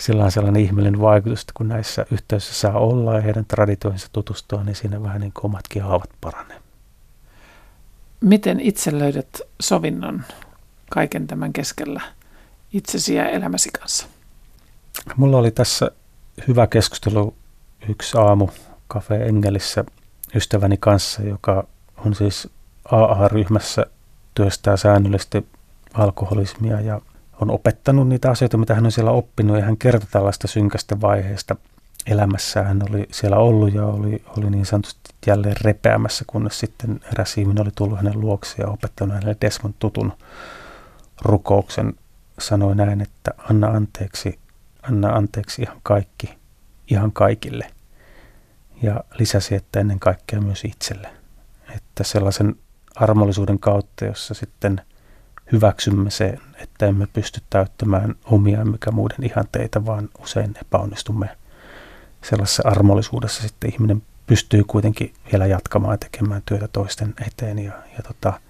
sillä 0.00 0.24
on 0.24 0.32
sellainen 0.32 0.62
ihmeellinen 0.62 1.00
vaikutus, 1.00 1.40
että 1.40 1.52
kun 1.54 1.68
näissä 1.68 2.06
yhteisöissä 2.10 2.60
saa 2.60 2.78
olla 2.78 3.14
ja 3.14 3.20
heidän 3.20 3.44
traditioihinsa 3.44 4.08
tutustua, 4.12 4.64
niin 4.64 4.76
siinä 4.76 5.02
vähän 5.02 5.20
niin 5.20 5.32
kuin 5.32 5.44
omatkin 5.44 5.82
haavat 5.82 6.10
paranee. 6.20 6.60
Miten 8.20 8.60
itse 8.60 8.98
löydät 8.98 9.40
sovinnon 9.60 10.22
kaiken 10.90 11.26
tämän 11.26 11.52
keskellä 11.52 12.00
itsesi 12.72 13.14
ja 13.14 13.28
elämäsi 13.28 13.70
kanssa? 13.80 14.06
Mulla 15.16 15.38
oli 15.38 15.50
tässä 15.50 15.90
hyvä 16.48 16.66
keskustelu 16.66 17.34
yksi 17.88 18.18
aamu 18.18 18.48
Cafe 18.90 19.24
Engelissä 19.24 19.84
ystäväni 20.34 20.76
kanssa, 20.76 21.22
joka 21.22 21.66
on 21.96 22.14
siis 22.14 22.48
AA-ryhmässä, 22.84 23.86
työstää 24.34 24.76
säännöllisesti 24.76 25.46
alkoholismia 25.94 26.80
ja 26.80 27.00
on 27.40 27.50
opettanut 27.50 28.08
niitä 28.08 28.30
asioita, 28.30 28.56
mitä 28.56 28.74
hän 28.74 28.86
on 28.86 28.92
siellä 28.92 29.10
oppinut, 29.10 29.56
ja 29.56 29.64
hän 29.64 29.76
kertoi 29.76 30.08
tällaista 30.10 30.48
synkästä 30.48 31.00
vaiheesta 31.00 31.56
elämässä. 32.06 32.62
Hän 32.62 32.80
oli 32.90 33.06
siellä 33.12 33.36
ollut 33.36 33.74
ja 33.74 33.86
oli, 33.86 34.22
oli 34.38 34.50
niin 34.50 34.66
sanotusti 34.66 35.10
jälleen 35.26 35.56
repeämässä, 35.60 36.24
kunnes 36.26 36.60
sitten 36.60 37.00
eräs 37.12 37.38
ihminen 37.38 37.62
oli 37.62 37.70
tullut 37.74 37.98
hänen 37.98 38.20
luokseen 38.20 38.66
ja 38.66 38.72
opettanut 38.72 39.14
hänelle 39.14 39.36
Desmond 39.40 39.74
tutun 39.78 40.12
rukouksen. 41.22 41.94
Sanoi 42.38 42.74
näin, 42.74 43.00
että 43.00 43.30
anna 43.50 43.66
anteeksi, 43.66 44.38
anna 44.82 45.08
anteeksi 45.08 45.62
ihan 45.62 45.80
kaikki, 45.82 46.34
ihan 46.90 47.12
kaikille. 47.12 47.66
Ja 48.82 49.04
lisäsi, 49.18 49.54
että 49.54 49.80
ennen 49.80 50.00
kaikkea 50.00 50.40
myös 50.40 50.64
itselle. 50.64 51.10
Että 51.76 52.04
sellaisen 52.04 52.54
armollisuuden 52.94 53.58
kautta, 53.58 54.04
jossa 54.04 54.34
sitten– 54.34 54.80
hyväksymme 55.52 56.10
sen, 56.10 56.40
että 56.56 56.86
emme 56.86 57.06
pysty 57.06 57.40
täyttämään 57.50 58.14
omia 58.24 58.64
mikä 58.64 58.90
muiden 58.90 59.24
ihanteita, 59.24 59.86
vaan 59.86 60.08
usein 60.22 60.54
epäonnistumme 60.60 61.28
sellaisessa 62.22 62.62
armollisuudessa 62.66 63.42
sitten 63.42 63.72
ihminen 63.72 64.02
pystyy 64.26 64.64
kuitenkin 64.64 65.14
vielä 65.32 65.46
jatkamaan 65.46 65.94
ja 65.94 65.98
tekemään 65.98 66.42
työtä 66.46 66.68
toisten 66.68 67.14
eteen. 67.26 67.58
Ja, 67.58 67.72
ja 67.96 68.02
tota, 68.02 68.40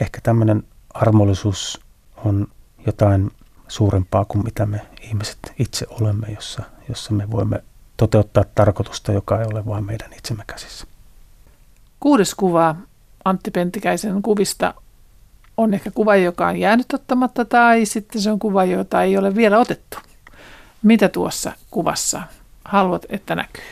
ehkä 0.00 0.20
tämmöinen 0.22 0.62
armollisuus 0.94 1.80
on 2.24 2.48
jotain 2.86 3.30
suurempaa 3.68 4.24
kuin 4.24 4.44
mitä 4.44 4.66
me 4.66 4.80
ihmiset 5.00 5.38
itse 5.58 5.86
olemme, 5.90 6.26
jossa, 6.34 6.62
jossa 6.88 7.12
me 7.12 7.30
voimme 7.30 7.64
toteuttaa 7.96 8.44
tarkoitusta, 8.54 9.12
joka 9.12 9.40
ei 9.40 9.46
ole 9.52 9.66
vain 9.66 9.84
meidän 9.84 10.12
itsemme 10.12 10.44
käsissä. 10.46 10.86
Kuudes 12.00 12.34
kuva 12.34 12.76
Antti 13.24 13.50
Pentikäisen 13.50 14.22
kuvista 14.22 14.74
on 15.56 15.74
ehkä 15.74 15.90
kuva, 15.90 16.16
joka 16.16 16.46
on 16.46 16.56
jäänyt 16.56 16.92
ottamatta 16.94 17.44
tai 17.44 17.86
sitten 17.86 18.22
se 18.22 18.30
on 18.30 18.38
kuva, 18.38 18.64
jota 18.64 19.02
ei 19.02 19.18
ole 19.18 19.34
vielä 19.34 19.58
otettu. 19.58 19.98
Mitä 20.82 21.08
tuossa 21.08 21.52
kuvassa 21.70 22.22
haluat, 22.64 23.06
että 23.08 23.34
näkyy? 23.34 23.64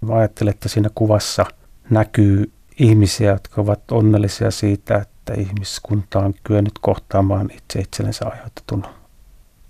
Mä 0.00 0.14
ajattelen, 0.14 0.50
että 0.50 0.68
siinä 0.68 0.88
kuvassa 0.94 1.46
näkyy 1.90 2.52
ihmisiä, 2.78 3.32
jotka 3.32 3.60
ovat 3.60 3.92
onnellisia 3.92 4.50
siitä, 4.50 4.96
että 4.96 5.34
ihmiskunta 5.34 6.18
on 6.18 6.34
kyennyt 6.44 6.74
kohtaamaan 6.80 7.50
itse 7.56 7.80
itsellensä 7.80 8.26
aiheutetun 8.28 8.84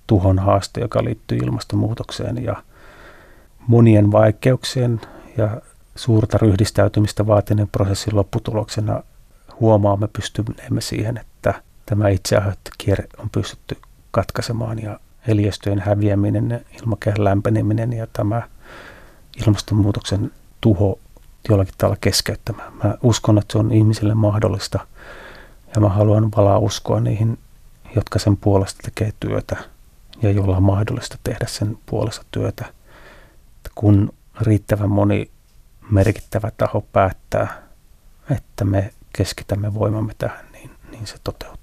tuhon 0.06 0.38
haaste, 0.38 0.80
joka 0.80 1.04
liittyy 1.04 1.38
ilmastonmuutokseen 1.38 2.44
ja 2.44 2.62
monien 3.66 4.12
vaikeuksien 4.12 5.00
ja 5.36 5.60
suurta 5.96 6.38
ryhdistäytymistä 6.38 7.26
vaatineen 7.26 7.68
prosessin 7.68 8.16
lopputuloksena 8.16 9.02
huomaamme, 9.60 10.08
pystyneemme 10.12 10.80
siihen, 10.80 11.20
tämä 11.88 12.08
itse 12.08 12.36
kierre 12.78 13.04
on 13.18 13.30
pystytty 13.30 13.76
katkaisemaan 14.10 14.82
ja 14.82 15.00
eliöstöjen 15.28 15.80
häviäminen, 15.80 16.64
ilmakehän 16.82 17.24
lämpeneminen 17.24 17.92
ja 17.92 18.06
tämä 18.12 18.42
ilmastonmuutoksen 19.46 20.32
tuho 20.60 20.98
jollakin 21.48 21.74
tavalla 21.78 21.98
keskeyttämään. 22.00 22.72
Mä 22.72 22.94
uskon, 23.02 23.38
että 23.38 23.52
se 23.52 23.58
on 23.58 23.72
ihmisille 23.72 24.14
mahdollista 24.14 24.86
ja 25.74 25.80
mä 25.80 25.88
haluan 25.88 26.30
valaa 26.36 26.58
uskoa 26.58 27.00
niihin, 27.00 27.38
jotka 27.96 28.18
sen 28.18 28.36
puolesta 28.36 28.80
tekee 28.82 29.12
työtä 29.20 29.56
ja 30.22 30.30
jolla 30.30 30.56
on 30.56 30.62
mahdollista 30.62 31.18
tehdä 31.24 31.46
sen 31.46 31.78
puolesta 31.86 32.24
työtä. 32.30 32.64
Kun 33.74 34.12
riittävän 34.40 34.90
moni 34.90 35.30
merkittävä 35.90 36.50
taho 36.56 36.80
päättää, 36.92 37.62
että 38.30 38.64
me 38.64 38.94
keskitämme 39.12 39.74
voimamme 39.74 40.12
tähän, 40.18 40.44
niin, 40.52 40.70
niin 40.90 41.06
se 41.06 41.16
toteutuu. 41.24 41.57